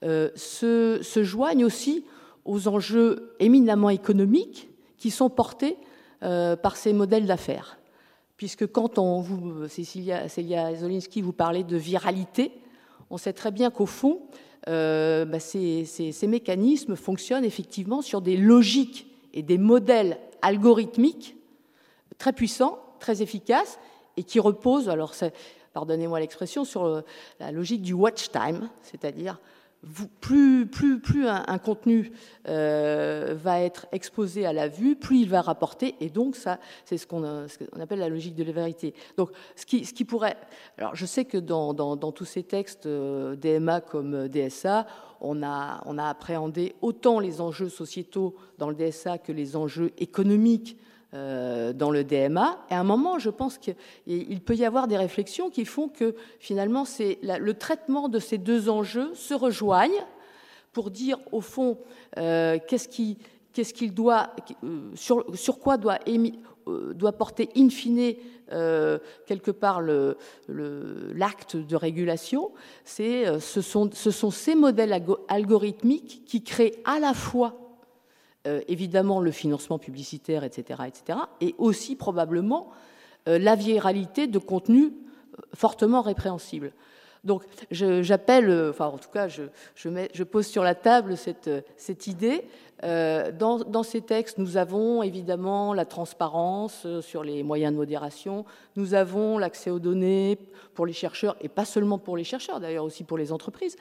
[0.03, 2.05] se, joignent aussi
[2.45, 5.77] aux enjeux éminemment économiques qui sont portés
[6.21, 7.77] par ces modèles d'affaires.
[8.37, 12.51] Puisque quand on vous, Cécilia, Célia Zolinski, vous parlez de viralité,
[13.09, 14.21] on sait très bien qu'au fond,
[14.67, 21.35] euh, bah, ces, mécanismes fonctionnent effectivement sur des logiques et des modèles algorithmiques
[22.17, 23.79] très puissants, très efficaces,
[24.17, 25.13] et qui reposent, alors
[25.73, 27.01] pardonnez-moi l'expression, sur euh,
[27.39, 29.39] la logique du watch time, c'est-à-dire
[30.21, 32.11] plus, un, contenu
[32.47, 36.97] euh, va être exposé à la vue, plus il va rapporter, et donc ça, c'est
[36.97, 37.23] ce qu'on
[37.79, 38.93] appelle la logique de la vérité.
[39.17, 40.37] Donc, ce qui, pourrait,
[40.77, 44.87] alors je sais que dans, tous ces textes euh, DMA comme DSA,
[45.21, 49.91] on a, on a appréhendé autant les enjeux sociétaux dans le DSA que les enjeux
[49.97, 50.77] économiques
[51.15, 52.57] euh, dans le DMA.
[52.69, 56.13] Et à un moment, je pense qu'il peut y avoir des réflexions qui font que
[56.39, 60.05] finalement, c'est le traitement de ces deux enjeux se rejoignent
[60.73, 61.77] pour dire au fond
[62.17, 64.31] euh, qu'est-ce qu'il doit,
[64.65, 65.99] euh, sur, quoi doit,
[66.65, 68.15] doit porter in fine
[69.25, 72.51] quelque part l'acte le, de régulation,
[72.83, 77.64] c'est ce sont ces modèles algorithmiques qui créent à la fois
[78.47, 82.69] euh, évidemment le financement publicitaire, etc., etc., et aussi probablement
[83.27, 86.71] euh, la viralité de contenus euh, fortement répréhensibles.
[87.23, 87.41] Donc
[87.71, 92.43] j'appelle, enfin en tout cas je, pose sur la table cette, idée.
[92.83, 98.45] dans, ces textes, nous avons évidemment la transparence sur les moyens de modération,
[98.75, 100.37] nous avons l'accès aux données
[100.75, 103.75] pour les chercheurs, et pas seulement pour les chercheurs, d'ailleurs aussi pour les entreprises.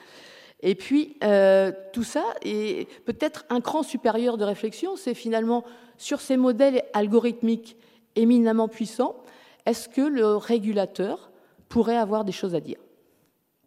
[0.61, 5.63] Et puis, euh, tout ça, est peut-être un cran supérieur de réflexion, c'est finalement
[5.97, 7.77] sur ces modèles algorithmiques
[8.15, 9.23] éminemment puissants,
[9.65, 11.31] est-ce que le régulateur
[11.69, 12.79] pourrait avoir des choses à dire?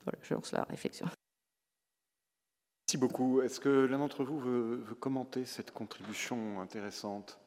[0.05, 1.06] Voilà, je lance la réflexion.
[2.86, 3.43] Merci beaucoup.
[3.43, 7.39] Est-ce que l'un d'entre vous veut, commenter cette contribution intéressante?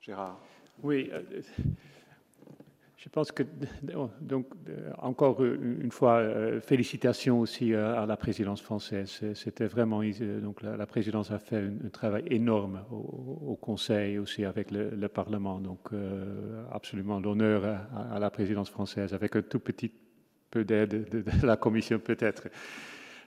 [0.00, 0.38] Gérard
[0.84, 1.10] Oui.
[1.12, 1.42] Euh,
[3.06, 3.44] je pense que,
[4.20, 4.46] donc,
[4.98, 9.20] encore une fois, euh, félicitations aussi à la présidence française.
[9.34, 10.02] C'était vraiment,
[10.42, 15.60] donc la, présidence a fait un, travail énorme au, Conseil, aussi avec le, Parlement.
[15.60, 19.92] Donc, euh, absolument l'honneur à, la présidence française, avec un tout petit
[20.50, 22.48] peu d'aide de, la Commission peut-être.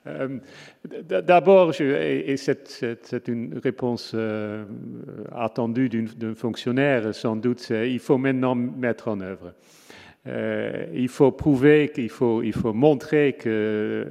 [0.07, 0.39] Euh,
[1.03, 4.65] d'abord, et c'est une réponse euh,
[5.35, 9.53] attendue d'un fonctionnaire, sans doute, il faut maintenant mettre en œuvre.
[10.27, 14.05] Euh, il faut prouver qu'il faut, il faut montrer que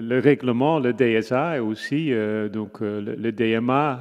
[0.00, 2.12] le règlement, le DSA et aussi
[2.52, 4.00] donc, le, DMA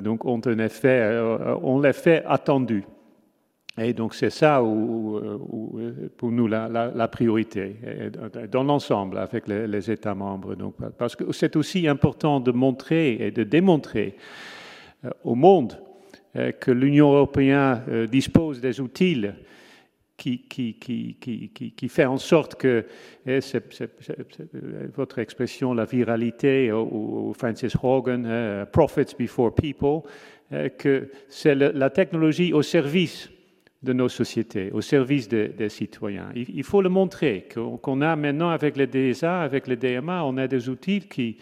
[0.00, 1.20] donc, ont un effet,
[1.62, 2.84] ont l'effet attendu.
[3.78, 7.76] Et donc c'est ça pour nous la, priorité,
[8.50, 10.54] dans l'ensemble avec les, États membres.
[10.54, 14.16] Donc, parce que c'est aussi important de montrer et de démontrer
[15.04, 15.78] euh, au monde
[16.36, 19.24] euh, que l'Union européenne euh, dispose des outils
[20.18, 21.16] qui, qui, qui,
[21.74, 22.84] qui, fait en sorte que,
[23.26, 23.40] et
[24.94, 30.02] votre expression, la viralité, ou, Francis Hogan, profits before people,
[30.78, 33.32] que c'est la technologie au service
[33.82, 36.28] de nos sociétés, au service des, citoyens.
[36.34, 37.48] Il, faut le montrer,
[37.82, 41.36] qu'on a maintenant avec les DSA, avec les DMA, on a des outils qui,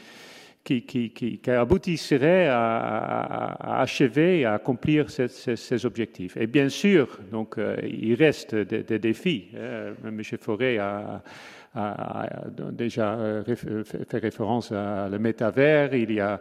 [0.65, 6.37] qui, qui, qui aboutisseraient à, achever, à accomplir ces, objectifs.
[6.37, 9.49] Et bien sûr, donc, euh, il reste des, défis.
[9.55, 10.23] Euh, M.
[10.41, 11.23] Forêt a
[11.75, 12.29] a,
[12.73, 15.95] déjà euh, euh, fait référence à le métavers.
[15.95, 16.41] Il y a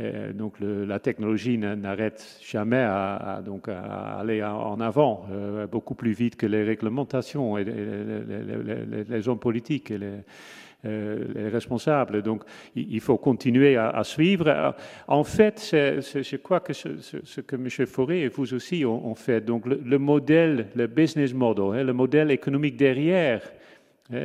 [0.00, 5.26] euh, donc la technologie n'arrête jamais à, donc à aller en avant
[5.70, 12.22] beaucoup plus vite que les réglementations et les, hommes politiques et les, responsables.
[12.22, 12.42] Donc,
[12.74, 14.74] il faut continuer à, suivre.
[15.06, 17.68] En fait, je crois que ce, que M.
[17.86, 22.30] Fauré et vous aussi ont, fait, donc le, modèle, le business model, hein, le modèle
[22.30, 23.42] économique derrière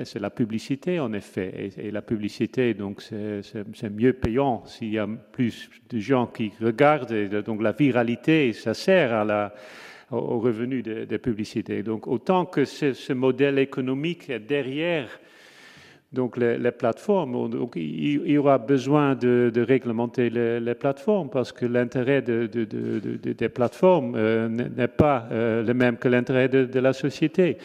[0.03, 1.72] c'est la publicité, en effet.
[1.78, 7.14] Et, la publicité, donc, c'est mieux payant s'il y a plus de gens qui regardent.
[7.44, 9.53] Donc, la viralité, ça sert à la,
[10.12, 11.84] au revenu des de publicités.
[11.84, 15.07] Donc, autant que ce, modèle économique est derrière
[16.12, 17.49] donc les, plateformes.
[17.49, 24.16] Donc, il, y aura besoin de, réglementer les, plateformes parce que l'intérêt de, des plateformes
[24.16, 27.57] euh, n'est pas euh, le même que l'intérêt de, la société.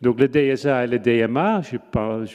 [0.00, 1.76] Donc le DSA et le DMA, je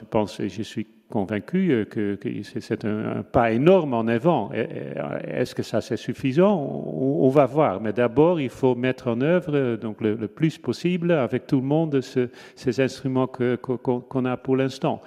[0.09, 4.51] pense, je, je suis convaincu euh, que, c'est un, pas énorme en avant.
[4.51, 6.55] Est-ce que ça c'est suffisant?
[6.57, 7.81] On, va voir.
[7.81, 12.01] Mais d'abord, il faut mettre en œuvre donc le, plus possible avec tout le monde
[12.01, 15.01] ces instruments qu'on a pour l'instant.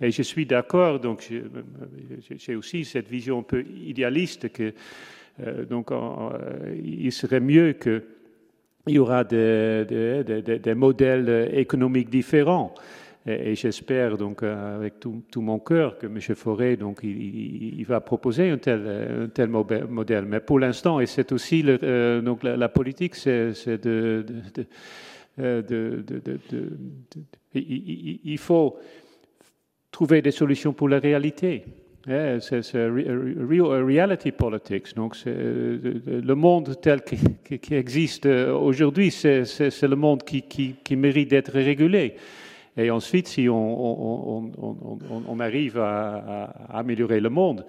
[0.00, 1.26] Et je suis d'accord, donc
[2.36, 4.74] j'ai aussi cette vision un peu idéaliste que
[5.40, 5.90] euh, donc
[6.82, 8.02] il serait mieux que
[8.86, 12.74] il y aura des, modèles économiques différents.
[13.26, 16.20] Et, j'espère donc avec tout, mon cœur que M.
[16.20, 20.24] Forêt donc il, va proposer un tel, modèle.
[20.26, 24.24] Mais pour l'instant, et c'est aussi euh, donc la, politique, c'est de,
[27.54, 28.78] il faut
[29.90, 31.64] trouver des solutions pour la réalité.
[32.08, 34.94] Eh, c'est reality politics.
[34.94, 42.14] Donc, le monde tel qui, existe aujourd'hui, c'est le monde qui, mérite d'être régulé.
[42.76, 44.50] Et ensuite, si on,
[45.40, 47.66] arrive à, améliorer le monde,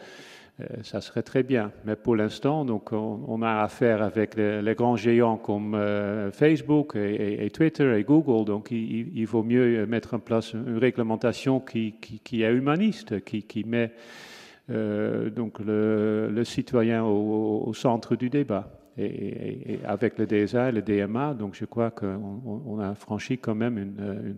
[0.59, 1.71] euh, ça serait très bien.
[1.85, 7.49] Mais pour l'instant, donc, on, a affaire avec les, grands géants comme euh, Facebook et,
[7.51, 8.45] Twitter et Google.
[8.45, 11.95] Donc, il, vaut mieux mettre en place une réglementation qui,
[12.33, 13.91] est humaniste, qui met
[14.69, 18.71] euh, donc le, citoyen au, centre du débat.
[18.99, 24.35] Et, avec le DSA et le DMA, donc je crois qu'on a franchi quand même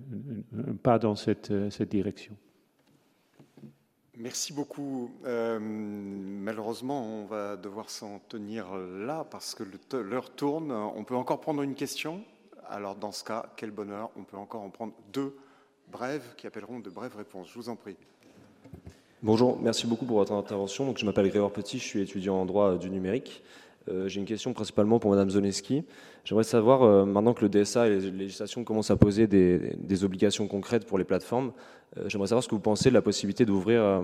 [0.53, 1.51] un pas dans cette,
[1.84, 2.35] direction.
[4.18, 5.11] Merci beaucoup.
[5.26, 9.64] Euh, malheureusement, on va devoir s'en tenir là parce que
[9.95, 10.73] l'heure tourne.
[10.73, 12.22] On peut encore prendre une question?
[12.68, 15.38] Alors dans ce cas, quel bonheur, on peut encore en prendre deux
[15.89, 17.49] brèves qui appelleront de brèves réponses.
[17.49, 17.95] Je vous en prie.
[19.21, 20.85] Bonjour, merci beaucoup pour votre intervention.
[20.85, 23.43] Donc, je m'appelle Grégoire Petit, je suis étudiant en droit du numérique.
[23.89, 25.83] Euh, j'ai une question principalement pour Madame Zoneski.
[26.23, 30.47] J'aimerais savoir, euh, maintenant que le DSA et les législations commencent à poser des, obligations
[30.47, 31.51] concrètes pour les plateformes,
[31.97, 34.01] euh, j'aimerais savoir ce que vous pensez de la possibilité d'ouvrir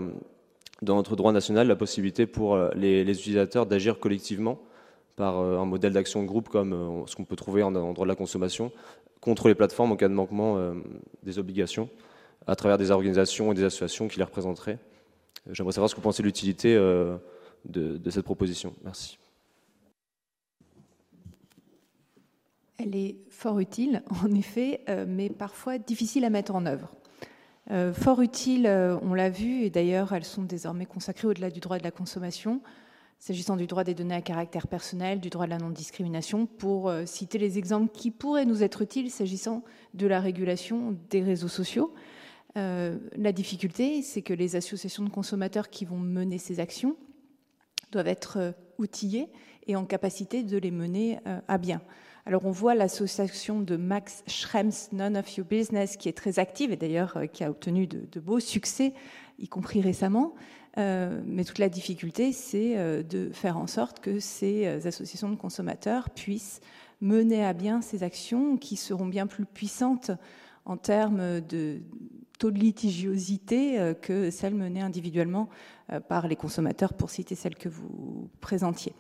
[0.82, 4.60] dans notre droit national la possibilité pour les, utilisateurs d'agir collectivement
[5.16, 8.16] par un modèle d'action de groupe comme ce qu'on peut trouver en, droit de la
[8.16, 8.74] consommation
[9.22, 10.74] contre les plateformes en cas de manquement
[11.24, 11.88] des obligations
[12.48, 14.78] à travers des organisations et des associations qui les représenteraient.
[15.52, 18.74] J'aimerais savoir ce que vous pensez de l'utilité de cette proposition.
[18.84, 19.18] Merci.
[22.78, 26.92] Elle est fort utile, en effet, euh, mais parfois difficile à mettre en œuvre.
[27.72, 31.60] Euh, fort utile, euh, on l'a vu, et d'ailleurs elles sont désormais consacrées au-delà du
[31.60, 32.62] droit de la consommation,
[33.18, 37.38] s'agissant du droit des données à caractère personnel, du droit de la non-discrimination, pour citer
[37.38, 39.64] les exemples qui pourraient nous être utiles s'agissant
[39.94, 41.94] de la régulation des réseaux sociaux.
[42.56, 46.96] La difficulté, c'est que les associations de consommateurs qui vont mener ces actions
[47.92, 49.28] doivent être outillées
[49.68, 51.82] et en capacité de les mener à bien.
[52.28, 56.72] Alors on voit l'association de Max Schrems, None of Your Business, qui est très active
[56.72, 58.94] et d'ailleurs euh, qui a obtenu de, beaux succès,
[59.38, 60.34] y compris récemment.
[60.80, 65.36] Euh, mais toute la difficulté, c'est euh, de faire en sorte que ces associations de
[65.36, 66.62] consommateurs puissent
[67.00, 70.10] mener à bien ces actions qui seront bien plus puissantes
[70.66, 71.82] en termes de
[72.38, 75.50] taux de litigiosité que celles menées individuellement
[76.08, 78.94] par les consommateurs, pour citer celles que vous présentiez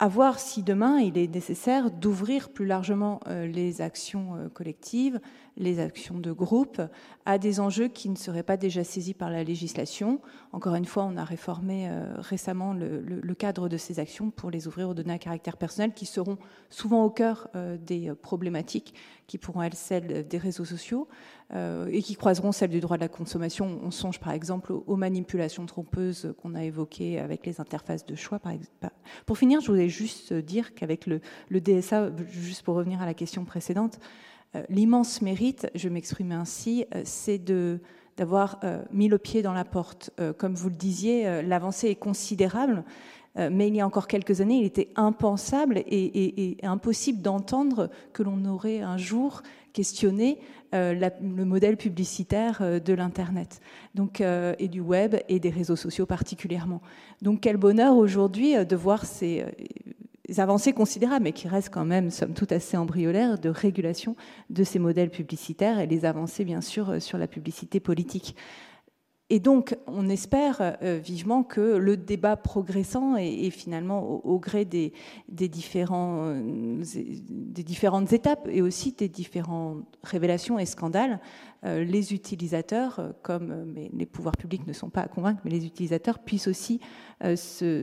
[0.00, 5.20] à voir si demain il est nécessaire d'ouvrir plus largement euh, les actions euh, collectives,
[5.56, 6.80] les actions de groupe
[7.26, 10.20] à des enjeux qui ne seraient pas déjà saisis par la législation.
[10.52, 14.68] Encore une fois, on a réformé euh, récemment le, cadre de ces actions pour les
[14.68, 16.38] ouvrir aux données à caractère personnel qui seront
[16.70, 17.48] souvent au cœur
[17.80, 18.94] des problématiques
[19.28, 21.06] qui pourront être celles des réseaux sociaux
[21.54, 23.78] et qui croiseront celles du droit de la consommation.
[23.84, 28.40] On songe par exemple aux manipulations trompeuses qu'on a évoquées avec les interfaces de choix.
[28.40, 28.88] Par exemple.
[29.26, 31.20] Pour finir, je voulais juste dire qu'avec le,
[31.50, 33.98] DSA, juste pour revenir à la question précédente,
[34.54, 37.80] euh, l'immense mérite, je m'exprime ainsi, euh, c'est de
[38.16, 40.10] d'avoir euh, mis le pied dans la porte.
[40.38, 42.82] comme vous le disiez, l'avancée est considérable,
[43.36, 48.44] mais il y a encore quelques années, il était impensable et, impossible d'entendre que l'on
[48.44, 50.40] aurait un jour questionné
[50.72, 53.60] le modèle publicitaire de l'Internet
[53.94, 56.82] donc, et du web et des réseaux sociaux particulièrement.
[57.22, 59.44] Donc quel bonheur aujourd'hui de voir ces
[60.36, 64.14] avancées considérables, mais qui restent quand même, somme toute, assez embryonnaires de régulation
[64.50, 68.36] de ces modèles publicitaires et les avancées, bien sûr, euh, sur la publicité politique.
[69.30, 74.92] Et donc, on espère euh, vivement que le débat progressant et, finalement au, gré des,
[75.28, 76.82] différents, euh,
[77.28, 81.20] des, différentes étapes et aussi des différentes révélations et scandales,
[81.64, 86.20] euh, les utilisateurs, comme les pouvoirs publics ne sont pas à convaincre, mais les utilisateurs
[86.20, 86.80] puissent aussi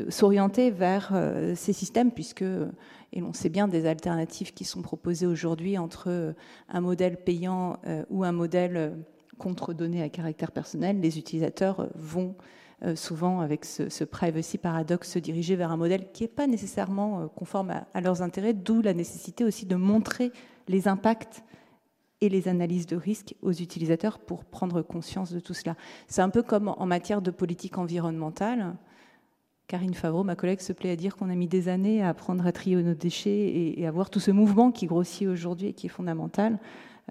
[0.10, 1.14] s'orienter vers
[1.56, 6.34] ces systèmes, puisque, et l'on sait bien des alternatives qui sont proposées aujourd'hui entre
[6.70, 7.78] un modèle payant
[8.10, 8.96] ou un modèle
[9.38, 12.36] contre données à caractère personnel, les utilisateurs vont
[12.84, 17.22] euh, souvent, avec ce, privacy paradoxe, se diriger vers un modèle qui n'est pas nécessairement
[17.22, 20.32] euh, conforme à, leurs intérêts, d'où la nécessité aussi de montrer
[20.68, 21.44] les impacts
[22.20, 25.76] et les analyses de risque aux utilisateurs pour prendre conscience de tout cela.
[26.08, 28.76] C'est un peu comme en matière de politique environnementale.
[29.68, 32.46] Karine Favreau, ma collègue, se plaît à dire qu'on a mis des années à apprendre
[32.46, 35.88] à trier nos déchets et, à voir tout ce mouvement qui grossit aujourd'hui et qui
[35.88, 36.60] est fondamental.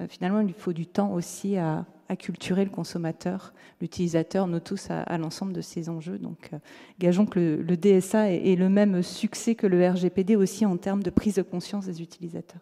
[0.01, 5.19] Euh, finalement, il faut du temps aussi à, acculturer le consommateur, l'utilisateur, nous tous, à,
[5.19, 6.19] l'ensemble de ces enjeux.
[6.19, 6.59] Donc, euh,
[6.99, 11.11] gageons que le, DSA ait, le même succès que le RGPD aussi en termes de
[11.11, 12.61] prise de conscience des utilisateurs.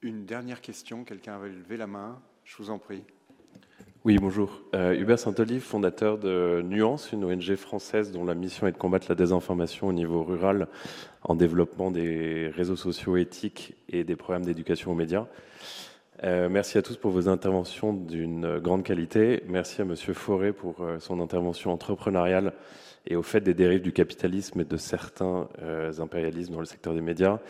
[0.00, 3.04] Une dernière question, quelqu'un avait levé la main, je vous en prie.
[4.04, 4.62] Oui, bonjour.
[4.74, 9.06] Euh, Hubert Saint-Olive, fondateur de Nuance, une ONG française dont la mission est de combattre
[9.08, 10.66] la désinformation au niveau rural
[11.22, 15.28] en développement des réseaux sociaux éthiques et des programmes d'éducation aux médias.
[16.24, 19.42] Euh, merci à tous pour vos interventions d'une grande qualité.
[19.48, 22.52] Merci à Monsieur Forêt pour euh, son intervention entrepreneuriale
[23.08, 26.94] et au fait des dérives du capitalisme et de certains euh, impérialismes dans le secteur
[26.94, 27.40] des médias.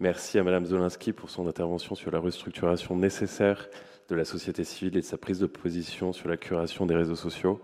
[0.00, 3.70] Merci à Madame Zolinski pour son intervention sur la restructuration nécessaire
[4.10, 7.16] de la société civile et de sa prise de position sur la curation des réseaux
[7.16, 7.62] sociaux.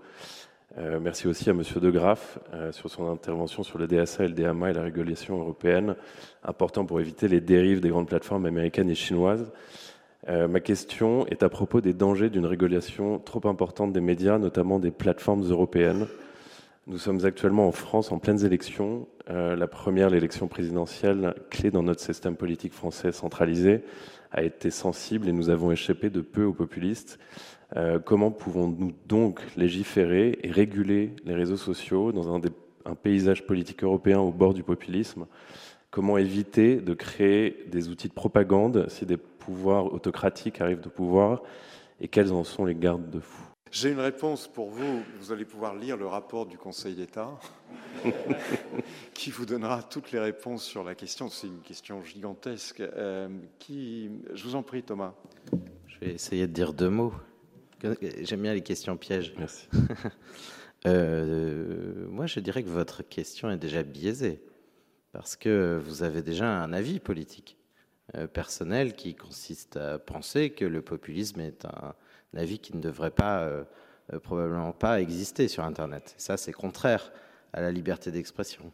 [1.01, 2.39] merci aussi à Monsieur De Graaf
[2.73, 5.97] sur son intervention sur le DSA, le DMA et la régulation européenne,
[6.45, 9.51] important pour éviter les dérives des grandes plateformes américaines et chinoises.
[10.29, 14.81] Euh, ma question est à propos des dangers d'une régulation trop importante des médias, notamment
[14.81, 16.07] des plateformes européennes.
[16.89, 19.07] Nous sommes actuellement en France en pleines élections.
[19.31, 23.83] Euh, la première, l'élection présidentielle, clé dans notre système politique français centralisé,
[24.33, 27.19] a été sensible et nous avons échappé de peu aux populistes.
[27.77, 32.41] Euh, comment pouvons-nous donc légiférer et réguler les réseaux sociaux dans un,
[32.85, 35.27] un paysage politique européen au bord du populisme?
[35.91, 39.17] Comment éviter de créer des outils de propagande si des
[39.47, 41.41] pouvoir autocratique arrive de pouvoir
[42.01, 45.05] et quels en sont les gardes-fous J'ai une réponse pour vous.
[45.21, 47.31] Vous allez pouvoir lire le rapport du Conseil d'État
[49.15, 51.29] qui vous donnera toutes les réponses sur la question.
[51.29, 52.81] C'est une question gigantesque.
[52.81, 53.29] Euh,
[53.61, 54.11] qui...
[54.35, 55.15] Je vous en prie, Thomas.
[55.87, 57.15] Je vais essayer de dire deux mots.
[58.23, 59.33] J'aime bien les questions pièges.
[59.39, 59.69] Merci.
[60.87, 64.41] Euh, moi, je dirais que votre question est déjà biaisée
[65.11, 67.57] parce que vous avez déjà un avis politique.
[68.15, 71.93] Euh, personnel qui consiste à penser que le populisme est un,
[72.37, 73.65] avis qui ne devrait pas, euh,
[74.13, 76.15] euh, probablement pas exister sur Internet.
[76.17, 77.11] Ça, c'est contraire
[77.53, 78.71] à la liberté d'expression.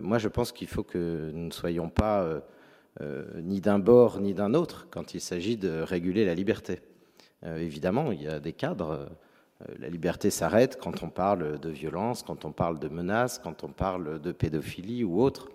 [0.00, 2.42] moi, je pense qu'il faut que nous ne soyons pas
[3.36, 6.80] ni d'un bord ni d'un autre quand il s'agit de réguler la liberté.
[7.44, 9.08] évidemment, il y a des cadres.
[9.78, 13.68] la liberté s'arrête quand on parle de violence, quand on parle de menaces, quand on
[13.68, 15.48] parle de pédophilie ou autre,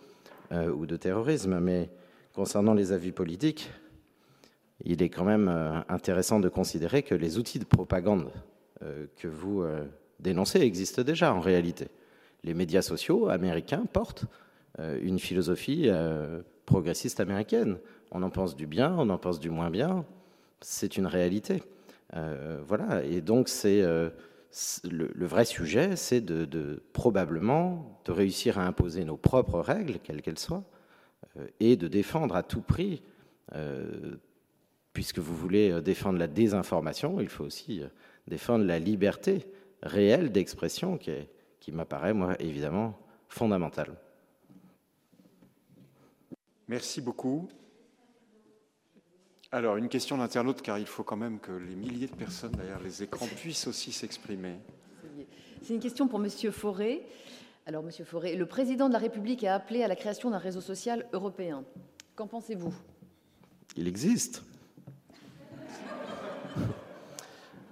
[0.51, 1.59] ou de terrorisme.
[1.59, 1.89] Mais
[2.33, 3.69] concernant les avis politiques,
[4.83, 8.31] il est quand même euh, intéressant de considérer que les outils de propagande
[8.83, 9.85] euh, que vous euh,
[10.19, 11.87] dénoncez existent déjà en réalité.
[12.43, 14.25] Les médias sociaux américains portent
[14.79, 15.91] une philosophie
[16.65, 17.77] progressiste américaine.
[18.09, 20.05] On en pense du bien, on en pense du moins bien.
[20.59, 21.61] C'est une réalité.
[22.65, 23.03] voilà.
[23.03, 23.83] Et donc, c'est
[24.83, 30.39] le, vrai sujet, c'est de, probablement de réussir à imposer nos propres règles, quelles qu'elles
[30.39, 30.63] soient,
[31.59, 33.01] et de défendre à tout prix,
[33.53, 34.17] euh,
[34.93, 37.81] puisque vous voulez euh, défendre la désinformation, il faut aussi
[38.27, 39.45] défendre la liberté
[39.81, 41.11] réelle d'expression qui,
[41.59, 42.99] qui m'apparaît, moi, évidemment,
[43.29, 43.95] fondamentale.
[46.67, 47.49] Merci beaucoup.
[49.51, 52.79] Alors, une question d'internaute, car il faut quand même que les milliers de personnes derrière
[52.79, 54.55] les écrans puissent aussi s'exprimer.
[55.61, 57.05] C'est une question pour Monsieur Fauré.
[57.71, 60.59] Alors, Monsieur Forêt, le président de la République a appelé à la création d'un réseau
[60.59, 61.63] social européen.
[62.17, 62.73] Qu'en pensez-vous?
[63.77, 64.43] Il existe.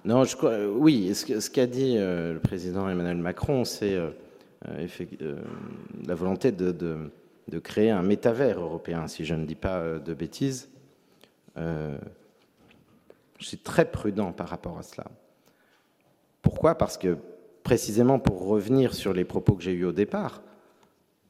[0.06, 4.12] Non, je crois, euh, oui, ce qu'a dit euh, le président Emmanuel Macron, c'est euh,
[6.08, 7.12] la volonté de,
[7.62, 10.70] créer un métavers européen, si je ne dis pas de bêtises.
[11.58, 11.98] je
[13.42, 15.08] suis très prudent par rapport à cela.
[16.42, 16.76] Pourquoi?
[16.76, 17.18] Parce que
[17.70, 20.42] précisément pour revenir sur les propos que j'ai eus au départ,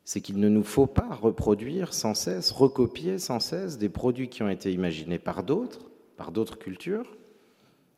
[0.06, 4.42] c'est qu'il ne nous faut pas reproduire sans cesse, recopier sans cesse des produits qui
[4.42, 7.18] ont été imaginés par d'autres, par d'autres cultures,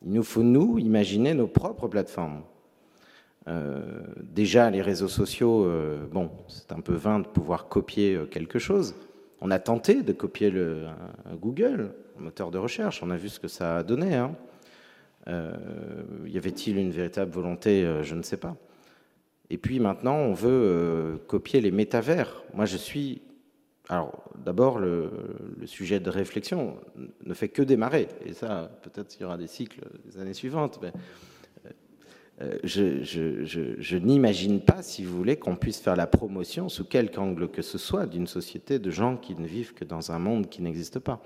[0.03, 2.41] Il nous faut, nous, imaginer nos propres plateformes.
[3.47, 8.25] Euh, déjà, les réseaux sociaux, euh, bon, c'est un peu vain de pouvoir copier euh,
[8.25, 8.95] quelque chose.
[9.39, 10.87] On a tenté de copier le,
[11.39, 13.03] Google, moteur de recherche.
[13.03, 14.15] On a vu ce que ça a donné.
[14.15, 14.35] Hein.
[15.27, 18.55] Y avait-il une véritable volonté Je ne sais pas.
[19.49, 22.43] Et puis maintenant, on veut copier les métavers.
[22.53, 23.21] Moi, je suis.
[23.89, 25.11] Alors, d'abord, le,
[25.65, 26.77] sujet de réflexion
[27.25, 28.07] ne fait que démarrer.
[28.25, 30.79] Et ça, peut-être il y aura des cycles des années suivantes.
[30.81, 30.91] Mais
[32.41, 37.49] euh, je, n'imagine pas, si vous voulez, qu'on puisse faire la promotion, sous quelque angle
[37.49, 40.61] que ce soit, d'une société de gens qui ne vivent que dans un monde qui
[40.61, 41.21] n'existe pas.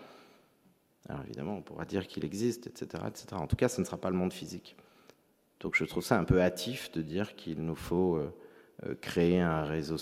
[1.08, 3.28] Alors évidemment, on pourra dire qu'il existe, etc., etc.
[3.34, 4.76] En tout cas, ce ne sera pas le monde physique.
[5.60, 8.34] Donc je trouve ça un peu hâtif de dire qu'il nous faut euh,
[8.86, 9.98] euh, créer un réseau,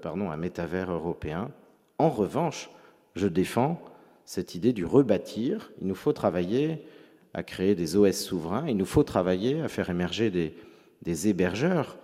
[0.00, 1.50] pardon, un métavers européen.
[1.98, 2.70] En revanche,
[3.16, 3.80] je défends
[4.24, 5.72] cette idée du rebâtir.
[5.80, 6.84] Il nous faut travailler
[7.34, 8.64] à créer des OS souverains.
[8.68, 11.98] Il nous faut travailler à faire émerger des, hébergeurs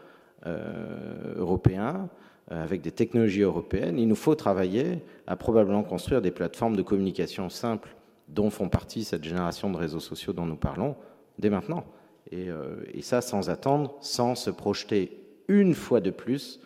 [0.47, 2.09] euh, européens
[2.51, 3.99] euh, avec des technologies européennes.
[3.99, 7.95] Il nous faut travailler à probablement construire des plateformes de communication simples
[8.31, 10.97] dont font partie cette génération de réseaux sociaux dont nous parlons
[11.39, 11.85] dès maintenant.
[12.31, 16.61] Et, euh, et ça sans attendre, sans se projeter une fois de plus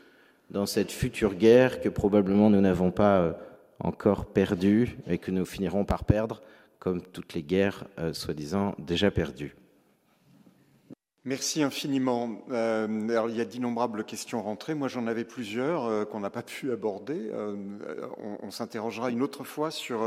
[0.51, 3.37] dans cette future guerre que probablement nous n'avons pas
[3.81, 6.43] encore perdue et que nous finirons par perdre
[6.85, 9.57] comme toutes les guerres euh, soi-disant déjà perdues.
[11.25, 12.43] Merci infiniment.
[12.51, 12.87] Euh,
[13.31, 14.75] il y a d'innombrables questions rentrées.
[14.75, 17.31] Moi, j'en avais plusieurs euh, qu'on n'a pas pu aborder.
[18.43, 20.03] on, s'interrogera une autre fois sur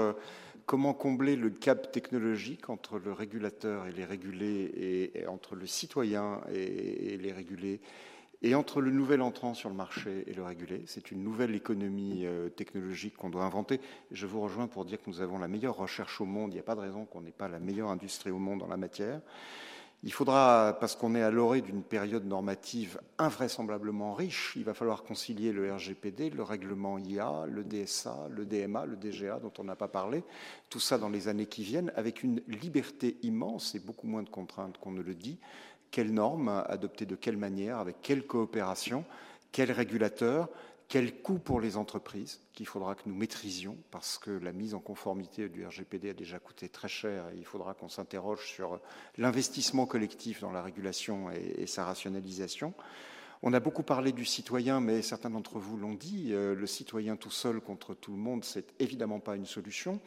[0.68, 6.42] comment combler le cap technologique entre le régulateur et les régulés, et, entre le citoyen
[6.54, 7.80] et les régulés,
[8.44, 12.26] et entre le nouvel entrant sur le marché et le régulé, c'est une nouvelle économie
[12.26, 13.80] euh, technologique qu'on doit inventer.
[14.12, 16.52] Je vous rejoins pour dire que nous avons la meilleure recherche au monde.
[16.52, 18.68] Il n'y a pas de raison qu'on n'ait pas la meilleure industrie au monde dans
[18.68, 19.22] la matière.
[20.04, 25.04] Il faudra, parce qu'on est à l'orée d'une période normative invraisemblablement riche, il va falloir
[25.04, 29.76] concilier le RGPD, le règlement IA, le DSA, le DMA, le DGA dont on n'a
[29.76, 30.24] pas parlé,
[30.70, 34.30] tout ça dans les années qui viennent, avec une liberté immense et beaucoup moins de
[34.30, 35.40] contraintes qu'on ne le dit,
[35.90, 39.04] quelles normes adopter de quelle manière, avec quelle coopération,
[39.52, 40.48] quel régulateur,
[40.88, 44.80] quel coût pour les entreprises qu'il faudra que nous maîtrisions parce que la mise en
[44.80, 48.80] conformité du RGPD a déjà coûté très cher et il faudra qu'on s'interroge sur
[49.18, 52.74] l'investissement collectif dans la régulation et, sa rationalisation.
[53.44, 57.18] On a beaucoup parlé du citoyen, mais certains d'entre vous l'ont dit, euh, le citoyen
[57.18, 60.00] tout seul contre tout le monde, c'est évidemment pas une solution.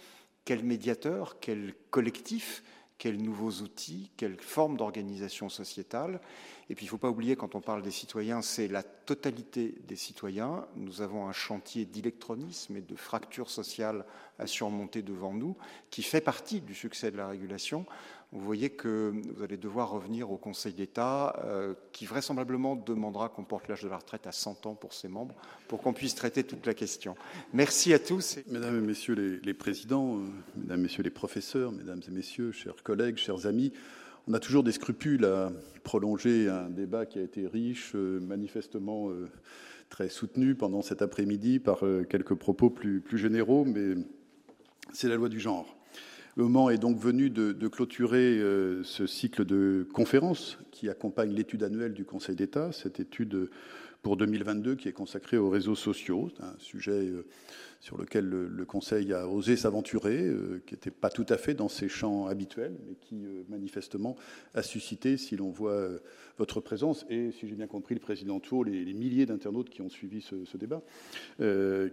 [0.44, 2.64] Quel médiateur, quel collectif
[3.00, 6.20] quels nouveaux outils, quelle forme d'organisation sociétale.
[6.68, 9.74] Et puis il ne faut pas oublier, quand on parle des citoyens, c'est la totalité
[9.88, 10.66] des citoyens.
[10.76, 14.04] Nous avons un chantier d'électronisme et de fracture sociale
[14.38, 15.56] à surmonter devant nous,
[15.88, 17.86] qui fait partie du succès de la régulation
[18.32, 23.42] vous voyez que vous allez devoir revenir au Conseil d'État, euh, qui vraisemblablement demandera qu'on
[23.42, 25.34] porte l'âge de la retraite à 100 ans pour ses membres,
[25.66, 27.16] pour qu'on puisse traiter toute la question.
[27.52, 28.38] Merci à tous.
[28.46, 30.20] Mesdames et Messieurs les, présidents, euh,
[30.56, 33.72] Mesdames et Messieurs les professeurs, Mesdames et Messieurs, chers collègues, chers amis,
[34.28, 35.50] on a toujours des scrupules à
[35.82, 39.10] prolonger un débat qui a été riche, euh, manifestement
[39.88, 43.94] très soutenu pendant cet après-midi par quelques propos plus, plus généraux, mais
[44.92, 45.79] c'est la loi du genre.
[46.40, 51.62] Le moment est donc venu de, clôturer euh, ce cycle de conférences qui accompagne l'étude
[51.62, 53.50] annuelle du Conseil d'État, cette étude
[54.02, 57.26] pour 2022 qui est consacrée aux réseaux sociaux, un sujet euh,
[57.80, 61.68] sur lequel le, Conseil a osé s'aventurer, euh, qui n'était pas tout à fait dans
[61.68, 64.16] ses champs habituels, mais qui euh, manifestement
[64.54, 65.88] a suscité, si l'on voit
[66.38, 69.88] votre présence, et si j'ai bien compris le président Tour, les, milliers d'internautes qui ont
[69.88, 70.82] suivi ce, débat,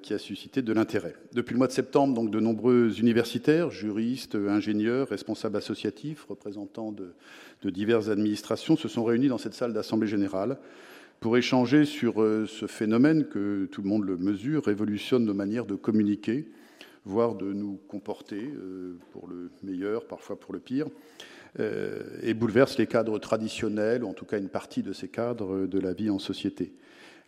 [0.01, 1.15] qui a suscité de l'intérêt.
[1.34, 7.69] Depuis le mois de septembre, donc, de nombreux universitaires, juristes, ingénieurs, responsables associatifs, représentants de
[7.69, 10.57] diverses administrations se sont réunis dans cette salle d'Assemblée générale
[11.19, 15.65] pour échanger sur euh, ce phénomène que tout le monde le mesure, révolutionne nos manières
[15.65, 16.45] de communiquer,
[17.06, 20.88] voire de nous comporter, euh, pour le meilleur, parfois pour le pire,
[21.60, 25.65] euh, et bouleverse les cadres traditionnels, ou en tout cas une partie de ces cadres
[25.65, 26.73] de la vie en société.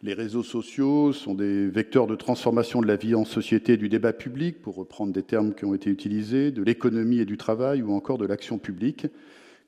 [0.01, 4.13] Les réseaux sociaux sont des vecteurs de transformation de la vie en société du débat
[4.13, 7.91] public, pour reprendre des termes qui ont été utilisés, de l'économie et du travail, ou
[7.91, 9.07] encore de l'action publique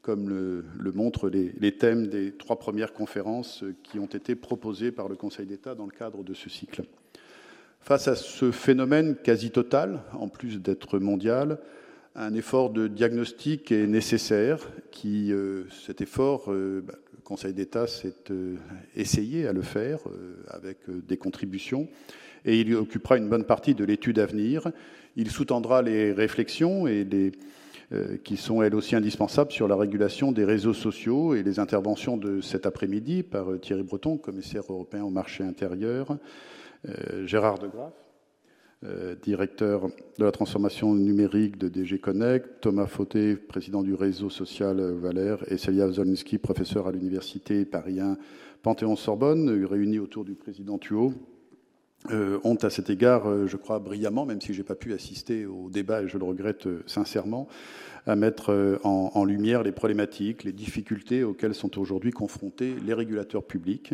[0.01, 5.15] comme le, montrent les, thèmes des trois premières conférences qui ont été proposées par le
[5.15, 6.83] Conseil d'État dans le cadre de ce cycle.
[7.79, 11.59] Face à ce phénomène quasi total, en plus d'être mondial,
[12.15, 14.69] un effort de diagnostic est nécessaire.
[14.91, 18.55] Qui, euh, cet effort, euh, bah, le Conseil d'État s'est euh,
[18.95, 19.99] essayé à le faire
[20.49, 21.87] avec des contributions,
[22.45, 24.71] et il occupera une bonne partie de l'étude à venir.
[25.15, 27.31] Il sous-tendra les réflexions et les
[28.23, 32.41] qui sont elles aussi indispensables sur la régulation des réseaux sociaux et les interventions de
[32.41, 36.17] cet après-midi par Thierry Breton, commissaire européen au marché intérieur,
[37.25, 37.93] Gérard Degraff,
[39.21, 39.87] directeur
[40.17, 45.57] de la transformation numérique de DG Connect, Thomas Fauté, président du réseau social Valère, et
[45.57, 48.17] Celia Zolinski, professeur à l'université Paris 1
[48.63, 51.13] Panthéon-Sorbonne, réunis autour du président Thuot,
[52.09, 54.91] euh, ont à cet égard, euh, je crois, brillamment, même si je n'ai pas pu
[54.91, 57.47] assister au débat, et je le regrette euh, sincèrement,
[58.07, 63.93] à mettre en, lumière les problématiques, les difficultés auxquelles sont aujourd'hui confrontés les régulateurs publics,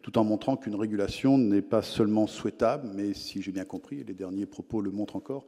[0.00, 4.04] tout en montrant qu'une régulation n'est pas seulement souhaitable, mais si j'ai bien compris, et
[4.04, 5.44] les derniers propos le montrent encore,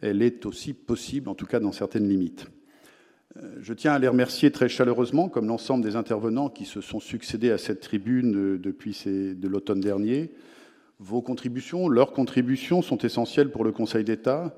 [0.00, 2.46] elle est aussi possible, en tout cas dans certaines limites.
[3.60, 7.50] Je tiens à les remercier très chaleureusement, comme l'ensemble des intervenants qui se sont succédés
[7.50, 10.30] à cette tribune depuis de l'automne dernier,
[11.00, 14.56] vos contributions, leurs contributions sont essentielles pour le Conseil d'État,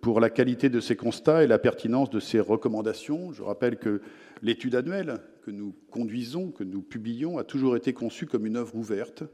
[0.00, 3.32] pour la qualité de ses constats et la pertinence de ses recommandations.
[3.32, 4.00] Je rappelle que
[4.42, 8.76] l'étude annuelle que nous conduisons, que nous publions, a toujours été conçue comme une œuvre
[8.76, 9.24] ouverte,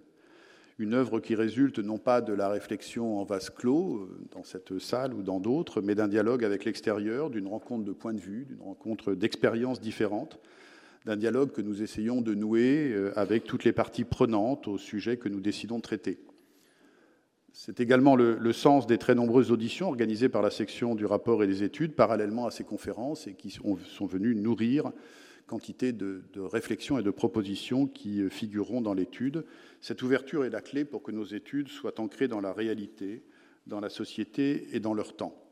[0.78, 4.78] une œuvre qui résulte non pas de la réflexion en vase clos, euh, dans cette
[4.78, 8.44] salle ou dans d'autres, mais d'un dialogue avec l'extérieur, d'une rencontre de points de vue,
[8.44, 10.38] d'une rencontre d'expériences différentes,
[11.06, 15.16] d'un dialogue que nous essayons de nouer euh, avec toutes les parties prenantes au sujet
[15.16, 16.18] que nous décidons de traiter.
[17.58, 21.46] C'est également le, sens des très nombreuses auditions organisées par la section du rapport et
[21.46, 24.92] des études, parallèlement à ces conférences, et qui sont, venues nourrir
[25.46, 29.46] quantité de, réflexions et de propositions qui figureront dans l'étude.
[29.80, 33.22] Cette ouverture est la clé pour que nos études soient ancrées dans la réalité,
[33.66, 35.42] dans la société et dans leur temps.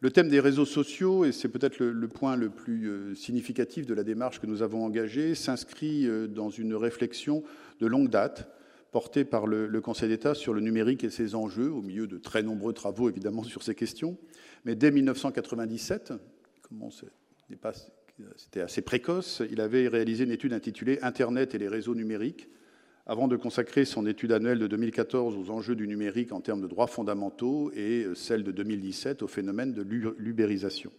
[0.00, 3.94] Le thème des réseaux sociaux, et c'est peut-être le, point le plus euh, significatif de
[3.94, 7.44] la démarche que nous avons engagée, s'inscrit euh, dans une réflexion
[7.80, 8.50] de longue date
[8.90, 12.42] porté par le, Conseil d'État sur le numérique et ses enjeux, au milieu de très
[12.42, 14.16] nombreux travaux évidemment sur ces questions.
[14.64, 16.12] Mais dès 1997,
[18.36, 22.48] c'était assez précoce, il avait réalisé une étude intitulée Internet et les réseaux numériques,
[23.06, 26.66] avant de consacrer son étude annuelle de 2014 aux enjeux du numérique en termes de
[26.66, 29.82] droits fondamentaux et celle de 2017 au phénomène de
[30.18, 30.92] l'ubérisation.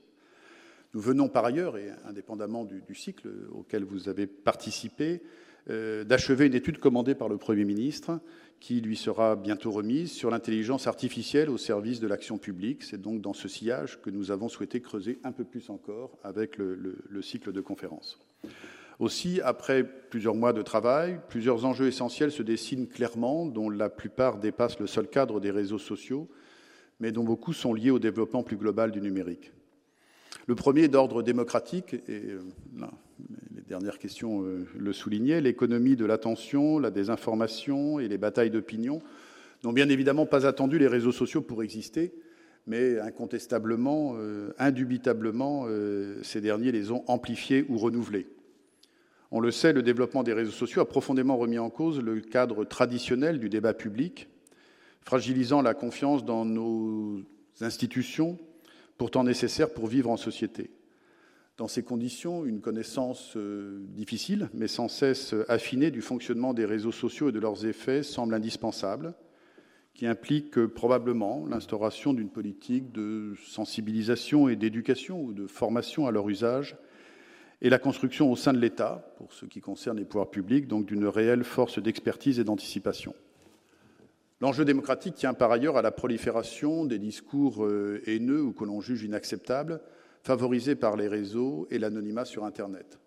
[0.95, 5.22] Nous venons par ailleurs, et indépendamment du, du cycle auquel vous avez participé,
[5.68, 8.19] d'achever une étude commandée par le Premier ministre
[8.60, 12.84] qui lui sera bientôt remise sur l'intelligence artificielle au service de l'action publique.
[12.84, 16.57] C'est donc dans ce sillage que nous avons souhaité creuser un peu plus encore avec
[16.57, 18.19] le, cycle de conférences.
[18.99, 24.40] Aussi, après plusieurs mois de travail, plusieurs enjeux essentiels se dessinent clairement, dont la plupart
[24.40, 26.27] dépassent le seul cadre des réseaux sociaux,
[26.99, 29.53] mais dont beaucoup sont liés au développement plus global du numérique.
[30.48, 32.36] Le premier d'ordre démocratique, et
[33.70, 38.50] euh, les dernières questions euh, le soulignaient, l'économie de l'attention, la désinformation et les batailles
[38.50, 39.02] d'opinion
[39.64, 42.14] n'ont bien évidemment pas attendu les réseaux sociaux pour exister,
[42.66, 45.68] mais incontestablement, euh, indubitablement,
[46.22, 48.28] ces derniers les ont amplifiés ou renouvelés.
[49.32, 52.66] On le sait, le développement des réseaux sociaux a profondément remis en cause le cadre
[52.66, 54.30] traditionnel du débat public,
[55.02, 57.22] fragilisant la confiance dans nos
[57.62, 58.38] institutions,
[58.98, 60.72] pourtant nécessaire pour vivre en société.
[61.60, 66.94] Dans ces conditions, une connaissance euh, difficile, mais sans cesse affinée du fonctionnement des réseaux
[66.94, 69.14] sociaux et de leurs effets semble indispensable,
[69.94, 76.11] qui implique euh, probablement l'instauration d'une politique de sensibilisation et d'éducation ou de formation à
[76.11, 76.77] leur usage,
[77.61, 80.86] et la construction au sein de l'État, pour ce qui concerne les pouvoirs publics, donc
[80.86, 83.14] d'une réelle force d'expertise et d'anticipation.
[84.40, 88.80] L'enjeu démocratique tient par ailleurs à la prolifération des discours euh, haineux ou que l'on
[88.80, 89.81] juge inacceptables,
[90.24, 93.00] favorisés par les réseaux et l'anonymat sur Internet.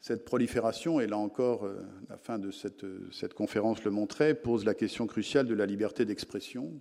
[0.00, 4.64] Cette prolifération, et là encore, euh, la fin de cette, cette, conférence le montrait, pose
[4.64, 6.72] la question cruciale de la liberté d'expression,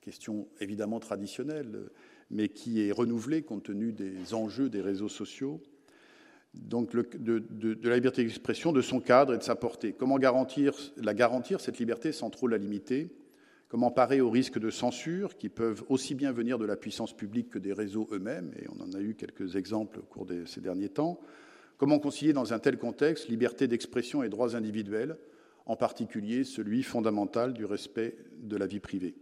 [0.00, 1.90] question évidemment traditionnelle,
[2.30, 5.62] mais qui est renouvelée compte tenu des enjeux des réseaux sociaux
[6.54, 9.92] donc de, la liberté d'expression, de son cadre et de sa portée.
[9.92, 13.10] Comment la garantir, cette liberté, sans trop la limiter?
[13.70, 17.50] Comment parer aux risques de censure qui peuvent aussi bien venir de la puissance publique
[17.50, 20.60] que des réseaux eux-mêmes Et on en a eu quelques exemples au cours de ces
[20.60, 21.20] derniers temps.
[21.78, 25.16] Comment concilier dans un tel contexte liberté d'expression et droits individuels,
[25.66, 29.14] en particulier celui fondamental du respect de la vie privée?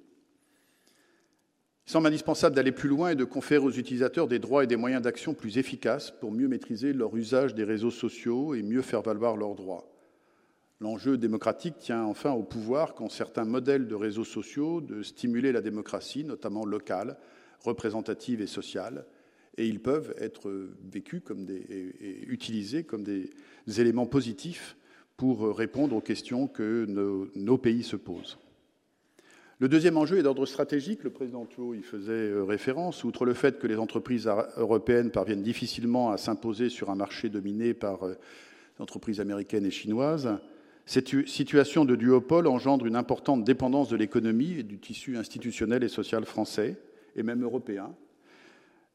[1.87, 4.77] Il semble indispensable d'aller plus loin et de conférer aux utilisateurs des droits et des
[4.77, 9.03] moyens d'action plus efficaces pour mieux maîtriser leur usage des réseaux sociaux et mieux faire
[9.03, 9.98] valoir leurs droits.
[10.81, 15.61] L'enjeu démocratique tient enfin au pouvoir qu'ont certains modèles de réseaux sociaux de stimuler la
[15.61, 17.17] démocratie, notamment locale,
[17.61, 19.05] représentative et sociale,
[19.57, 21.57] et ils peuvent être vécus comme des,
[22.01, 23.31] et utilisés comme des
[23.81, 24.77] éléments positifs
[25.17, 26.87] pour répondre aux questions que
[27.35, 28.39] nos pays se posent.
[29.61, 31.03] Le deuxième enjeu est d'ordre stratégique.
[31.03, 33.03] Le président Thuot y faisait euh, référence.
[33.03, 37.75] Outre le fait que les entreprises européennes parviennent difficilement à s'imposer sur un marché dominé
[37.75, 38.15] par euh,
[38.79, 40.29] entreprises américaines et chinoises,
[40.89, 45.89] cette situation de duopole engendre une importante dépendance de l'économie et du tissu institutionnel et
[45.89, 46.79] social français,
[47.15, 47.95] et même européen,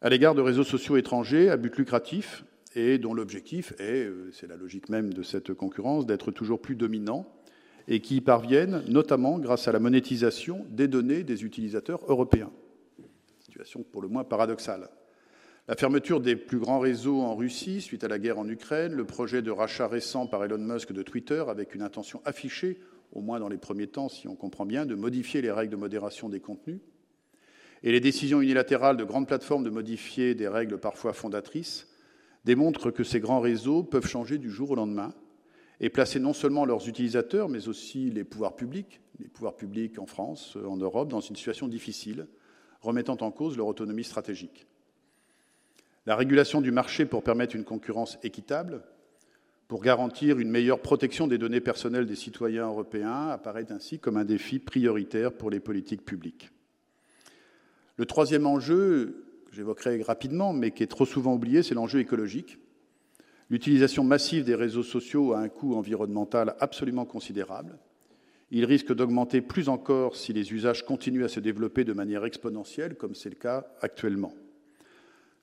[0.02, 2.45] à l'égard de réseaux sociaux étrangers à but lucratif
[2.76, 6.76] et dont l'objectif est, euh, c'est la logique même de cette concurrence, d'être toujours plus
[6.76, 7.32] dominant
[7.88, 12.49] et qui y parviennent notamment grâce à la monétisation des données des utilisateurs européens.
[13.40, 14.90] Situation pour le moins paradoxale.
[15.69, 19.06] La fermeture des plus grands réseaux en Russie suite à la guerre en Ukraine, le
[19.06, 22.81] projet de rachat récent par Elon Musk de Twitter avec une intention affichée,
[23.14, 25.77] au moins dans les premiers temps si on comprend bien, de modifier les règles de
[25.77, 26.81] modération des contenus,
[27.81, 31.88] et les décisions unilatérales de grandes plateformes de modifier des règles parfois fondatrices
[32.44, 35.14] démontrent que ces grands réseaux peuvent changer du jour au lendemain
[35.80, 40.07] et placer non seulement leurs utilisateurs, mais aussi les pouvoirs publics, les pouvoirs publics en
[40.07, 42.27] France, en Europe, dans une situation difficile,
[42.81, 44.68] remettant en cause leur autonomie stratégique.
[46.06, 48.84] La régulation du marché pour permettre une concurrence équitable,
[49.70, 54.26] pour garantir une meilleure protection des données personnelles des citoyens européens, apparaît ainsi comme un
[54.26, 56.52] défi prioritaire pour les politiques publiques.
[57.96, 62.58] Le troisième enjeu, que j'évoquerai rapidement, mais qui est trop souvent oublié, c'est l'enjeu écologique.
[63.50, 67.78] L'utilisation massive des réseaux sociaux a un coût environnemental absolument considérable.
[68.52, 72.96] Il risque d'augmenter plus encore si les usages continuent à se développer de manière exponentielle,
[72.96, 74.34] comme c'est le cas actuellement.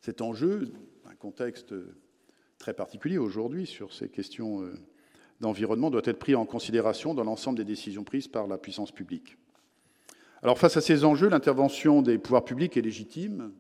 [0.01, 0.73] Cet enjeu,
[1.09, 1.75] un contexte
[2.59, 4.73] très particulier aujourd'hui sur ces questions euh,
[5.41, 9.37] d'environnement, doit être pris en considération dans l'ensemble des décisions prises par la puissance publique.
[10.43, 13.53] Alors face à ces enjeux, l'intervention des pouvoirs publics est légitime,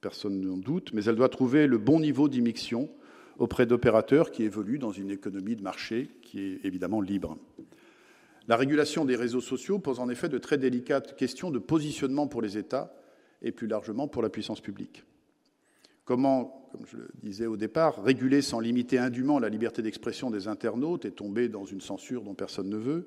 [0.00, 2.88] personne n'en doute, mais elle doit trouver le bon niveau d'immixion
[3.38, 7.38] auprès d'opérateurs qui évoluent dans une économie de marché qui est évidemment libre.
[8.48, 12.42] La régulation des réseaux sociaux pose en effet de très délicates questions de positionnement pour
[12.42, 12.94] les États
[13.42, 15.04] et plus largement pour la puissance publique.
[16.10, 20.48] Comment, comme je le disais au départ, réguler sans limiter indûment la liberté d'expression des
[20.48, 23.06] internautes et tomber dans une censure dont personne ne veut?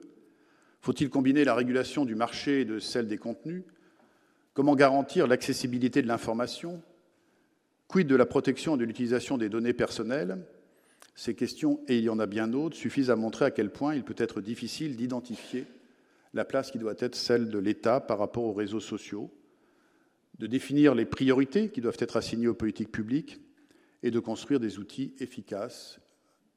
[0.80, 3.64] Faut-il combiner la régulation du marché et de celle des contenus?
[4.54, 6.82] Comment garantir l'accessibilité de l'information?
[7.90, 10.38] Quid de la protection et de l'utilisation des données personnelles?
[11.14, 13.96] Ces questions, et il y en a bien d'autres, suffisent à montrer à quel point
[13.96, 15.66] il peut être difficile d'identifier
[16.34, 19.30] la place qui doit être celle de l'État par rapport aux réseaux sociaux,
[20.44, 23.40] de définir les priorités qui doivent être assignées aux politiques publiques
[24.04, 26.02] et de construire des outils efficaces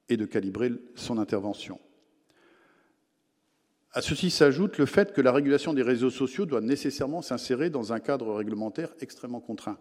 [0.09, 1.79] et de calibrer son intervention.
[3.93, 7.93] À ceci s'ajoute le fait que la régulation des réseaux sociaux doit nécessairement s'insérer dans
[7.93, 9.79] un cadre réglementaire extrêmement contraint.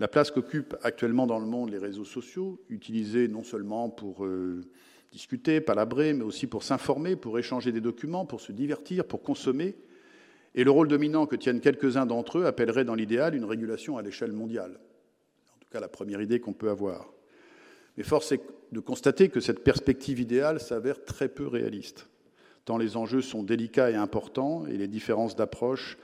[0.00, 4.68] La place qu'occupent actuellement dans le monde les réseaux sociaux, utilisés non seulement pour euh,
[5.12, 9.76] discuter, palabrer, mais aussi pour s'informer, pour échanger des documents, pour se divertir, pour consommer,
[10.54, 14.02] et le rôle dominant que tiennent quelques-uns d'entre eux appellerait dans l'idéal une régulation à
[14.02, 14.78] l'échelle mondiale.
[15.54, 17.10] En tout cas, la première idée qu'on peut avoir.
[17.96, 18.40] Mais force est
[18.72, 22.08] de constater que cette perspective idéale s'avère très peu réaliste,
[22.64, 25.98] tant les enjeux sont délicats et importants et les différences d'approche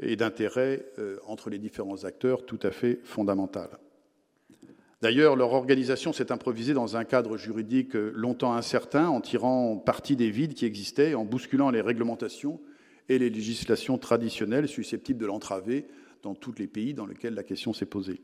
[0.00, 3.78] et d'intérêt euh, entre les différents acteurs tout à fait fondamentales.
[5.00, 10.16] D'ailleurs, leur organisation s'est improvisée dans un cadre juridique euh, longtemps incertain, en tirant parti
[10.16, 12.60] des vides qui existaient, en bousculant les réglementations
[13.08, 15.86] et les législations traditionnelles susceptibles de l'entraver
[16.22, 18.22] dans tous les pays dans lesquels la question s'est posée.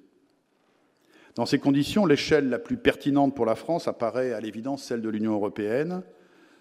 [1.35, 5.09] Dans ces conditions, l'échelle la plus pertinente pour la France apparaît à l'évidence celle de
[5.09, 6.03] l'Union européenne.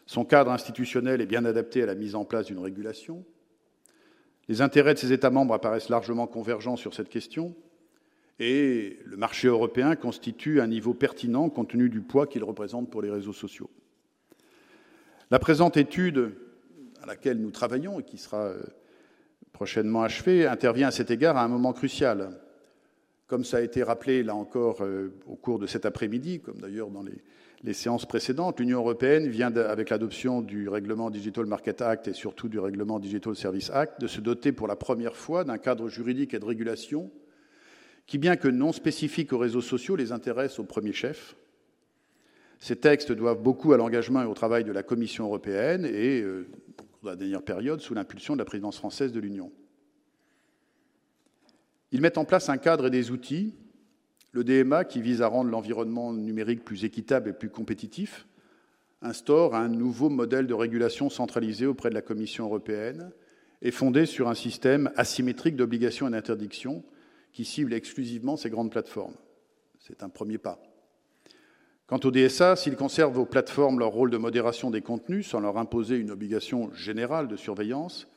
[0.06, 3.26] Son cadre institutionnel est bien adapté à la mise en place d'une régulation.
[4.48, 7.56] Les intérêts de ces États membres apparaissent largement convergents sur cette question,
[8.39, 13.02] et le marché européen constitue un niveau pertinent compte tenu du poids qu'il représente pour
[13.02, 13.69] les réseaux sociaux.
[15.31, 16.35] La présente étude
[17.01, 18.61] à laquelle nous travaillons et qui sera euh,
[19.51, 22.29] prochainement achevée intervient à cet égard à un moment crucial.
[23.27, 26.89] Comme ça a été rappelé là encore euh, au cours de cet après-midi, comme d'ailleurs
[26.89, 32.13] dans les, séances précédentes, l'Union européenne vient, avec l'adoption du règlement Digital Market Act et
[32.13, 35.89] surtout du règlement Digital Service Act, de se doter pour la première fois d'un cadre
[35.89, 37.11] juridique et de régulation
[38.05, 41.35] qui, bien que non spécifique aux réseaux sociaux, les intéresse au premier chef.
[42.59, 46.23] Ces textes doivent beaucoup à l'engagement et au travail de la Commission européenne et
[47.05, 49.51] euh, la dernière période sous l'impulsion de la présidence française de l'Union.
[51.91, 53.53] Ils mettent en place un cadre et des outils,
[54.33, 58.27] le DMA qui vise à rendre l'environnement numérique plus équitable et plus compétitif,
[59.01, 63.11] instaure un nouveau modèle de régulation centralisé auprès de la Commission européenne
[63.61, 66.83] et fondé sur un système asymétrique d'obligations et d'interdictions
[67.31, 69.15] qui cible exclusivement ces grandes plateformes.
[69.79, 70.61] C'est un premier pas.
[71.88, 75.57] Quant au DSA, s'ils conservent aux plateformes leur rôle de modération des contenus sans leur
[75.57, 78.09] imposer une obligation générale de surveillance,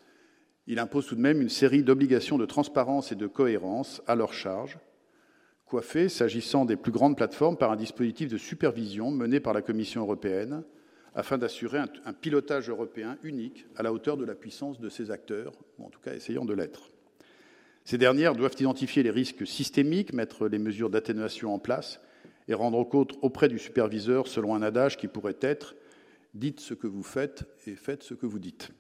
[0.67, 4.33] il impose tout de même une série d'obligations de transparence et de cohérence à leur
[4.33, 4.81] charge,
[5.67, 10.01] coiffées, s'agissant des plus grandes plateformes, par un dispositif de supervision mené par la Commission
[10.01, 10.65] européenne
[11.15, 15.53] afin d'assurer un, pilotage européen unique à la hauteur de la puissance de ces acteurs,
[15.79, 16.91] ou en tout cas essayant de l'être.
[17.85, 22.01] Ces dernières doivent identifier les risques systémiques, mettre les mesures d'atténuation en place
[22.51, 25.77] et rendre compte auprès du superviseur selon un adage qui pourrait être
[26.35, 28.71] Dites ce que vous faites et faites ce que vous dites.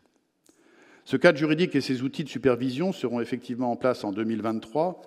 [1.04, 5.02] Ce cadre juridique et ces outils de supervision seront effectivement en place en 2023,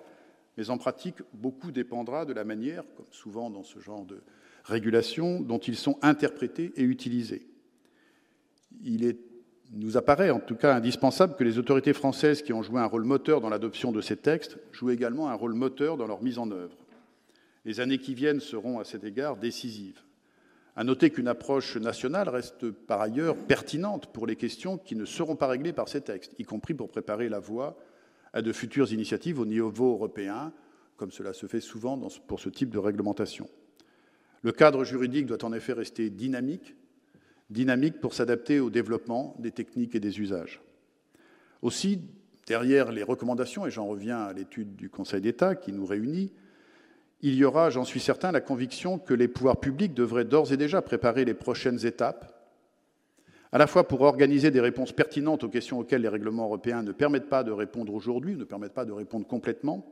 [0.58, 4.22] mais en pratique, beaucoup dépendra de la manière, comme souvent dans ce genre de
[4.64, 7.46] régulation, dont ils sont interprétés et utilisés.
[8.82, 9.16] Il
[9.72, 13.04] nous apparaît en tout cas indispensable que les autorités françaises qui ont joué un rôle
[13.04, 16.50] moteur dans l'adoption de ces textes jouent également un rôle moteur dans leur mise en
[16.50, 16.76] œuvre.
[17.64, 20.00] Les années qui viennent seront à cet égard décisives.
[20.76, 25.36] À noter qu'une approche nationale reste par ailleurs pertinente pour les questions qui ne seront
[25.36, 27.78] pas réglées par ces textes, y compris pour préparer la voie
[28.32, 30.52] à de futures initiatives au niveau européen,
[30.96, 31.96] comme cela se fait souvent
[32.26, 33.48] pour ce type de réglementation.
[34.42, 36.74] Le cadre juridique doit en effet rester dynamique
[37.50, 40.60] dynamique pour s'adapter au développement des techniques et des usages.
[41.62, 42.00] Aussi,
[42.46, 46.32] derrière les recommandations, et j'en reviens à l'étude du Conseil d'État qui nous réunit,
[47.26, 50.58] il y aura, j'en suis certain, la conviction que les pouvoirs publics devraient d'ores et
[50.58, 52.30] déjà préparer les prochaines étapes,
[53.50, 56.92] à la fois pour organiser des réponses pertinentes aux questions auxquelles les règlements européens ne
[56.92, 59.86] permettent pas de répondre aujourd'hui, ne permettent pas de répondre complètement,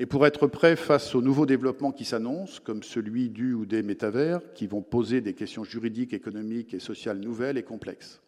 [0.00, 3.84] et pour être prêt face aux nouveaux développements qui s'annoncent, comme celui du ou des
[3.84, 8.20] métavers, qui vont poser des questions juridiques, économiques et sociales nouvelles et complexes.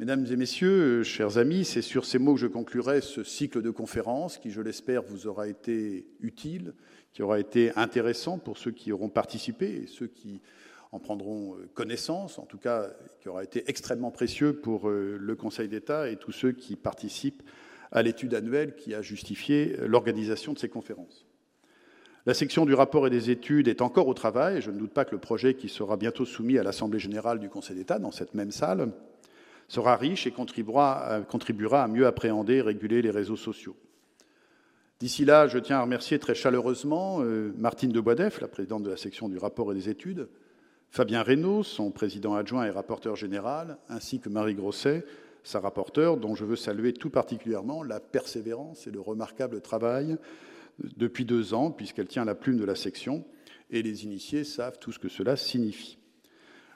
[0.00, 3.70] Mesdames et messieurs, chers amis, c'est sur ces mots que je conclurai ce cycle de
[3.70, 6.72] conférences qui, je l'espère, vous aura été utile,
[7.12, 10.40] qui aura été intéressant pour ceux qui auront participé et ceux qui
[10.92, 12.86] en prendront connaissance, en tout cas
[13.20, 17.42] qui aura été extrêmement précieux pour euh, le Conseil d'État et tous ceux qui participent
[17.90, 21.26] à l'étude annuelle qui a justifié l'organisation de ces conférences.
[22.24, 25.04] La section du rapport et des études est encore au travail je ne doute pas
[25.04, 28.34] que le projet qui sera bientôt soumis à l'Assemblée générale du Conseil d'État dans cette
[28.34, 28.92] même salle
[29.68, 33.76] sera riche et contribuera, à mieux appréhender et réguler les réseaux sociaux.
[34.98, 38.90] D'ici là, je tiens à remercier très chaleureusement euh, Martine de Boisdef, la présidente de
[38.90, 40.28] la section du rapport et des études,
[40.90, 45.04] Fabien Reynaud, son président adjoint et rapporteur général, ainsi que Marie Grosset,
[45.44, 50.16] sa rapporteure, dont je veux saluer tout particulièrement la persévérance et le remarquable travail
[50.96, 53.24] depuis deux ans, puisqu'elle tient la plume de la section,
[53.70, 55.97] et les initiés savent tout ce que cela signifie.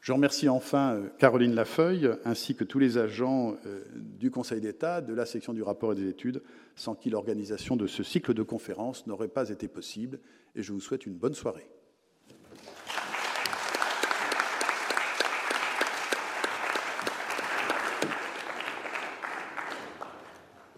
[0.02, 5.00] Je remercie enfin euh, Caroline Lafeuille, ainsi que tous les agents euh, du Conseil d'État,
[5.00, 6.42] de la section du rapport et des études,
[6.74, 10.18] sans qui l'organisation de ce cycle de conférences n'aurait pas été possible,
[10.56, 11.68] et je vous souhaite une bonne soirée.